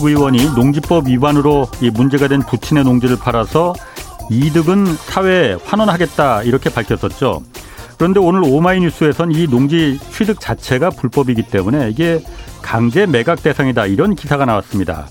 윤희숙 0.00 0.04
의원이 0.04 0.54
농지법 0.54 1.08
위반으로 1.08 1.68
이 1.80 1.90
문제가 1.90 2.26
된 2.28 2.40
부친의 2.40 2.84
농지를 2.84 3.18
팔아서 3.18 3.74
이득은 4.30 4.86
사회에 4.86 5.56
환원하겠다 5.64 6.42
이렇게 6.42 6.70
밝혔었죠. 6.70 7.42
그런데 7.98 8.18
오늘 8.18 8.42
오마이뉴스에선 8.44 9.32
이 9.32 9.46
농지 9.46 9.98
취득 10.10 10.40
자체가 10.40 10.90
불법이기 10.90 11.42
때문에 11.44 11.90
이게 11.90 12.22
강제 12.62 13.06
매각 13.06 13.42
대상이다 13.42 13.86
이런 13.86 14.14
기사가 14.14 14.46
나왔습니다. 14.46 15.08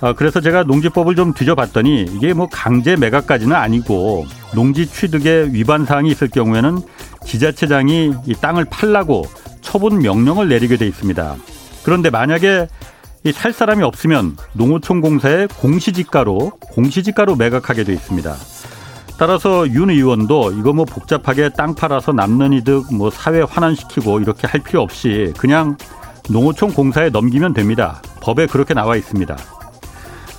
아, 0.00 0.12
그래서 0.14 0.40
제가 0.40 0.64
농지법을 0.64 1.14
좀 1.14 1.32
뒤져봤더니 1.32 2.06
이게 2.14 2.32
뭐 2.32 2.48
강제 2.50 2.96
매각까지는 2.96 3.54
아니고 3.54 4.26
농지 4.54 4.86
취득에 4.86 5.48
위반 5.52 5.84
사항이 5.84 6.10
있을 6.10 6.28
경우에는 6.28 6.80
지자체장이 7.24 8.12
이 8.26 8.34
땅을 8.34 8.66
팔라고 8.66 9.24
처분 9.60 9.98
명령을 9.98 10.48
내리게 10.48 10.76
돼 10.76 10.86
있습니다. 10.86 11.36
그런데 11.84 12.10
만약에 12.10 12.68
살 13.30 13.52
사람이 13.52 13.84
없으면 13.84 14.36
농어촌 14.54 15.00
공사에 15.00 15.46
공시지가로 15.46 16.50
공시지가로 16.72 17.36
매각하게 17.36 17.84
돼 17.84 17.92
있습니다. 17.92 18.34
따라서 19.18 19.68
윤 19.68 19.90
의원도 19.90 20.52
이거 20.58 20.72
뭐 20.72 20.84
복잡하게 20.84 21.50
땅 21.50 21.76
팔아서 21.76 22.12
남는 22.12 22.52
이득 22.54 22.92
뭐 22.92 23.10
사회 23.10 23.42
환원시키고 23.42 24.18
이렇게 24.18 24.48
할 24.48 24.60
필요 24.60 24.82
없이 24.82 25.32
그냥 25.38 25.76
농어촌 26.28 26.74
공사에 26.74 27.10
넘기면 27.10 27.52
됩니다. 27.52 28.02
법에 28.20 28.46
그렇게 28.46 28.74
나와 28.74 28.96
있습니다. 28.96 29.36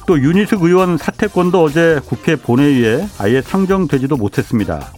또 0.05 0.20
윤희숙 0.20 0.63
의원 0.63 0.98
사퇴권도 0.98 1.63
어제 1.63 2.02
국회 2.05 2.35
본회의에 2.35 3.07
아예 3.20 3.41
상정되지도 3.41 4.18
못했습니다. 4.18 4.91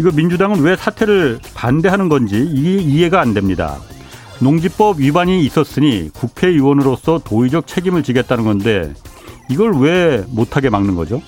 이거 0.00 0.10
민주당은 0.10 0.60
왜 0.62 0.74
사퇴를 0.74 1.38
반대하는 1.54 2.08
건지 2.08 2.38
이해가 2.44 3.20
안 3.20 3.34
됩니다. 3.34 3.78
농지법 4.40 4.98
위반이 4.98 5.44
있었으니 5.44 6.10
국회의원으로서 6.14 7.20
도의적 7.24 7.66
책임을 7.66 8.02
지겠다는 8.02 8.44
건데 8.44 8.92
이걸 9.48 9.72
왜 9.78 10.24
못하게 10.28 10.70
막는 10.70 10.94
거죠? 10.94 11.22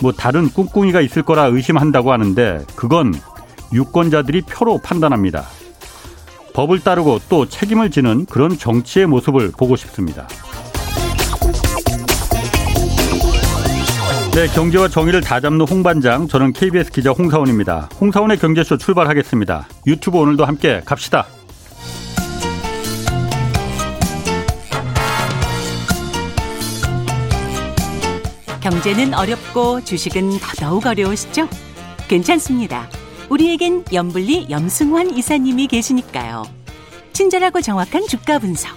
뭐 0.00 0.12
다른 0.12 0.48
꿍꿍이가 0.50 1.00
있을 1.00 1.22
거라 1.22 1.46
의심한다고 1.46 2.12
하는데 2.12 2.64
그건 2.76 3.14
유권자들이 3.72 4.42
표로 4.42 4.78
판단합니다. 4.78 5.44
법을 6.54 6.80
따르고 6.80 7.20
또 7.28 7.46
책임을 7.46 7.90
지는 7.90 8.26
그런 8.26 8.56
정치의 8.56 9.06
모습을 9.06 9.52
보고 9.56 9.76
싶습니다. 9.76 10.26
네, 14.32 14.46
경제와 14.48 14.88
정의를 14.88 15.20
다 15.20 15.40
잡는 15.40 15.66
홍반장, 15.66 16.28
저는 16.28 16.52
KBS 16.52 16.92
기자 16.92 17.10
홍사원입니다. 17.10 17.88
홍사원의 18.00 18.38
경제쇼 18.38 18.76
출발하겠습니다. 18.76 19.66
유튜브 19.86 20.18
오늘도 20.18 20.44
함께 20.44 20.80
갑시다. 20.84 21.26
경제는 28.60 29.14
어렵고 29.14 29.84
주식은 29.84 30.38
더더욱 30.40 30.86
어려우시죠? 30.86 31.48
괜찮습니다. 32.08 32.88
우리에겐 33.28 33.84
염불리 33.92 34.46
염승환 34.50 35.16
이사님이 35.16 35.68
계시니까요. 35.68 36.44
친절하고 37.12 37.60
정확한 37.60 38.06
주가 38.06 38.38
분석. 38.38 38.76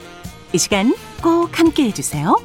이 0.54 0.58
시간 0.58 0.94
꼭 1.24 1.58
함께 1.58 1.84
해주세요. 1.86 2.36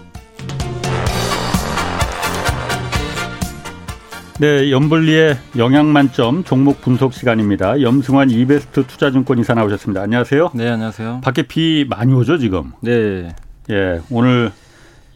네, 4.38 4.70
염블리의 4.70 5.38
영양 5.56 5.92
만점 5.92 6.44
종목 6.44 6.82
분석 6.82 7.14
시간입니다. 7.14 7.80
염승환 7.80 8.30
이베스트 8.30 8.86
투자증권 8.86 9.38
이사 9.38 9.54
나오셨습니다. 9.54 10.02
안녕하세요. 10.02 10.50
네, 10.54 10.68
안녕하세요. 10.68 11.22
밖에 11.24 11.42
비 11.42 11.86
많이 11.88 12.12
오죠, 12.12 12.38
지금? 12.38 12.72
네. 12.82 13.34
예, 13.70 14.00
오늘 14.10 14.52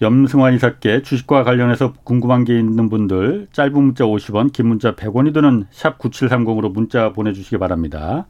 염승환 0.00 0.54
이사께 0.54 1.02
주식과 1.02 1.44
관련해서 1.44 1.92
궁금한 2.04 2.44
게 2.44 2.58
있는 2.58 2.88
분들 2.88 3.48
짧은 3.52 3.72
문자 3.72 4.04
50원, 4.04 4.52
긴 4.52 4.68
문자 4.68 4.94
100원이 4.94 5.34
드는 5.34 5.66
샵 5.70 5.98
9730으로 5.98 6.72
문자 6.72 7.12
보내주시기 7.12 7.58
바랍니다. 7.58 8.26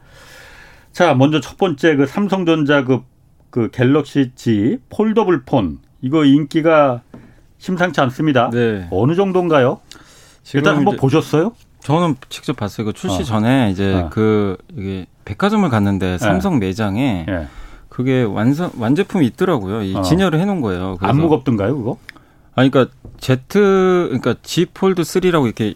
자, 0.92 1.14
먼저 1.14 1.40
첫 1.40 1.56
번째 1.56 1.96
그 1.96 2.06
삼성전자 2.06 2.84
그, 2.84 3.02
그 3.50 3.70
갤럭시 3.70 4.32
Z 4.34 4.78
폴더블 4.88 5.44
폰 5.44 5.78
이거 6.02 6.24
인기가 6.24 7.02
심상치 7.58 8.00
않습니다. 8.00 8.50
네. 8.50 8.88
어느 8.90 9.14
정도인가요? 9.14 9.80
일단 10.54 10.76
한번 10.76 10.96
보셨어요? 10.96 11.52
저는 11.80 12.16
직접 12.28 12.56
봤어요. 12.56 12.86
그 12.86 12.92
출시 12.92 13.20
어. 13.20 13.24
전에 13.24 13.70
이제 13.70 13.94
어. 13.94 14.10
그 14.10 14.56
이게 14.76 15.06
백화점을 15.24 15.68
갔는데 15.68 16.12
네. 16.12 16.18
삼성 16.18 16.58
네. 16.58 16.66
매장에 16.66 17.24
네. 17.28 17.48
그게 17.90 18.22
완성 18.22 18.70
완제품이 18.78 19.26
있더라고요. 19.26 19.82
이 19.82 19.94
어. 19.94 20.00
진열을 20.02 20.40
해놓은 20.40 20.62
거예요. 20.62 20.96
안 21.00 21.18
무겁던가요, 21.18 21.76
그거? 21.76 21.98
아니 22.54 22.70
그러니까 22.70 22.94
Z 23.18 23.40
그러니까 23.52 24.36
Z 24.42 24.64
폴드 24.66 25.02
3라고 25.02 25.44
이렇게 25.44 25.74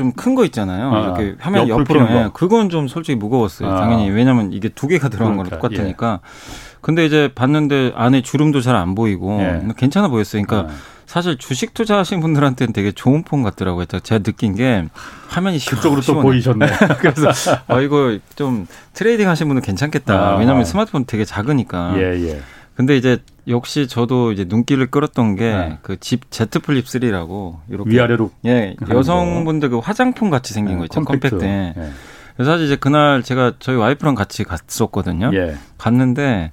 좀 0.00 0.12
큰 0.16 0.34
거 0.34 0.44
있잖아요. 0.46 0.90
어. 0.90 1.02
이렇게 1.04 1.36
화면 1.38 1.68
옆으로 1.68 2.08
해. 2.08 2.30
그건 2.34 2.68
좀 2.70 2.88
솔직히 2.88 3.16
무거웠어요. 3.16 3.68
어. 3.68 3.76
당연히 3.76 4.08
왜냐면 4.10 4.52
이게 4.52 4.68
두 4.68 4.86
개가 4.88 5.08
들어간 5.08 5.36
그러니까, 5.36 5.58
거랑 5.58 5.70
똑같으니까. 5.74 6.20
예. 6.22 6.78
근데 6.80 7.04
이제 7.04 7.30
봤는데 7.34 7.92
안에 7.94 8.22
주름도 8.22 8.60
잘 8.62 8.74
안 8.76 8.94
보이고 8.94 9.38
예. 9.40 9.62
괜찮아 9.76 10.08
보였어요. 10.08 10.42
그러니까. 10.44 10.72
어. 10.72 10.76
사실 11.06 11.36
주식 11.38 11.74
투자하신 11.74 12.20
분들한테는 12.20 12.72
되게 12.72 12.92
좋은 12.92 13.24
폰 13.24 13.42
같더라고요. 13.42 13.84
제가 13.86 14.22
느낀 14.22 14.54
게 14.54 14.84
화면이 15.28 15.58
그쪽으로 15.66 16.02
또 16.02 16.20
보이셨네. 16.22 16.66
그래서 17.02 17.32
아 17.66 17.80
이거 17.80 18.16
좀 18.36 18.68
트레이딩 18.94 19.28
하신 19.28 19.48
분은 19.48 19.60
괜찮겠다. 19.62 20.14
아, 20.14 20.36
왜냐하면 20.36 20.64
스마트폰 20.64 21.06
되게 21.06 21.24
작으니까. 21.24 21.94
예 21.96 22.28
예. 22.28 22.40
근데 22.80 22.96
이제 22.96 23.18
역시 23.46 23.86
저도 23.86 24.32
이제 24.32 24.46
눈길을 24.48 24.90
끌었던 24.90 25.36
게 25.36 25.76
그 25.82 26.18
Z 26.18 26.30
네. 26.30 26.46
Z 26.46 26.60
플립 26.60 26.86
3라고 26.86 27.58
이렇게 27.68 27.90
위아래로 27.90 28.30
예 28.46 28.74
여성분들 28.88 29.68
그 29.68 29.80
화장품 29.80 30.30
같이 30.30 30.54
생긴 30.54 30.76
네, 30.76 30.78
거 30.78 30.84
있죠 30.86 31.04
컴팩트. 31.04 31.36
컴팩트. 31.36 31.44
예. 31.44 31.90
그래서 32.36 32.52
사실 32.52 32.64
이제 32.64 32.76
그날 32.76 33.22
제가 33.22 33.52
저희 33.58 33.76
와이프랑 33.76 34.14
같이 34.14 34.44
갔었거든요. 34.44 35.30
예. 35.34 35.56
갔는데 35.76 36.52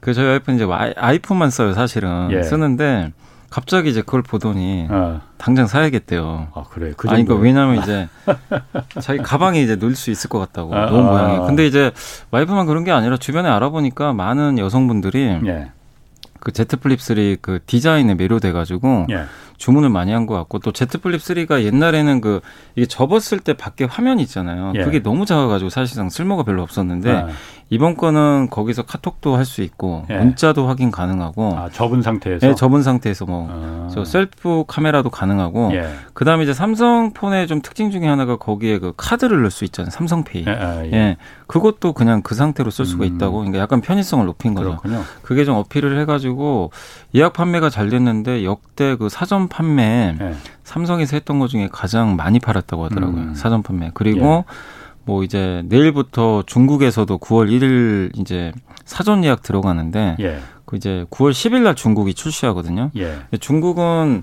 그 0.00 0.14
저희 0.14 0.26
와이프는 0.28 0.56
이제 0.56 0.66
아이폰만 0.96 1.50
써요 1.50 1.74
사실은 1.74 2.30
예. 2.30 2.42
쓰는데 2.42 3.12
갑자기 3.50 3.88
이제 3.90 4.02
그걸 4.02 4.22
보더니 4.22 4.86
어. 4.90 5.20
당장 5.38 5.66
사야겠대요. 5.66 6.48
아 6.54 6.64
그래. 6.70 6.92
그 6.96 7.08
아니 7.08 7.24
그러니까 7.24 7.42
왜냐하면 7.42 7.82
이제 7.82 8.08
자기 9.00 9.20
가방에 9.20 9.62
이제 9.62 9.76
넣을 9.76 9.94
수 9.94 10.10
있을 10.10 10.28
것 10.28 10.38
같다고 10.38 10.74
아, 10.74 10.86
너무 10.86 11.08
아, 11.08 11.10
모양이. 11.12 11.36
아. 11.38 11.40
근데 11.46 11.66
이제 11.66 11.90
와이프만 12.30 12.66
그런 12.66 12.84
게 12.84 12.90
아니라 12.92 13.16
주변에 13.16 13.48
알아보니까 13.48 14.12
많은 14.12 14.58
여성분들이 14.58 15.40
예. 15.46 15.70
그 16.40 16.52
Z 16.52 16.76
플립 16.76 17.00
3 17.00 17.36
그 17.40 17.58
디자인에 17.66 18.14
매료돼 18.14 18.52
가지고 18.52 19.06
예. 19.10 19.24
주문을 19.56 19.88
많이 19.88 20.12
한 20.12 20.26
것 20.26 20.34
같고 20.34 20.60
또 20.60 20.70
Z 20.70 20.98
플립 20.98 21.20
3가 21.20 21.62
옛날에는 21.64 22.20
그 22.20 22.40
이게 22.76 22.86
접었을 22.86 23.40
때 23.40 23.54
밖에 23.54 23.84
화면이 23.84 24.22
있잖아요. 24.22 24.72
예. 24.76 24.84
그게 24.84 25.02
너무 25.02 25.24
작아 25.26 25.48
가지고 25.48 25.70
사실상 25.70 26.10
쓸모가 26.10 26.44
별로 26.44 26.62
없었는데 26.62 27.10
아. 27.12 27.28
이번 27.70 27.96
거는 27.96 28.48
거기서 28.50 28.82
카톡도 28.82 29.36
할 29.36 29.44
수 29.44 29.62
있고 29.62 30.04
예. 30.10 30.18
문자도 30.18 30.66
확인 30.68 30.90
가능하고 30.90 31.54
아, 31.56 31.68
접은 31.70 32.02
상태에서 32.02 32.46
네, 32.46 32.54
접은 32.54 32.82
상태에서 32.82 33.24
뭐저 33.24 34.00
아. 34.00 34.04
셀프 34.04 34.64
카메라도 34.66 35.10
가능하고 35.10 35.70
예. 35.72 35.88
그다음에 36.12 36.42
이제 36.44 36.52
삼성폰의 36.52 37.46
좀 37.46 37.62
특징 37.62 37.90
중에 37.90 38.06
하나가 38.06 38.36
거기에 38.36 38.78
그 38.78 38.92
카드를 38.96 39.38
넣을 39.40 39.50
수 39.50 39.64
있잖아요. 39.64 39.90
삼성페이. 39.90 40.44
예, 40.46 40.50
아, 40.50 40.84
예. 40.84 40.92
예. 40.92 41.16
그것도 41.46 41.94
그냥 41.94 42.20
그 42.22 42.34
상태로 42.34 42.70
쓸 42.70 42.84
수가 42.84 43.04
음. 43.04 43.14
있다고 43.14 43.38
그러니까 43.38 43.58
약간 43.58 43.80
편의성을 43.80 44.24
높인 44.26 44.54
거죠. 44.54 44.70
그렇군요. 44.70 45.02
그게 45.22 45.44
좀 45.44 45.56
어필을 45.56 45.98
해 45.98 46.04
가지고 46.04 46.70
예약 47.14 47.32
판매가 47.32 47.70
잘 47.70 47.88
됐는데 47.88 48.44
역대 48.44 48.96
그 48.96 49.08
사전 49.08 49.48
판매 49.48 50.14
예. 50.20 50.34
삼성에서 50.64 51.16
했던 51.16 51.38
것 51.38 51.48
중에 51.48 51.68
가장 51.72 52.16
많이 52.16 52.38
팔았다고 52.38 52.84
하더라고요. 52.84 53.20
음. 53.22 53.34
사전 53.34 53.62
판매. 53.62 53.90
그리고 53.94 54.44
예. 54.46 54.77
뭐 55.08 55.24
이제 55.24 55.62
내일부터 55.64 56.42
중국에서도 56.44 57.16
9월 57.16 57.48
1일 57.48 58.18
이제 58.18 58.52
사전 58.84 59.24
예약 59.24 59.42
들어가는데 59.42 60.16
예. 60.20 60.40
그 60.66 60.76
이제 60.76 61.06
9월 61.10 61.30
10일 61.30 61.62
날 61.62 61.74
중국이 61.74 62.12
출시하거든요. 62.12 62.90
예. 62.94 63.16
중국은 63.40 64.22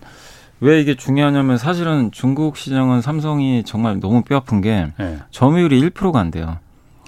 왜 0.60 0.80
이게 0.80 0.94
중요하냐면 0.94 1.58
사실은 1.58 2.12
중국 2.12 2.56
시장은 2.56 3.02
삼성이 3.02 3.64
정말 3.64 4.00
너무 4.00 4.22
뼈아픈 4.22 4.62
게 4.62 4.92
예. 5.00 5.18
점유율이 5.32 5.90
1%가 5.90 6.20
안 6.20 6.30
돼요. 6.30 6.60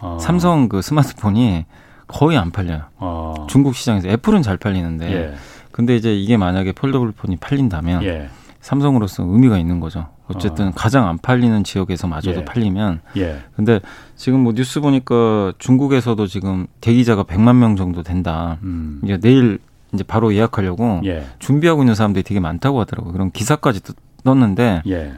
어. 0.02 0.18
삼성 0.20 0.70
그 0.70 0.82
스마트폰이 0.82 1.66
거의 2.08 2.36
안 2.36 2.50
팔려요. 2.50 2.82
어. 2.98 3.46
중국 3.48 3.76
시장에서 3.76 4.08
애플은 4.08 4.42
잘 4.42 4.58
팔리는데 4.58 5.14
예. 5.14 5.34
근데 5.72 5.96
이제 5.96 6.16
이게 6.16 6.36
만약에 6.36 6.72
폴더블 6.72 7.12
폰이 7.12 7.36
팔린다면 7.36 8.04
예. 8.06 8.30
삼성으로서 8.60 9.22
의미가 9.24 9.60
있는 9.60 9.80
거죠. 9.80 10.08
어쨌든 10.30 10.70
어. 10.70 10.72
가장 10.76 11.08
안 11.08 11.18
팔리는 11.18 11.64
지역에서마저도 11.64 12.42
예. 12.42 12.46
팔리면. 12.46 13.02
예. 13.18 13.44
근데 13.56 13.80
지금 14.16 14.42
뭐 14.42 14.54
뉴스 14.54 14.82
보니까 14.82 15.54
중국에서도 15.58 16.28
지금 16.28 16.68
대기자가 16.82 17.24
100만 17.24 17.56
명 17.56 17.76
정도 17.76 18.04
된다. 18.04 18.58
음. 18.64 19.00
이제 19.04 19.18
내일 19.18 19.60
이제 19.94 20.04
바로 20.04 20.34
예약하려고 20.34 21.02
예. 21.06 21.26
준비하고 21.40 21.84
있는 21.84 21.96
사람들이 21.96 22.24
되게 22.24 22.40
많다고 22.40 22.80
하더라고요. 22.82 23.14
그런 23.14 23.32
기사까지 23.32 23.82
떴는데 24.24 24.82
예. 24.88 25.14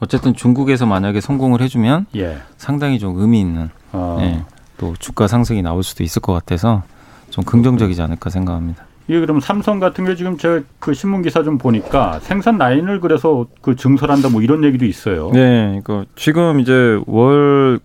어쨌든 0.00 0.34
중국에서 0.34 0.86
만약에 0.86 1.20
성공을 1.20 1.60
해주면 1.60 2.06
예. 2.16 2.38
상당히 2.56 2.98
좀 2.98 3.18
의미 3.18 3.40
있는 3.40 3.68
어. 3.92 4.18
예, 4.20 4.44
또 4.76 4.94
주가 4.98 5.26
상승이 5.26 5.62
나올 5.62 5.82
수도 5.82 6.04
있을 6.04 6.22
것 6.22 6.32
같아서 6.32 6.82
좀 7.30 7.44
긍정적이지 7.44 8.00
않을까 8.00 8.30
생각합니다. 8.30 8.87
이게 9.08 9.20
그럼 9.20 9.40
삼성 9.40 9.80
같은 9.80 10.04
게 10.04 10.14
지금 10.14 10.36
제가 10.36 10.60
그 10.78 10.92
신문 10.92 11.22
기사 11.22 11.42
좀 11.42 11.56
보니까 11.56 12.20
생산 12.20 12.58
라인을 12.58 13.00
그래서 13.00 13.46
그 13.62 13.74
증설한다 13.74 14.28
뭐 14.28 14.42
이런 14.42 14.62
얘기도 14.64 14.84
있어요. 14.84 15.30
네, 15.32 15.80
그 15.82 16.04
지금 16.14 16.60
이제 16.60 17.00
월 17.06 17.80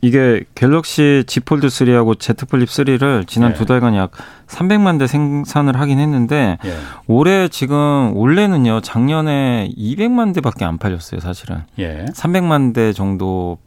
이게 0.00 0.44
갤럭시 0.54 1.24
Z 1.26 1.40
폴드 1.40 1.66
3하고 1.66 2.18
Z 2.18 2.46
플립 2.46 2.68
3를 2.68 3.26
지난 3.26 3.50
예. 3.50 3.54
두 3.54 3.66
달간 3.66 3.96
약 3.96 4.12
300만 4.46 5.00
대 5.00 5.08
생산을 5.08 5.80
하긴 5.80 5.98
했는데 5.98 6.58
예. 6.64 6.74
올해 7.08 7.48
지금 7.48 8.12
올해는요 8.14 8.80
작년에 8.80 9.70
200만 9.76 10.32
대밖에 10.34 10.64
안 10.64 10.78
팔렸어요 10.78 11.18
사실은 11.18 11.64
예. 11.80 12.04
300만 12.14 12.74
대 12.74 12.92
정도 12.92 13.58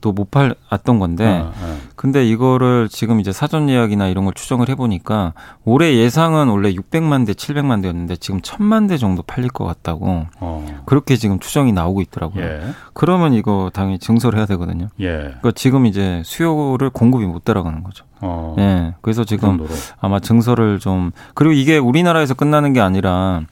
또 0.00 0.12
못 0.12 0.30
팔았던 0.30 0.98
건데 0.98 1.26
어, 1.26 1.52
어. 1.54 1.78
근데 1.96 2.26
이거를 2.26 2.88
지금 2.88 3.20
이제 3.20 3.32
사전 3.32 3.68
예약이나 3.68 4.08
이런 4.08 4.24
걸 4.24 4.34
추정을 4.34 4.68
해보니까 4.68 5.32
올해 5.64 5.94
예상은 5.96 6.48
원래 6.48 6.72
600만 6.72 7.26
대, 7.26 7.32
700만 7.32 7.82
대였는데 7.82 8.16
지금 8.16 8.40
1000만 8.40 8.88
대 8.88 8.96
정도 8.96 9.22
팔릴 9.22 9.50
것 9.50 9.64
같다고 9.64 10.26
어. 10.40 10.82
그렇게 10.86 11.16
지금 11.16 11.38
추정이 11.38 11.72
나오고 11.72 12.00
있더라고요. 12.02 12.44
예. 12.44 12.60
그러면 12.94 13.32
이거 13.32 13.70
당연히 13.72 13.98
증설해야 13.98 14.46
되거든요. 14.46 14.88
예. 15.00 15.06
그러니까 15.18 15.52
지금 15.52 15.86
이제 15.86 16.22
수요를 16.24 16.90
공급이 16.90 17.26
못 17.26 17.44
따라가는 17.44 17.82
거죠. 17.82 18.04
어. 18.20 18.54
예. 18.58 18.94
그래서 19.00 19.24
지금 19.24 19.58
그 19.58 19.68
아마 20.00 20.20
증설을 20.20 20.78
좀 20.78 21.10
그리고 21.34 21.52
이게 21.52 21.78
우리나라에서 21.78 22.34
끝나는 22.34 22.72
게 22.72 22.80
아니라 22.80 23.42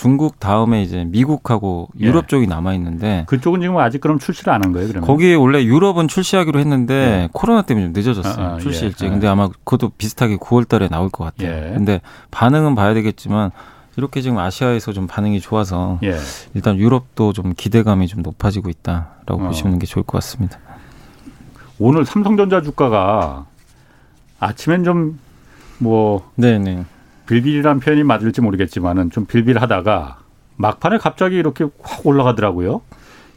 중국 0.00 0.40
다음에 0.40 0.82
이제 0.82 1.04
미국하고 1.04 1.88
예. 2.00 2.06
유럽 2.06 2.24
예. 2.24 2.26
쪽이 2.28 2.46
남아 2.46 2.72
있는데 2.74 3.24
그쪽은 3.26 3.60
지금 3.60 3.76
아직 3.76 4.00
그럼 4.00 4.18
출시를 4.18 4.50
안 4.50 4.64
한 4.64 4.72
거예요, 4.72 4.88
그러면? 4.88 5.06
거기에 5.06 5.34
원래 5.34 5.62
유럽은 5.62 6.08
출시하기로 6.08 6.58
했는데 6.58 6.94
예. 6.94 7.28
코로나 7.34 7.60
때문에 7.62 7.86
좀 7.86 7.92
늦어졌어요. 7.92 8.46
아, 8.46 8.54
아, 8.54 8.58
출시 8.58 8.84
예. 8.84 8.86
일정. 8.88 9.08
예. 9.08 9.10
근데 9.12 9.28
아마 9.28 9.48
그것도 9.48 9.90
비슷하게 9.98 10.36
9월 10.38 10.66
달에 10.66 10.88
나올 10.88 11.10
것 11.10 11.24
같아요. 11.24 11.50
예. 11.52 11.72
근데 11.74 12.00
반응은 12.30 12.74
봐야 12.76 12.94
되겠지만 12.94 13.50
이렇게 13.98 14.22
지금 14.22 14.38
아시아에서 14.38 14.94
좀 14.94 15.06
반응이 15.06 15.40
좋아서 15.40 15.98
일단 16.54 16.78
유럽도 16.78 17.34
좀 17.34 17.52
기대감이 17.54 18.06
좀 18.06 18.22
높아지고 18.22 18.70
있다라고 18.70 19.42
어. 19.42 19.46
보시는 19.48 19.78
게 19.78 19.84
좋을 19.86 20.02
것 20.04 20.12
같습니다. 20.18 20.58
오늘 21.78 22.06
삼성전자 22.06 22.62
주가가 22.62 23.44
아침엔 24.38 24.84
좀 24.84 25.18
뭐 25.82 26.30
네네. 26.36 26.84
빌빌이란 27.30 27.78
표현이 27.78 28.02
맞을지 28.02 28.40
모르겠지만은 28.40 29.10
좀 29.10 29.24
빌빌하다가 29.24 30.18
막판에 30.56 30.98
갑자기 30.98 31.36
이렇게 31.36 31.64
확 31.80 32.04
올라가더라고요. 32.04 32.80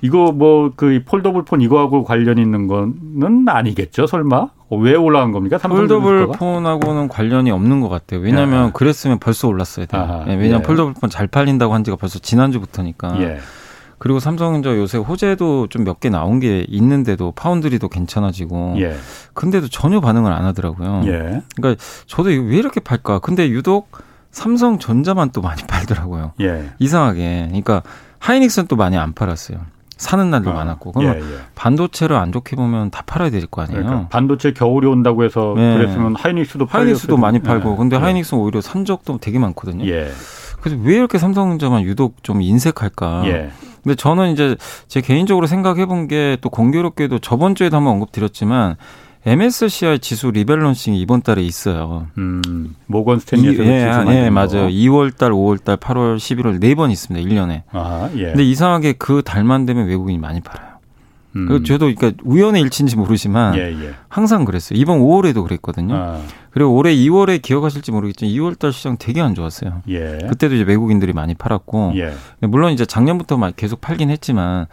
이거 0.01 0.31
뭐 0.33 0.71
그 0.75 1.01
폴더블 1.05 1.45
폰 1.45 1.61
이거하고 1.61 2.03
관련 2.03 2.37
있는 2.39 2.67
거는 2.67 3.47
아니겠죠, 3.47 4.07
설마? 4.07 4.49
왜 4.71 4.95
올라간 4.95 5.31
겁니까? 5.31 5.59
폴더블 5.59 6.27
폰하고는 6.35 7.07
관련이 7.07 7.51
없는 7.51 7.79
것 7.81 7.89
같아요. 7.89 8.19
왜냐하면 8.21 8.67
예. 8.67 8.71
그랬으면 8.73 9.19
벌써. 9.19 9.97
아하, 9.99 10.25
예, 10.27 10.31
왜냐하면 10.31 10.61
예. 10.61 10.63
폴더블 10.63 10.93
폰 10.99 11.09
잘 11.09 11.27
팔린다고 11.27 11.73
한 11.73 11.83
지가 11.83 11.95
벌써 11.95 12.17
지난 12.17 12.51
주부터니까. 12.51 13.21
예. 14.03 14.05
그리고 14.05 14.19
삼성전자 14.19 14.75
요새 14.77 14.97
호재도 14.97 15.67
좀 15.67 15.83
몇 15.85 15.99
개 15.99 16.09
나온 16.09 16.39
게 16.39 16.65
있는데도 16.67 17.31
파운드리도 17.31 17.87
괜찮아지고. 17.89 18.75
예. 18.79 18.95
근데도 19.33 19.69
전혀 19.69 20.01
반응을 20.01 20.31
안 20.31 20.43
하더라고요. 20.45 21.03
예. 21.05 21.41
그러니까 21.55 21.81
저도 22.07 22.29
왜 22.29 22.57
이렇게 22.57 22.79
팔까? 22.81 23.19
근데 23.19 23.49
유독 23.49 23.89
삼성전자만 24.31 25.29
또 25.31 25.41
많이 25.41 25.61
팔더라고요. 25.67 26.33
예. 26.41 26.71
이상하게. 26.79 27.45
그러니까 27.47 27.83
하이닉스는 28.19 28.67
또 28.67 28.75
많이 28.75 28.97
안 28.97 29.13
팔았어요. 29.13 29.59
사는 29.95 30.29
날도 30.29 30.49
아, 30.51 30.53
많았고. 30.53 30.91
그러면 30.91 31.15
예, 31.17 31.21
예. 31.21 31.37
반도체를 31.55 32.15
안 32.17 32.31
좋게 32.33 32.55
보면 32.57 32.89
다 32.91 33.03
팔아야 33.05 33.29
될 33.29 33.45
거 33.47 33.61
아니에요. 33.61 33.83
그러니까 33.83 34.07
반도체 34.09 34.51
겨울이 34.51 34.87
온다고 34.87 35.23
해서 35.23 35.53
네. 35.55 35.77
그랬으면 35.77 36.15
하이닉스도 36.17 36.65
하이닉스도 36.65 37.15
많이 37.17 37.39
팔고. 37.39 37.69
네. 37.71 37.77
근데 37.77 37.95
예. 37.95 37.99
하이닉스는 38.01 38.41
오히려 38.43 38.59
산 38.59 38.83
적도 38.85 39.17
되게 39.19 39.39
많거든요. 39.39 39.85
예. 39.85 40.09
그래서 40.61 40.81
왜 40.83 40.95
이렇게 40.95 41.17
삼성전자만 41.17 41.83
유독 41.83 42.23
좀 42.23 42.41
인색할까? 42.41 43.23
예. 43.85 43.89
근데 43.89 43.95
저는 43.95 44.31
이제 44.33 44.55
제 44.87 45.01
개인적으로 45.01 45.47
생각해 45.47 45.85
본 45.85 46.07
게 46.07 46.37
또 46.41 46.49
공교롭게도 46.49 47.19
저번 47.19 47.55
주에도 47.55 47.77
한번 47.77 47.93
언급드렸지만 47.93 48.75
MSCI 49.25 49.99
지수 49.99 50.31
리밸런싱이 50.31 50.99
이번 50.99 51.21
달에 51.21 51.41
있어요. 51.43 52.07
음, 52.17 52.75
모건 52.87 53.19
스탠리에서 53.19 53.63
예, 53.65 54.25
예, 54.25 54.29
맞아요. 54.29 54.67
2월 54.67 55.15
달, 55.15 55.31
5월 55.31 55.63
달, 55.63 55.77
8월, 55.77 56.17
11월 56.17 56.59
네 56.59 56.75
번 56.75 56.91
있습니다. 56.91 57.25
1년에. 57.29 57.61
아, 57.71 58.09
예. 58.17 58.25
근데 58.25 58.43
이상하게 58.43 58.93
그 58.93 59.21
달만 59.23 59.65
되면 59.65 59.87
외국인이 59.87 60.17
많이 60.19 60.41
팔아요. 60.41 60.72
음. 61.35 61.63
저도 61.63 61.91
그러니까 61.93 62.11
우연의 62.23 62.61
일치인지 62.61 62.95
모르지만 62.95 63.55
예, 63.55 63.71
예. 63.71 63.93
항상 64.07 64.45
그랬어요. 64.45 64.79
이번 64.79 64.99
5월에도 64.99 65.43
그랬거든요. 65.43 65.95
아. 65.95 66.21
그리고 66.51 66.75
올해 66.75 66.95
2월에 66.95 67.41
기억하실지 67.41 67.91
모르겠지만 67.91 68.31
2월 68.33 68.59
달 68.59 68.71
시장 68.71 68.97
되게 68.97 69.21
안 69.21 69.33
좋았어요. 69.33 69.81
예. 69.89 70.19
그때도 70.29 70.55
이제 70.55 70.63
외국인들이 70.63 71.13
많이 71.13 71.33
팔았고 71.33 71.93
예. 71.95 72.13
물론 72.45 72.71
이제 72.71 72.85
작년부터 72.85 73.39
계속 73.55 73.81
팔긴 73.81 74.09
했지만 74.09 74.67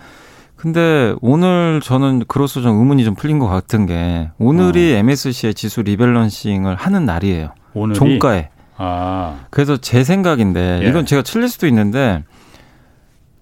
근데 0.57 1.15
오늘 1.23 1.81
저는 1.83 2.25
그로서 2.29 2.61
좀 2.61 2.79
의문이 2.79 3.05
좀 3.05 3.15
풀린 3.15 3.39
것 3.39 3.49
같은 3.49 3.87
게 3.87 4.31
오늘이 4.39 4.93
어. 4.93 4.99
MSCI 4.99 5.55
지수 5.55 5.81
리밸런싱을 5.81 6.75
하는 6.75 7.07
날이에요. 7.07 7.55
오늘이? 7.73 7.99
종가에. 7.99 8.51
아. 8.77 9.47
그래서 9.49 9.79
제 9.79 10.05
생각인데 10.05 10.81
예. 10.83 10.89
이건 10.89 11.07
제가 11.07 11.23
틀릴 11.23 11.49
수도 11.49 11.67
있는데 11.67 12.25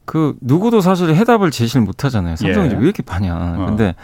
그 0.09 0.35
누구도 0.41 0.81
사실 0.81 1.15
해답을 1.15 1.51
제시를 1.51 1.83
못 1.83 2.03
하잖아요. 2.03 2.37
삼성이 2.37 2.71
예. 2.71 2.75
왜 2.77 2.81
이렇게 2.81 3.03
파냐. 3.03 3.35
어. 3.59 3.67
근데 3.67 3.95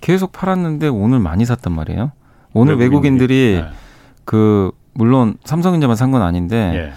계속 0.00 0.32
팔았는데 0.32 0.88
오늘 0.88 1.18
많이 1.18 1.44
샀단 1.44 1.74
말이에요. 1.74 2.10
오늘 2.54 2.76
외국인들이 2.78 3.56
예. 3.60 3.66
그 4.24 4.70
물론 4.94 5.36
삼성전자만 5.44 5.94
산 5.94 6.10
건 6.10 6.22
아닌데 6.22 6.72
예. 6.74 6.92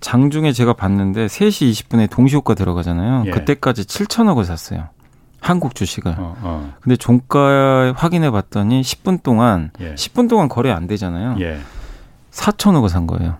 장중에 0.00 0.50
제가 0.52 0.72
봤는데 0.72 1.26
3시 1.26 1.70
20분에 1.70 2.10
동시효과 2.10 2.54
들어가잖아요. 2.54 3.24
예. 3.26 3.30
그때까지 3.30 3.84
7천억을 3.84 4.44
샀어요. 4.44 4.88
한국 5.40 5.76
주식을. 5.76 6.12
어, 6.18 6.34
어. 6.42 6.72
근데 6.80 6.96
종가 6.96 7.92
확인해 7.96 8.32
봤더니 8.32 8.80
10분 8.80 9.22
동안 9.22 9.70
예. 9.80 9.94
10분 9.94 10.28
동안 10.28 10.48
거래 10.48 10.72
안 10.72 10.88
되잖아요. 10.88 11.36
예. 11.38 11.60
4천억을 12.32 12.88
산 12.88 13.06
거예요. 13.06 13.36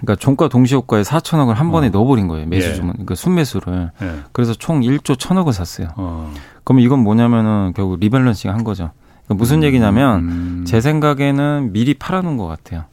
그러니까 0.00 0.16
종가 0.16 0.48
동시호가에 0.48 1.02
4천억을 1.02 1.54
한 1.54 1.70
번에 1.70 1.88
어. 1.88 1.90
넣어버린 1.90 2.26
거예요. 2.28 2.46
매수 2.46 2.74
주문, 2.74 2.90
예. 2.90 2.92
그러니까 2.94 3.14
순매수를. 3.14 3.90
예. 4.02 4.14
그래서 4.32 4.54
총 4.54 4.80
1조 4.80 5.16
1천억을 5.16 5.52
샀어요. 5.52 5.88
어. 5.96 6.32
그러면 6.64 6.84
이건 6.84 7.00
뭐냐면은 7.00 7.72
결국 7.74 8.00
리밸런싱 8.00 8.50
한 8.50 8.64
거죠. 8.64 8.90
그러니까 9.24 9.34
무슨 9.34 9.58
음. 9.58 9.62
얘기냐면 9.64 10.18
음. 10.20 10.64
제 10.66 10.80
생각에는 10.80 11.72
미리 11.72 11.94
팔아놓은 11.94 12.36
것 12.36 12.46
같아요. 12.46 12.84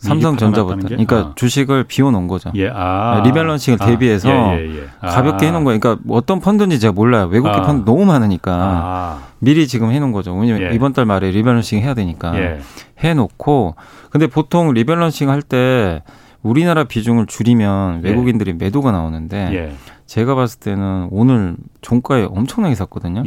삼성전자부터. 0.00 0.88
그러니까 0.88 1.16
아. 1.16 1.32
주식을 1.36 1.84
비워놓은 1.84 2.26
거죠. 2.26 2.50
예, 2.56 2.68
아. 2.72 3.22
리밸런싱을 3.24 3.78
아. 3.80 3.86
대비해서 3.86 4.28
예, 4.30 4.66
예, 4.68 4.76
예. 4.76 4.86
가볍게 5.00 5.46
해놓은 5.46 5.64
거예요. 5.64 5.78
그러니까 5.78 6.02
어떤 6.08 6.40
펀드인지 6.40 6.80
제가 6.80 6.92
몰라요. 6.92 7.26
외국계 7.26 7.58
아. 7.58 7.62
펀드 7.62 7.84
너무 7.84 8.04
많으니까 8.06 8.52
아. 8.52 9.22
미리 9.38 9.68
지금 9.68 9.90
해놓은 9.92 10.12
거죠. 10.12 10.34
왜냐면 10.34 10.70
예. 10.70 10.74
이번 10.74 10.92
달 10.92 11.04
말에 11.04 11.30
리밸런싱 11.30 11.80
해야 11.80 11.94
되니까 11.94 12.38
예. 12.38 12.60
해놓고 12.98 13.76
근데 14.10 14.26
보통 14.26 14.72
리밸런싱 14.72 15.28
할 15.30 15.42
때 15.42 16.02
우리나라 16.42 16.84
비중을 16.84 17.26
줄이면 17.26 18.00
외국인들이 18.02 18.54
매도가 18.54 18.92
나오는데 18.92 19.72
제가 20.06 20.34
봤을 20.34 20.58
때는 20.60 21.08
오늘 21.10 21.56
종가에 21.82 22.24
엄청나게 22.24 22.74
샀거든요. 22.74 23.22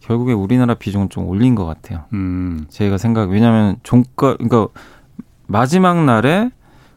결국에 0.00 0.32
우리나라 0.32 0.74
비중을 0.74 1.08
좀 1.08 1.26
올린 1.26 1.54
것 1.54 1.64
같아요. 1.66 2.04
음. 2.12 2.64
제가 2.68 2.98
생각 2.98 3.30
왜냐하면 3.30 3.76
종가 3.82 4.36
그러니까 4.36 4.68
마지막 5.46 6.04
날에 6.04 6.50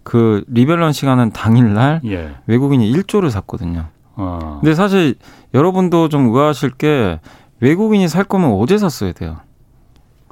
그 0.04 0.44
리밸런싱 0.48 1.10
하는 1.10 1.32
당일날 1.32 2.02
예. 2.06 2.32
외국인이 2.48 2.90
1조를 2.94 3.30
샀거든요. 3.30 3.86
어. 4.16 4.60
근데 4.62 4.74
사실 4.74 5.16
여러분도 5.54 6.10
좀 6.10 6.28
의아하실 6.30 6.72
게 6.72 7.20
외국인이 7.60 8.08
살 8.08 8.24
거면 8.24 8.52
어제 8.52 8.78
샀어야 8.78 9.12
돼요. 9.12 9.38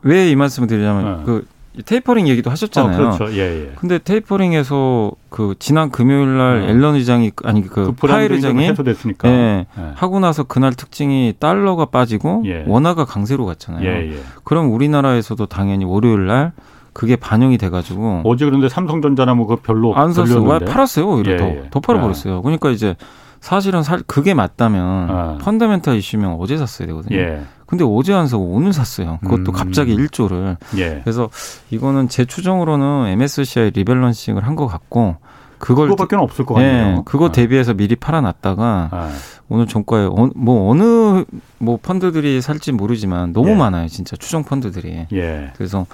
왜 0.03 0.29
이 0.31 0.35
말씀을 0.35 0.67
드리냐면 0.67 1.07
어. 1.07 1.23
그 1.25 1.45
테이퍼링 1.83 2.29
얘기도 2.29 2.49
하셨잖아요. 2.51 2.93
어, 2.95 2.97
그렇죠. 3.17 3.33
예, 3.35 3.39
예. 3.67 3.71
근데 3.75 3.97
테이퍼링에서 3.97 5.11
그 5.29 5.55
지난 5.59 5.89
금요일 5.89 6.37
날 6.37 6.61
어. 6.61 6.65
앨런 6.67 6.95
의장이 6.95 7.31
아니 7.43 7.67
그, 7.67 7.93
그 7.99 8.07
파일 8.07 8.31
의장이 8.31 8.63
해소됐으니까. 8.69 9.27
예, 9.27 9.65
예. 9.77 9.91
하고 9.95 10.19
나서 10.21 10.43
그날 10.43 10.73
특징이 10.73 11.33
달러가 11.37 11.85
빠지고 11.85 12.43
예. 12.45 12.63
원화가 12.65 13.03
강세로 13.03 13.45
갔잖아요. 13.45 13.85
예, 13.85 14.13
예. 14.13 14.19
그럼 14.45 14.71
우리나라에서도 14.71 15.45
당연히 15.47 15.83
월요일 15.83 16.27
날 16.27 16.53
그게 16.95 17.15
반영이 17.17 17.57
돼가지고 17.59 18.21
어제 18.23 18.45
그런데 18.45 18.69
삼성전자나 18.69 19.35
뭐 19.35 19.47
그 19.47 19.57
별로 19.57 19.93
안 19.95 20.13
샀어요. 20.13 20.43
팔았어요. 20.65 21.07
오히려 21.07 21.33
예, 21.33 21.37
더, 21.37 21.45
예. 21.45 21.63
더 21.69 21.79
팔아버렸어요. 21.81 22.37
예. 22.37 22.41
그러니까 22.41 22.69
이제 22.71 22.95
사실은 23.41 23.83
살 23.83 24.01
그게 24.07 24.33
맞다면 24.33 25.09
아. 25.11 25.37
펀더멘탈 25.41 25.97
이슈면 25.97 26.37
어제 26.39 26.57
샀어야 26.57 26.87
되거든요. 26.87 27.17
예. 27.17 27.41
근데 27.67 27.83
어제 27.85 28.13
안 28.13 28.27
사고 28.27 28.45
오늘 28.45 28.71
샀어요. 28.73 29.19
그것도 29.23 29.51
음. 29.51 29.53
갑자기 29.53 29.95
1조를. 29.95 30.55
예. 30.77 31.01
그래서 31.03 31.29
이거는 31.69 32.07
제 32.09 32.23
추정으로는 32.25 33.07
MSCI 33.09 33.71
리밸런싱을 33.71 34.47
한 34.47 34.55
것 34.55 34.65
같고 34.67 35.17
그걸 35.57 35.89
그거밖에 35.89 36.15
없을 36.15 36.45
것 36.45 36.55
같네요. 36.55 36.95
네, 36.97 37.01
그거 37.05 37.27
아. 37.27 37.31
대비해서 37.31 37.73
미리 37.73 37.95
팔아놨다가 37.95 38.89
아. 38.91 39.11
오늘 39.49 39.67
종가에 39.67 40.05
어, 40.05 40.29
뭐 40.35 40.69
어느 40.71 41.23
뭐 41.59 41.77
펀드들이 41.81 42.41
살지 42.41 42.71
모르지만 42.71 43.33
너무 43.33 43.51
예. 43.51 43.55
많아요, 43.55 43.87
진짜 43.87 44.15
추정 44.15 44.43
펀드들이. 44.43 45.07
예. 45.13 45.51
그래서 45.55 45.85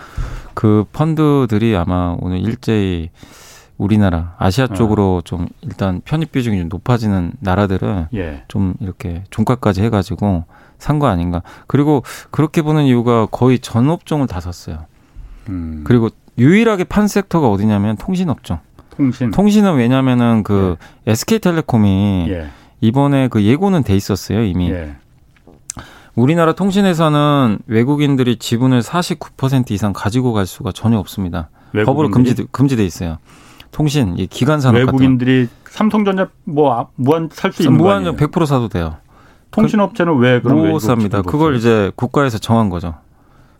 그 0.53 0.85
펀드들이 0.93 1.75
아마 1.75 2.15
오늘 2.19 2.39
일제히 2.39 3.09
우리나라 3.77 4.35
아시아 4.37 4.65
어. 4.65 4.67
쪽으로 4.67 5.21
좀 5.25 5.47
일단 5.61 6.01
편입 6.05 6.31
비중이 6.31 6.57
좀 6.59 6.69
높아지는 6.69 7.33
나라들은 7.39 8.07
예. 8.13 8.43
좀 8.47 8.75
이렇게 8.79 9.23
종가까지 9.31 9.81
해가지고 9.83 10.45
산 10.77 10.99
거 10.99 11.07
아닌가. 11.07 11.43
그리고 11.67 12.03
그렇게 12.31 12.61
보는 12.61 12.83
이유가 12.85 13.27
거의 13.27 13.59
전 13.59 13.89
업종을 13.89 14.27
다 14.27 14.39
샀어요. 14.39 14.85
음. 15.49 15.83
그리고 15.85 16.09
유일하게 16.37 16.85
판 16.85 17.07
섹터가 17.07 17.49
어디냐면 17.49 17.97
통신 17.97 18.29
업종. 18.29 18.59
통신. 18.95 19.31
통신은 19.31 19.75
왜냐면은 19.75 20.43
그 20.43 20.75
예. 21.07 21.11
SK텔레콤이 21.11 22.27
예. 22.29 22.49
이번에 22.81 23.27
그 23.27 23.43
예고는 23.43 23.83
돼 23.83 23.95
있었어요 23.95 24.43
이미. 24.43 24.69
예. 24.71 24.95
우리나라 26.15 26.53
통신회사는 26.53 27.59
외국인들이 27.67 28.37
지분을 28.37 28.81
49% 28.81 29.71
이상 29.71 29.93
가지고 29.93 30.33
갈 30.33 30.45
수가 30.45 30.71
전혀 30.73 30.97
없습니다. 30.99 31.49
법으로 31.85 32.11
금지 32.11 32.35
금지돼 32.51 32.83
있어요. 32.85 33.17
통신 33.71 34.17
이 34.17 34.27
기관 34.27 34.59
산업 34.59 34.79
외국인들이 34.79 35.47
삼성전자 35.69 36.27
뭐 36.43 36.73
아, 36.77 36.87
무한 36.95 37.29
살 37.31 37.53
수 37.53 37.63
있는 37.63 37.77
무한 37.77 38.03
100% 38.03 38.45
사도 38.45 38.67
돼요. 38.67 38.97
통신업체는 39.51 40.17
왜 40.17 40.41
그런 40.41 40.69
못 40.69 40.79
삽니다. 40.79 41.21
그걸 41.21 41.55
이제 41.55 41.91
국가에서 41.95 42.37
정한 42.37 42.69
거죠. 42.69 42.95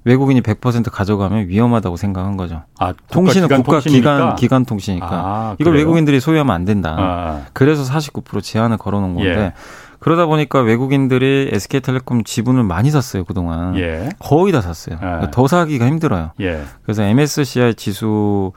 외국인이 0.04 0.42
100% 0.42 0.90
가져가면 0.92 1.48
위험하다고 1.48 1.96
생각한 1.96 2.36
거죠. 2.38 2.64
아, 2.80 2.94
통신은 3.12 3.48
국가 3.50 3.80
기관 3.80 4.36
기관 4.36 4.66
통신이니까 4.66 5.08
아, 5.12 5.56
이걸 5.60 5.76
외국인들이 5.76 6.20
소유하면 6.20 6.56
안 6.56 6.66
된다. 6.66 6.96
아. 6.98 7.42
그래서 7.54 7.84
49% 7.84 8.42
제한을 8.42 8.78
걸어놓은 8.78 9.14
건데 9.16 9.30
예. 9.40 9.54
그러다 10.00 10.26
보니까 10.26 10.62
외국인들이 10.62 11.52
SK텔레콤 11.54 12.24
지분을 12.24 12.64
많이 12.64 12.90
샀어요 12.90 13.24
그동안 13.24 13.78
예. 13.78 14.10
거의 14.18 14.52
다 14.52 14.62
샀어요. 14.62 14.96
예. 14.96 15.00
그러니까 15.00 15.32
더 15.32 15.48
사기가 15.48 15.86
힘들어요. 15.86 16.32
예. 16.42 16.64
그래서 16.84 17.04
MSCI 17.04 17.76
지수 17.76 18.52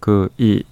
그 0.00 0.28
이 0.38 0.62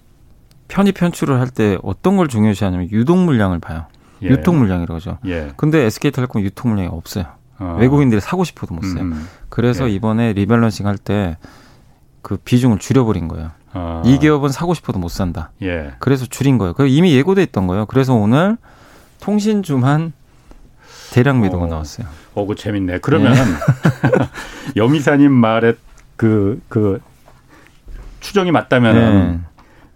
편입 0.68 0.94
편출을 0.94 1.40
할 1.40 1.48
때 1.48 1.76
어떤 1.82 2.16
걸 2.16 2.28
중요시하냐면 2.28 2.88
유동 2.90 3.24
물량을 3.26 3.58
봐요. 3.58 3.86
예. 4.22 4.28
유통 4.28 4.58
물량이라고 4.58 4.94
하죠. 4.94 5.18
예. 5.26 5.50
근데 5.56 5.80
SK텔레콤 5.80 6.42
유통 6.42 6.70
물량이 6.70 6.88
없어요. 6.92 7.24
어. 7.58 7.76
외국인들이 7.80 8.20
사고 8.20 8.44
싶어도 8.44 8.74
못 8.74 8.82
써요. 8.82 9.02
음. 9.02 9.28
그래서 9.48 9.88
예. 9.88 9.92
이번에 9.94 10.32
리밸런싱 10.32 10.86
할 10.86 10.96
때 10.98 11.36
그 12.24 12.38
비중을 12.38 12.78
줄여버린 12.78 13.28
거예요. 13.28 13.50
어. 13.74 14.02
이 14.06 14.18
기업은 14.18 14.48
사고 14.48 14.72
싶어도 14.72 14.98
못 14.98 15.08
산다. 15.10 15.52
예. 15.60 15.92
그래서 15.98 16.24
줄인 16.24 16.56
거예요. 16.56 16.72
그 16.72 16.86
이미 16.86 17.14
예고돼 17.14 17.42
있던 17.42 17.66
거예요. 17.66 17.84
그래서 17.84 18.14
오늘 18.14 18.56
통신주만 19.20 20.14
대량 21.12 21.42
매도가 21.42 21.64
어. 21.64 21.68
나왔어요. 21.68 22.06
어, 22.34 22.46
그 22.46 22.54
재밌네. 22.54 23.00
그러면 23.02 23.34
네. 23.34 23.40
여미사님 24.76 25.30
말에 25.32 25.74
그, 26.16 26.62
그 26.68 27.00
추정이 28.20 28.50
맞다면 28.52 28.94
네. 28.96 29.40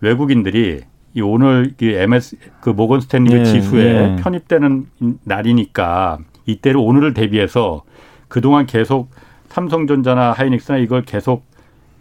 외국인들이 0.03 0.83
이 1.15 1.21
오늘 1.23 1.73
이 1.81 1.87
MS 1.89 2.37
그 2.61 2.69
모건 2.69 3.01
스탠리 3.01 3.33
네. 3.33 3.45
지수에 3.45 3.93
네. 3.93 4.17
편입되는 4.17 4.87
날이니까 5.25 6.19
이때를 6.49 6.81
오늘을 6.81 7.15
대비해서 7.15 7.83
그동안 8.27 8.67
계속 8.67 9.11
삼성전자나 9.49 10.33
하이닉스나 10.33 10.79
이걸 10.79 11.03
계속 11.03 11.45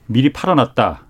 미리 0.07 0.31
팔아놨다. 0.31 1.01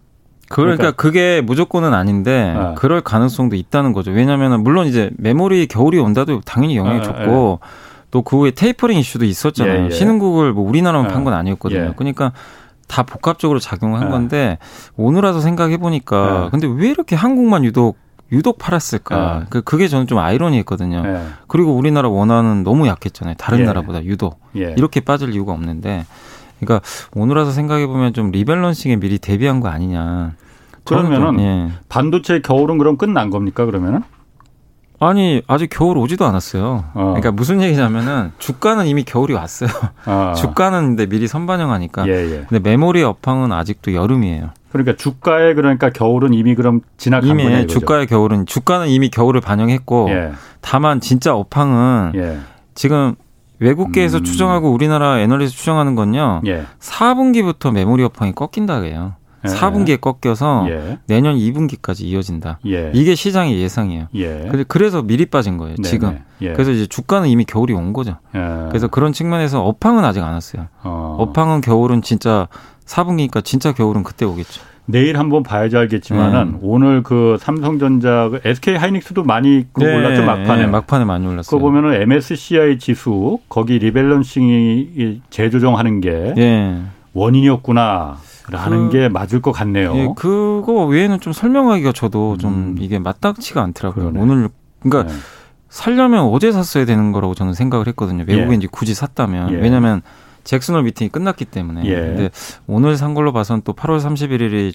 그러니까, 0.49 0.77
그러니까 0.77 0.91
그게 0.95 1.41
무조건은 1.41 1.93
아닌데 1.93 2.53
아. 2.55 2.73
그럴 2.75 3.01
가능성도 3.01 3.55
있다는 3.55 3.93
거죠. 3.93 4.11
왜냐하면 4.11 4.63
물론 4.63 4.87
이제 4.87 5.11
메모리 5.17 5.67
겨울이 5.67 5.99
온다도 5.99 6.41
당연히 6.45 6.77
영향이 6.77 6.99
아, 6.99 7.03
줬고 7.03 7.59
예. 7.63 7.67
또그 8.11 8.37
후에 8.37 8.51
테이퍼링 8.51 8.97
이슈도 8.97 9.25
있었잖아요. 9.25 9.81
예, 9.81 9.85
예. 9.85 9.89
신흥국을 9.89 10.53
뭐 10.53 10.67
우리나라만 10.67 11.11
아. 11.11 11.13
판건 11.13 11.33
아니었거든요. 11.33 11.81
예. 11.81 11.93
그러니까 11.95 12.31
다 12.87 13.03
복합적으로 13.03 13.59
작용한 13.59 14.07
아. 14.07 14.09
건데 14.09 14.57
오늘 14.95 15.23
와서 15.23 15.41
생각해 15.41 15.77
보니까 15.77 16.17
아. 16.17 16.49
근데 16.49 16.67
왜 16.67 16.89
이렇게 16.89 17.15
한국만 17.15 17.65
유독 17.65 17.97
유독 18.31 18.57
팔았을까? 18.57 19.45
그 19.49 19.61
그게 19.61 19.87
저는 19.87 20.07
좀 20.07 20.17
아이러니했거든요. 20.19 21.03
예. 21.05 21.21
그리고 21.47 21.75
우리나라 21.75 22.09
원화는 22.09 22.63
너무 22.63 22.87
약했잖아요. 22.87 23.35
다른 23.37 23.59
예. 23.59 23.63
나라보다 23.63 24.03
유독 24.03 24.39
예. 24.55 24.73
이렇게 24.77 24.99
빠질 24.99 25.33
이유가 25.33 25.53
없는데, 25.53 26.05
그러니까 26.59 26.85
오늘 27.13 27.37
와서 27.37 27.51
생각해 27.51 27.87
보면 27.87 28.13
좀 28.13 28.31
리밸런싱에 28.31 28.97
미리 28.97 29.17
대비한 29.17 29.59
거 29.59 29.69
아니냐. 29.69 30.33
그러면은 30.83 31.39
예. 31.39 31.71
반도체 31.89 32.41
겨울은 32.41 32.77
그럼 32.77 32.97
끝난 32.97 33.29
겁니까? 33.29 33.65
그러면은? 33.65 34.01
아니 34.99 35.41
아직 35.47 35.69
겨울 35.69 35.97
오지도 35.97 36.25
않았어요. 36.25 36.85
어. 36.93 37.03
그러니까 37.09 37.31
무슨 37.31 37.61
얘기냐면은 37.61 38.31
주가는 38.39 38.87
이미 38.87 39.03
겨울이 39.03 39.33
왔어요. 39.33 39.69
어. 40.05 40.33
주가는 40.37 40.95
근데 40.95 41.05
미리 41.05 41.27
선반영하니까. 41.27 42.07
예, 42.07 42.13
예. 42.13 42.45
근데 42.49 42.59
메모리 42.59 43.03
업황은 43.03 43.51
아직도 43.51 43.93
여름이에요. 43.93 44.49
그러니까 44.71 44.95
주가에 44.95 45.53
그러니까 45.53 45.89
겨울은 45.89 46.33
이미 46.33 46.55
그럼 46.55 46.81
지나간 46.97 47.29
이미 47.29 47.43
거냐, 47.43 47.67
주가의 47.67 48.07
겨울은 48.07 48.45
주가는 48.45 48.87
이미 48.87 49.09
겨울을 49.09 49.41
반영했고 49.41 50.07
예. 50.09 50.31
다만 50.61 50.99
진짜 50.99 51.35
업황은 51.35 52.13
예. 52.15 52.39
지금 52.75 53.15
외국계에서 53.59 54.19
음. 54.19 54.23
추정하고 54.23 54.71
우리나라 54.71 55.19
애널리스트 55.19 55.57
추정하는 55.57 55.95
건요. 55.95 56.41
예. 56.45 56.65
4분기부터 56.79 57.71
메모리 57.71 58.03
업황이 58.03 58.33
꺾인다 58.33 58.79
그래요. 58.79 59.13
예. 59.49 59.55
4분기에 59.55 60.01
꺾여서 60.01 60.67
예. 60.69 60.97
내년 61.07 61.35
2분기까지 61.35 62.01
이어진다. 62.01 62.59
예. 62.67 62.91
이게 62.93 63.15
시장의 63.15 63.59
예상이에요. 63.59 64.07
예. 64.15 64.49
그래서 64.67 65.01
미리 65.01 65.25
빠진 65.25 65.57
거예요. 65.57 65.75
네네. 65.75 65.87
지금. 65.87 66.19
예. 66.41 66.53
그래서 66.53 66.71
이제 66.71 66.85
주가는 66.85 67.27
이미 67.29 67.45
겨울이 67.45 67.73
온 67.73 67.93
거죠. 67.93 68.17
예. 68.35 68.39
그래서 68.69 68.87
그런 68.87 69.13
측면에서 69.13 69.63
업황은 69.63 70.03
아직 70.03 70.23
안 70.23 70.33
왔어요. 70.33 70.67
어. 70.83 71.17
업황은 71.19 71.61
겨울은 71.61 72.01
진짜 72.01 72.47
4분기니까 72.85 73.43
진짜 73.43 73.73
겨울은 73.73 74.03
그때 74.03 74.25
오겠죠. 74.25 74.61
내일 74.89 75.19
한번 75.19 75.43
봐야지 75.43 75.75
알겠지만은 75.75 76.51
네. 76.53 76.57
오늘 76.61 77.03
그 77.03 77.35
삼성전자 77.41 78.31
SK 78.43 78.77
하이닉스도 78.77 79.23
많이 79.23 79.65
그 79.73 79.83
네. 79.83 79.93
올랐죠 79.93 80.23
막판에 80.23 80.61
네. 80.61 80.67
막판에 80.67 81.03
많이 81.03 81.27
올랐어요. 81.27 81.49
그거 81.49 81.59
보면은 81.59 82.01
MSCI 82.01 82.79
지수 82.79 83.39
거기 83.49 83.79
리밸런싱이 83.79 85.21
재조정하는 85.29 85.99
게 85.99 86.33
네. 86.37 86.81
원인이었구나. 87.13 88.17
라는 88.49 88.89
그, 88.89 88.97
게 88.97 89.09
맞을 89.09 89.41
것 89.41 89.51
같네요. 89.51 89.95
예, 89.95 90.07
그거 90.15 90.85
외에는 90.85 91.19
좀 91.19 91.33
설명하기가 91.33 91.91
저도 91.91 92.37
좀 92.37 92.53
음. 92.53 92.75
이게 92.79 92.97
맞닥치가 92.99 93.61
않더라고요. 93.61 94.11
그러네. 94.11 94.19
오늘 94.19 94.49
그러니까 94.81 95.11
네. 95.11 95.19
살려면 95.69 96.25
어제 96.25 96.51
샀어야 96.51 96.85
되는 96.85 97.11
거라고 97.11 97.35
저는 97.35 97.53
생각을 97.53 97.87
했거든요. 97.87 98.23
외국인지 98.27 98.65
예. 98.65 98.69
굳이 98.71 98.93
샀다면 98.93 99.53
예. 99.53 99.55
왜냐하면 99.57 100.01
잭슨홀 100.43 100.83
미팅이 100.83 101.09
끝났기 101.09 101.45
때문에. 101.45 101.83
예. 101.85 101.95
근데 101.95 102.29
오늘 102.67 102.95
산 102.95 103.13
걸로 103.13 103.33
봐선 103.33 103.61
또 103.63 103.73
8월 103.73 103.99
31일이 103.99 104.73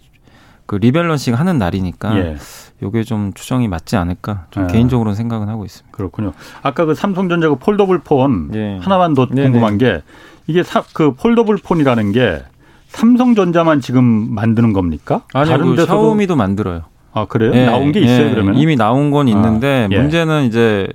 그 0.67 0.76
리밸런싱 0.76 1.35
하는 1.35 1.59
날이니까 1.59 2.19
예. 2.19 2.37
요게 2.83 3.05
좀 3.05 3.33
추정이 3.35 3.69
맞지 3.69 3.97
않을까 3.97 4.47
좀 4.50 4.64
예. 4.64 4.73
개인적으로는 4.73 5.14
생각은 5.17 5.49
하고 5.49 5.64
있습니다. 5.64 5.97
그렇군요. 5.97 6.33
아까 6.62 6.85
그 6.85 6.95
삼성전자 6.95 7.49
그 7.49 7.57
폴더블 7.57 8.00
폰 8.00 8.50
예. 8.55 8.79
하나만 8.83 9.14
더 9.14 9.26
궁금한 9.26 9.79
네네. 9.79 9.79
게 9.79 10.02
이게 10.47 10.62
사, 10.62 10.83
그 10.93 11.14
폴더블 11.14 11.57
폰이라는 11.59 12.12
게 12.12 12.43
삼성전자만 12.93 13.81
지금 13.81 14.35
만드는 14.35 14.73
겁니까? 14.73 15.23
아니요, 15.33 15.57
다른 15.57 15.77
그 15.77 15.85
샤오미도 15.85 16.37
만들어요. 16.37 16.83
아 17.15 17.27
그래요? 17.27 17.53
예, 17.55 17.67
나온 17.67 17.93
게 17.93 18.01
있어요 18.01 18.27
예, 18.27 18.31
그러면? 18.31 18.57
이미 18.57 18.77
나온 18.77 19.11
건 19.11 19.29
있는데 19.29 19.87
아, 19.87 19.89
예. 19.91 19.99
문제는 19.99 20.45
이제 20.45 20.89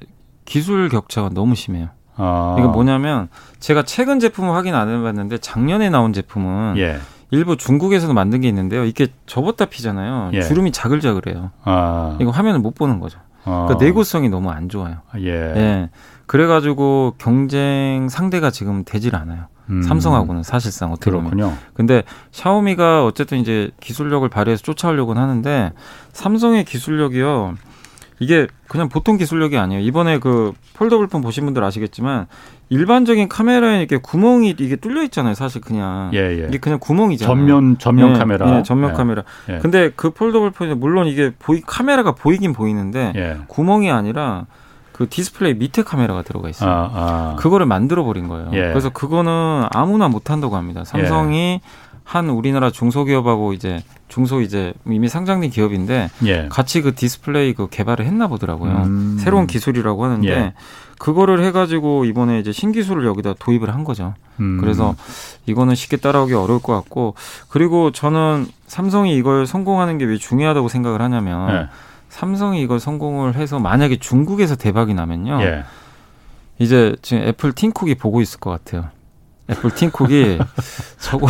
기술 0.45 0.89
격차가 0.89 1.29
너무 1.29 1.53
심해요. 1.53 1.89
아. 2.15 2.55
이거 2.57 2.69
뭐냐면 2.69 3.29
제가 3.59 3.83
최근 3.83 4.19
제품을 4.19 4.53
확인 4.55 4.73
안 4.73 4.89
해봤는데 4.89 5.39
작년에 5.39 5.89
나온 5.89 6.13
제품은 6.13 6.75
예. 6.77 6.97
일부 7.29 7.57
중국에서도 7.57 8.13
만든 8.13 8.41
게 8.41 8.47
있는데요. 8.47 8.85
이게 8.85 9.07
접었다 9.25 9.65
피잖아요. 9.65 10.31
예. 10.33 10.41
주름이 10.41 10.71
자글자글해요. 10.71 11.51
아. 11.63 12.17
이거 12.19 12.31
화면을 12.31 12.59
못 12.59 12.73
보는 12.73 12.99
거죠. 12.99 13.19
아. 13.43 13.65
그러니까 13.67 13.85
내구성이 13.85 14.29
너무 14.29 14.49
안 14.49 14.69
좋아요. 14.69 14.97
예. 15.19 15.29
예. 15.29 15.89
그래가지고 16.25 17.15
경쟁 17.17 18.07
상대가 18.09 18.49
지금 18.49 18.83
되질 18.85 19.15
않아요. 19.15 19.45
음. 19.69 19.81
삼성하고는 19.81 20.43
사실상 20.43 20.91
어떻게 20.91 21.11
그렇군요. 21.11 21.29
보면. 21.29 21.57
근데 21.73 22.03
샤오미가 22.31 23.05
어쨌든 23.05 23.39
이제 23.39 23.71
기술력을 23.79 24.27
발휘해서 24.29 24.63
쫓아오려고는 24.63 25.21
하는데 25.21 25.73
삼성의 26.13 26.65
기술력이요. 26.65 27.55
이게 28.19 28.47
그냥 28.67 28.89
보통 28.89 29.17
기술력이 29.17 29.57
아니에요. 29.57 29.81
이번에 29.83 30.17
그 30.17 30.53
폴더블 30.73 31.07
폰 31.07 31.21
보신 31.21 31.45
분들 31.45 31.63
아시겠지만 31.63 32.25
일반적인 32.69 33.29
카메라에 33.29 33.77
이렇게 33.79 33.97
구멍이 33.97 34.55
이게 34.57 34.75
뚫려 34.75 35.03
있잖아요. 35.03 35.35
사실 35.35 35.61
그냥 35.61 36.09
예, 36.13 36.41
예. 36.41 36.47
이게 36.47 36.57
그냥 36.57 36.79
구멍이잖아요. 36.79 37.35
전면 37.35 37.77
전면 37.77 38.15
예, 38.15 38.19
카메라. 38.19 38.57
예, 38.57 38.63
전면 38.63 38.89
예. 38.89 38.93
카메라. 38.93 39.23
예. 39.49 39.59
근데 39.59 39.91
그 39.95 40.09
폴더블 40.09 40.49
폰이 40.51 40.73
물론 40.73 41.07
이게 41.07 41.31
보이 41.37 41.61
카메라가 41.61 42.13
보이긴 42.15 42.53
보이는데 42.53 43.13
예. 43.15 43.37
구멍이 43.47 43.91
아니라 43.91 44.47
그 44.97 45.07
디스플레이 45.07 45.53
밑에 45.53 45.83
카메라가 45.83 46.23
들어가 46.23 46.49
있어요. 46.49 46.69
아, 46.69 46.91
아. 46.93 47.35
그거를 47.37 47.67
만들어 47.67 48.03
버린 48.03 48.27
거예요. 48.27 48.49
예. 48.53 48.61
그래서 48.69 48.89
그거는 48.89 49.65
아무나 49.71 50.07
못 50.07 50.31
한다고 50.31 50.55
합니다. 50.55 50.83
삼성이 50.83 51.37
예. 51.37 51.61
한 52.03 52.29
우리나라 52.29 52.71
중소기업하고 52.71 53.53
이제 53.53 53.83
중소 54.07 54.41
이제 54.41 54.73
이미 54.87 55.07
상장된 55.07 55.51
기업인데 55.51 56.09
예. 56.25 56.47
같이 56.49 56.81
그 56.81 56.95
디스플레이 56.95 57.53
그 57.53 57.67
개발을 57.69 58.05
했나 58.05 58.27
보더라고요. 58.27 58.71
음. 58.71 59.17
새로운 59.19 59.45
기술이라고 59.45 60.03
하는데 60.05 60.27
예. 60.29 60.53
그거를 60.97 61.43
해가지고 61.43 62.05
이번에 62.05 62.39
이제 62.39 62.51
신기술을 62.51 63.05
여기다 63.05 63.35
도입을 63.37 63.71
한 63.71 63.83
거죠. 63.83 64.15
음. 64.39 64.57
그래서 64.59 64.95
이거는 65.45 65.75
쉽게 65.75 65.97
따라오기 65.97 66.33
어려울 66.33 66.59
것 66.59 66.73
같고 66.73 67.13
그리고 67.49 67.91
저는 67.91 68.47
삼성이 68.65 69.15
이걸 69.15 69.45
성공하는 69.45 69.99
게 69.99 70.05
왜 70.05 70.17
중요하다고 70.17 70.69
생각을 70.69 71.01
하냐면 71.03 71.49
예. 71.51 71.67
삼성이 72.17 72.63
이걸 72.63 72.79
성공을 72.79 73.35
해서 73.35 73.59
만약에 73.59 73.97
중국에서 73.97 74.55
대박이 74.55 74.95
나면요. 74.95 75.39
예. 75.43 75.63
이제 76.57 76.95
지금 77.03 77.21
애플 77.21 77.51
팀쿡이 77.51 77.93
보고 77.93 78.21
있을 78.21 78.39
것 78.39 78.49
같아요. 78.49 78.89
애플 79.51 79.69
팀쿡이 79.69 80.39
저거 80.99 81.27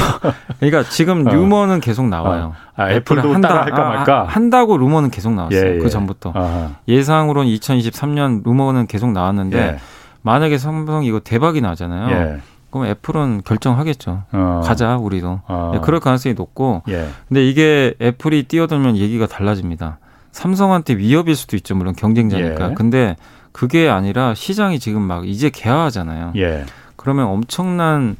그러니까 0.60 0.90
지금 0.90 1.28
어. 1.28 1.30
루머는 1.30 1.82
계속 1.82 2.08
나와요. 2.08 2.54
어. 2.56 2.82
아, 2.82 2.90
애플도 2.90 3.34
한다 3.34 3.64
할까 3.64 3.86
아, 3.86 3.90
말까 3.90 4.22
아, 4.22 4.24
한다고 4.24 4.78
루머는 4.78 5.12
계속 5.12 5.34
나왔어요. 5.34 5.60
예, 5.60 5.76
예. 5.76 5.78
그 5.78 5.90
전부터 5.90 6.32
아하. 6.34 6.76
예상으로는 6.88 7.52
2023년 7.52 8.46
루머는 8.46 8.88
계속 8.88 9.12
나왔는데 9.12 9.60
예. 9.60 9.78
만약에 10.22 10.58
삼성이 10.58 11.08
이거 11.08 11.20
대박이 11.20 11.60
나잖아요. 11.60 12.16
예. 12.16 12.40
그럼 12.70 12.86
애플은 12.86 13.42
결정하겠죠. 13.44 14.24
어. 14.32 14.62
가자 14.64 14.96
우리도. 14.96 15.42
어. 15.48 15.72
네, 15.74 15.82
그럴 15.82 16.00
가능성이 16.00 16.34
높고. 16.34 16.84
예. 16.88 17.10
근데 17.28 17.46
이게 17.46 17.94
애플이 18.02 18.44
뛰어들면 18.44 18.96
얘기가 18.96 19.28
달라집니다. 19.28 20.00
삼성한테 20.38 20.98
위협일 20.98 21.36
수도 21.36 21.56
있죠. 21.58 21.74
물론 21.74 21.96
경쟁자니까. 21.96 22.70
예. 22.70 22.74
근데 22.76 23.16
그게 23.52 23.90
아니라 23.90 24.36
시장이 24.36 24.80
지금 24.80 25.02
막 25.02 25.28
이제 25.28 25.50
개화하잖아요. 25.50 26.34
예. 26.36 26.64
그러면 26.96 27.26
엄청난 27.26 28.16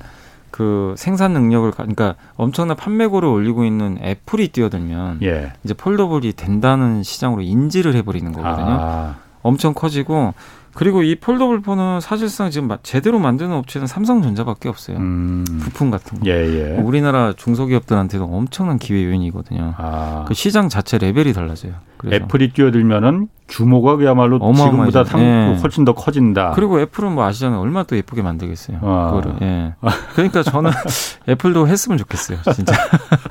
그 0.50 0.96
생산 0.98 1.34
능력을 1.34 1.70
그러니까 1.70 2.16
엄청난 2.36 2.76
판매고를 2.76 3.30
올리고 3.30 3.66
있는 3.66 4.00
애플이 4.02 4.48
뛰어들면 4.48 5.20
예. 5.22 5.54
이제 5.64 5.76
폴더블이 5.76 6.34
된다는 6.34 7.04
시장으로 7.04 7.44
인지를 7.44 7.94
해버리는 7.94 8.32
거거든요. 8.32 8.78
아. 8.80 9.16
엄청 9.44 9.76
커지고 9.76 10.34
그리고 10.78 11.02
이 11.02 11.16
폴더블 11.16 11.62
폰은 11.62 12.02
사실상 12.02 12.52
지금 12.52 12.70
제대로 12.84 13.18
만드는 13.18 13.52
업체는 13.52 13.88
삼성전자밖에 13.88 14.70
없어요. 14.70 14.98
음. 14.98 15.44
부품 15.60 15.90
같은 15.90 16.20
거. 16.20 16.28
예, 16.28 16.34
예. 16.34 16.78
우리나라 16.80 17.34
중소기업들한테도 17.34 18.26
엄청난 18.26 18.78
기회 18.78 19.04
요인이거든요. 19.06 19.74
아. 19.76 20.26
그 20.28 20.36
시장 20.36 20.70
자체 20.70 21.00
레벨이 21.00 21.34
달라져요. 21.34 21.74
그래서. 21.98 22.24
애플이 22.24 22.54
뛰어들면은 22.54 23.28
규모가 23.48 23.96
그야말로 23.96 24.38
지금보다 24.54 25.04
상, 25.04 25.20
예. 25.20 25.58
훨씬 25.60 25.84
더 25.84 25.94
커진다. 25.94 26.52
그리고 26.52 26.80
애플은 26.80 27.12
뭐 27.14 27.26
아시잖아요. 27.26 27.60
얼마나 27.60 27.84
또 27.84 27.98
예쁘게 27.98 28.22
만들겠어요. 28.22 28.78
아. 28.84 29.10
그거를. 29.10 29.34
예. 29.42 29.74
그러니까 30.14 30.44
저는 30.44 30.70
애플도 31.28 31.68
했으면 31.68 31.98
좋겠어요. 31.98 32.38
진짜. 32.54 32.76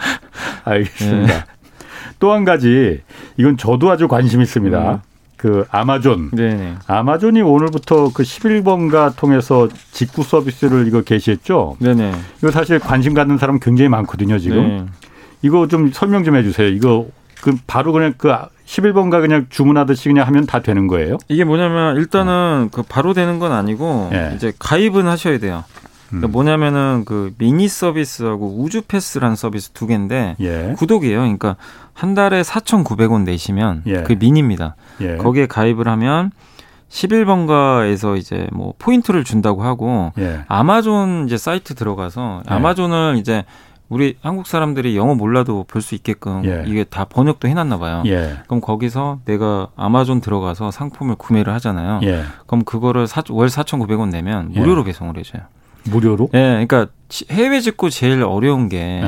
알겠습니다. 0.65 1.33
예. 1.33 1.45
또한 2.19 2.45
가지 2.45 3.03
이건 3.37 3.57
저도 3.57 3.89
아주 3.89 4.09
관심 4.09 4.43
있습니다. 4.43 4.95
음. 4.95 5.16
그 5.47 5.65
아마존. 5.71 6.31
네네. 6.33 6.75
아마존이 6.89 7.41
오늘부터 7.41 8.11
그 8.13 8.25
11번가 8.25 9.15
통해서 9.15 9.69
직구 9.93 10.25
서비스를 10.25 10.89
이거 10.89 11.03
개시했죠. 11.03 11.77
네네. 11.79 12.15
이거 12.39 12.51
사실 12.51 12.81
관심 12.81 13.15
갖는 13.15 13.39
사람 13.39 13.61
굉장히 13.61 13.89
많거든요, 13.89 14.41
지금. 14.41 14.67
네. 14.67 14.87
이거 15.43 15.69
좀 15.69 15.93
설명 15.93 16.25
좀 16.25 16.35
해주세요. 16.35 16.67
이거 16.67 17.07
그 17.41 17.55
바로 17.69 17.93
그냥 17.93 18.15
그 18.19 18.33
11번가 18.67 19.21
그냥 19.21 19.47
주문하듯이 19.49 20.09
그냥 20.09 20.27
하면 20.27 20.47
다 20.47 20.63
되는 20.63 20.89
거예요? 20.89 21.19
이게 21.29 21.45
뭐냐면 21.45 21.97
일단은 21.97 22.71
그 22.73 22.83
바로 22.83 23.15
되는 23.15 23.39
건 23.39 23.53
아니고 23.53 24.09
네. 24.11 24.33
이제 24.35 24.53
가입은 24.59 25.07
하셔야 25.07 25.39
돼요. 25.39 25.63
그러니까 26.17 26.29
음. 26.29 26.33
뭐냐면은 26.33 27.05
그 27.07 27.33
미니 27.39 27.69
서비스하고 27.69 28.57
우주 28.61 28.83
패스라는 28.83 29.37
서비스 29.37 29.71
두 29.71 29.87
개인데 29.87 30.37
예. 30.41 30.75
구독이에요. 30.77 31.19
그러니까 31.21 31.57
한 31.93 32.15
달에 32.15 32.43
4,900원 32.43 33.25
내시면 33.25 33.83
예. 33.87 34.03
그 34.03 34.15
미니입니다. 34.19 34.77
예. 35.01 35.17
거기에 35.17 35.47
가입을 35.47 35.89
하면 35.89 36.31
11번가에서 36.91 38.17
이제 38.17 38.47
뭐 38.53 38.75
포인트를 38.79 39.25
준다고 39.25 39.63
하고 39.63 40.13
예. 40.19 40.41
아마존 40.49 41.27
이제 41.27 41.37
사이트 41.37 41.75
들어가서 41.75 42.43
예. 42.49 42.55
아마존을 42.55 43.17
이제 43.19 43.45
우리 43.89 44.17
한국 44.21 44.47
사람들이 44.49 44.97
영어 44.97 45.15
몰라도 45.15 45.65
볼 45.69 45.81
수 45.81 45.95
있게끔 45.95 46.45
예. 46.45 46.65
이게 46.67 46.83
다 46.85 47.05
번역도 47.05 47.47
해놨나 47.49 47.79
봐요. 47.79 48.03
예. 48.07 48.37
그럼 48.47 48.61
거기서 48.61 49.21
내가 49.25 49.69
아마존 49.77 50.21
들어가서 50.21 50.73
상품을 50.73 51.15
구매를 51.17 51.53
하잖아요. 51.55 52.01
예. 52.03 52.23
그럼 52.47 52.65
그거를 52.65 53.07
사, 53.07 53.23
월 53.31 53.49
4,900원 53.49 54.11
내면 54.11 54.51
무료로 54.53 54.83
배송을 54.85 55.17
해줘요. 55.19 55.43
무료로? 55.91 56.31
예, 56.35 56.39
그러니까 56.67 56.87
해외 57.31 57.61
직구 57.61 57.91
제일 57.91 58.23
어려운 58.23 58.69
게 58.69 59.03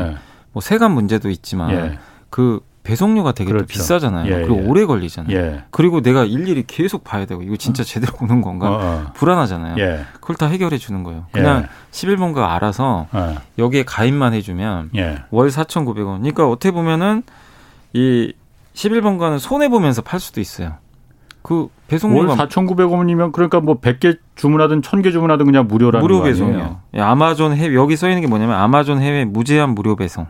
뭐 0.52 0.60
세관 0.60 0.92
문제도 0.92 1.28
있지만 1.30 1.98
그 2.30 2.60
배송료가 2.82 3.32
되게 3.32 3.50
그렇죠. 3.52 3.66
비싸잖아요. 3.66 4.26
예, 4.32 4.36
그리고 4.46 4.62
예. 4.62 4.66
오래 4.66 4.86
걸리잖아요. 4.86 5.36
예. 5.36 5.62
그리고 5.70 6.00
내가 6.00 6.24
일일이 6.24 6.64
계속 6.66 7.04
봐야 7.04 7.26
되고 7.26 7.42
이거 7.42 7.54
진짜 7.56 7.82
어? 7.82 7.84
제대로 7.84 8.14
오는 8.22 8.40
건가 8.40 8.70
어, 8.70 8.78
어. 8.80 9.12
불안하잖아요. 9.12 9.76
예. 9.78 10.04
그걸 10.14 10.36
다 10.36 10.46
해결해 10.46 10.78
주는 10.78 11.02
거예요. 11.02 11.26
그냥 11.30 11.68
11번가 11.92 12.38
예. 12.38 12.42
알아서 12.44 13.06
어. 13.12 13.36
여기에 13.58 13.84
가입만 13.84 14.32
해주면 14.32 14.90
예. 14.96 15.18
월 15.30 15.48
4,900원. 15.48 15.94
그러니까 16.20 16.48
어떻게 16.48 16.70
보면은 16.70 17.22
이 17.92 18.32
11번가는 18.74 19.38
손해 19.38 19.68
보면서 19.68 20.00
팔 20.00 20.18
수도 20.18 20.40
있어요. 20.40 20.76
그 21.48 21.68
배송료가 21.86 22.34
월 22.34 22.36
4,900원이면 22.36 23.32
그러니까 23.32 23.60
뭐 23.60 23.80
100개 23.80 24.18
주문하든 24.34 24.82
1000개 24.82 25.12
주문하든 25.12 25.46
그냥 25.46 25.66
무료라는 25.66 26.02
무료 26.06 26.22
배송이요. 26.22 26.80
아마존 26.98 27.54
해외 27.54 27.74
여기 27.74 27.96
써 27.96 28.06
있는 28.06 28.20
게 28.20 28.26
뭐냐면 28.28 28.56
아마존 28.56 29.00
해외 29.00 29.24
무제한 29.24 29.70
무료 29.70 29.96
배송. 29.96 30.26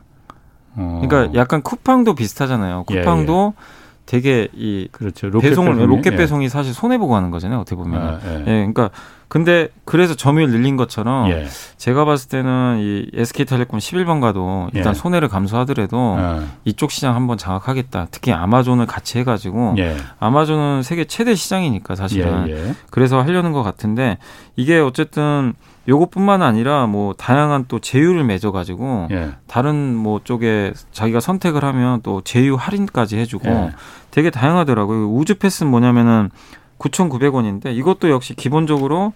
어. 0.76 1.02
그러니까 1.02 1.34
약간 1.36 1.60
쿠팡도 1.62 2.14
비슷하잖아요. 2.14 2.84
쿠팡도 2.84 3.54
예, 3.56 3.60
예. 3.60 3.77
되게 4.08 4.48
이 4.54 4.88
그렇죠. 4.90 5.28
로켓 5.28 5.50
배송을 5.50 5.72
배송이? 5.72 5.86
로켓 5.86 6.14
예. 6.14 6.16
배송이 6.16 6.46
예. 6.46 6.48
사실 6.48 6.72
손해 6.72 6.96
보고 6.96 7.14
하는 7.14 7.30
거잖아요. 7.30 7.60
어떻게 7.60 7.76
보면. 7.76 8.00
아, 8.00 8.18
예. 8.24 8.40
예. 8.40 8.44
그러니까 8.44 8.88
근데 9.28 9.68
그래서 9.84 10.14
점유율 10.14 10.48
늘린 10.50 10.78
것처럼 10.78 11.28
예. 11.30 11.46
제가 11.76 12.06
봤을 12.06 12.30
때는 12.30 12.78
이 12.80 13.10
SK텔레콤 13.12 13.78
11번가도 13.78 14.70
일단 14.74 14.94
예. 14.94 14.98
손해를 14.98 15.28
감수하더라도 15.28 16.16
아. 16.18 16.42
이쪽 16.64 16.90
시장 16.90 17.14
한번 17.14 17.36
장악하겠다. 17.36 18.06
특히 18.10 18.32
아마존을 18.32 18.86
같이 18.86 19.18
해가지고 19.18 19.76
아마존은 20.18 20.82
세계 20.82 21.04
최대 21.04 21.34
시장이니까 21.34 21.94
사실은 21.94 22.64
그래서 22.90 23.20
하려는 23.20 23.52
것 23.52 23.62
같은데 23.62 24.16
이게 24.56 24.78
어쨌든 24.78 25.52
요것뿐만 25.88 26.42
아니라 26.42 26.86
뭐 26.86 27.14
다양한 27.14 27.64
또 27.66 27.78
제휴를 27.78 28.22
맺어 28.24 28.52
가지고 28.52 29.08
예. 29.10 29.30
다른 29.46 29.96
뭐 29.96 30.20
쪽에 30.22 30.74
자기가 30.92 31.20
선택을 31.20 31.64
하면 31.64 32.02
또 32.02 32.20
제휴 32.20 32.54
할인까지 32.56 33.16
해 33.16 33.24
주고 33.24 33.48
예. 33.48 33.72
되게 34.10 34.30
다양하더라고요. 34.30 35.10
우주 35.10 35.36
패스는 35.38 35.70
뭐냐면은 35.70 36.30
9,900원인데 36.78 37.74
이것도 37.74 38.10
역시 38.10 38.34
기본적으로 38.34 39.12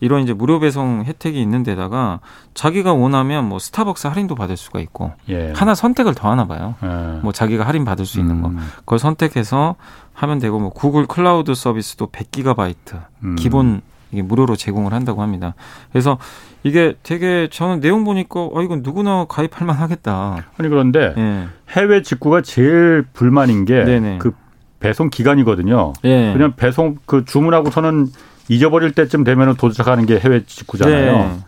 이런 0.00 0.22
이제 0.22 0.34
무료 0.34 0.60
배송 0.60 1.04
혜택이 1.06 1.40
있는 1.40 1.62
데다가 1.62 2.20
자기가 2.52 2.92
원하면 2.92 3.48
뭐 3.48 3.58
스타벅스 3.58 4.08
할인도 4.08 4.34
받을 4.34 4.56
수가 4.56 4.80
있고 4.80 5.12
예. 5.28 5.52
하나 5.54 5.74
선택을 5.74 6.14
더 6.14 6.30
하나 6.30 6.46
봐요. 6.46 6.74
예. 6.82 7.20
뭐 7.22 7.32
자기가 7.32 7.64
할인 7.64 7.84
받을 7.84 8.04
수 8.04 8.18
있는 8.20 8.42
거. 8.42 8.48
음. 8.48 8.58
그걸 8.80 8.98
선택해서 8.98 9.76
하면 10.12 10.38
되고 10.38 10.58
뭐 10.58 10.70
구글 10.70 11.06
클라우드 11.06 11.54
서비스도 11.54 12.08
100기가바이트 12.08 13.02
음. 13.24 13.36
기본 13.36 13.80
이게 14.12 14.22
무료로 14.22 14.56
제공을 14.56 14.92
한다고 14.92 15.22
합니다. 15.22 15.54
그래서 15.92 16.18
이게 16.62 16.94
되게 17.02 17.48
저는 17.50 17.80
내용 17.80 18.04
보니까 18.04 18.40
어 18.52 18.62
이건 18.62 18.82
누구나 18.82 19.26
가입할 19.28 19.66
만하겠다. 19.66 20.44
아니 20.56 20.68
그런데 20.68 21.14
예. 21.16 21.46
해외 21.70 22.02
직구가 22.02 22.42
제일 22.42 23.04
불만인 23.12 23.64
게 23.64 23.84
그 24.18 24.32
배송 24.80 25.10
기간이거든요. 25.10 25.94
예. 26.04 26.32
그냥 26.32 26.52
배송 26.56 26.96
그 27.06 27.24
주문하고서는 27.24 28.08
잊어버릴 28.48 28.92
때쯤 28.92 29.24
되면 29.24 29.56
도착하는 29.56 30.06
게 30.06 30.18
해외 30.18 30.44
직구잖아요. 30.44 31.12
네. 31.12 31.38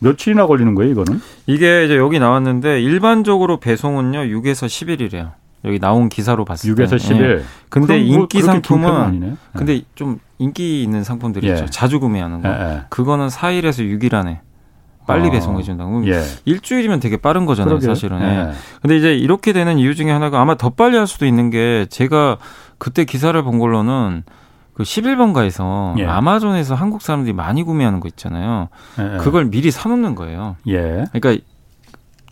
며칠이나 0.00 0.46
걸리는 0.46 0.74
거예요, 0.74 0.90
이거는? 0.90 1.20
이게 1.46 1.84
이제 1.84 1.96
여기 1.96 2.18
나왔는데 2.18 2.82
일반적으로 2.82 3.60
배송은요 3.60 4.18
6에서 4.18 4.66
10일이래요. 4.66 5.30
여기 5.64 5.78
나온 5.78 6.08
기사로 6.08 6.44
봤을 6.44 6.74
때 6.74 6.84
6에서 6.84 6.96
10일. 6.96 7.38
예. 7.38 7.42
근데 7.68 7.98
뭐 7.98 8.04
인기 8.22 8.42
상품은 8.42 9.22
예. 9.22 9.32
근데 9.56 9.82
좀 9.94 10.18
인기 10.42 10.82
있는 10.82 11.04
상품들이 11.04 11.48
예. 11.48 11.52
있죠. 11.52 11.66
자주 11.66 12.00
구매하는 12.00 12.42
거. 12.42 12.48
예, 12.48 12.52
예. 12.52 12.80
그거는 12.88 13.28
4일에서 13.28 13.80
6일 13.98 14.14
안에 14.14 14.40
빨리 15.06 15.28
어. 15.28 15.30
배송해 15.30 15.62
준다고. 15.62 16.06
예. 16.08 16.22
일주일이면 16.44 17.00
되게 17.00 17.16
빠른 17.16 17.46
거잖아요, 17.46 17.78
그러게요. 17.78 17.94
사실은. 17.94 18.20
예. 18.22 18.52
근데 18.80 18.96
이제 18.96 19.14
이렇게 19.14 19.52
되는 19.52 19.78
이유 19.78 19.94
중에 19.94 20.10
하나가 20.10 20.40
아마 20.40 20.56
더 20.56 20.70
빨리 20.70 20.96
할 20.96 21.06
수도 21.06 21.26
있는 21.26 21.50
게 21.50 21.86
제가 21.90 22.38
그때 22.78 23.04
기사를 23.04 23.40
본 23.42 23.58
걸로는 23.58 24.24
그 24.74 24.82
11번가에서 24.82 25.98
예. 25.98 26.06
아마존에서 26.06 26.74
한국 26.74 27.02
사람들이 27.02 27.32
많이 27.32 27.62
구매하는 27.62 28.00
거 28.00 28.08
있잖아요. 28.08 28.68
예. 28.98 29.18
그걸 29.18 29.46
미리 29.46 29.70
사놓는 29.70 30.14
거예요. 30.14 30.56
예. 30.68 31.04
그러니까 31.12 31.36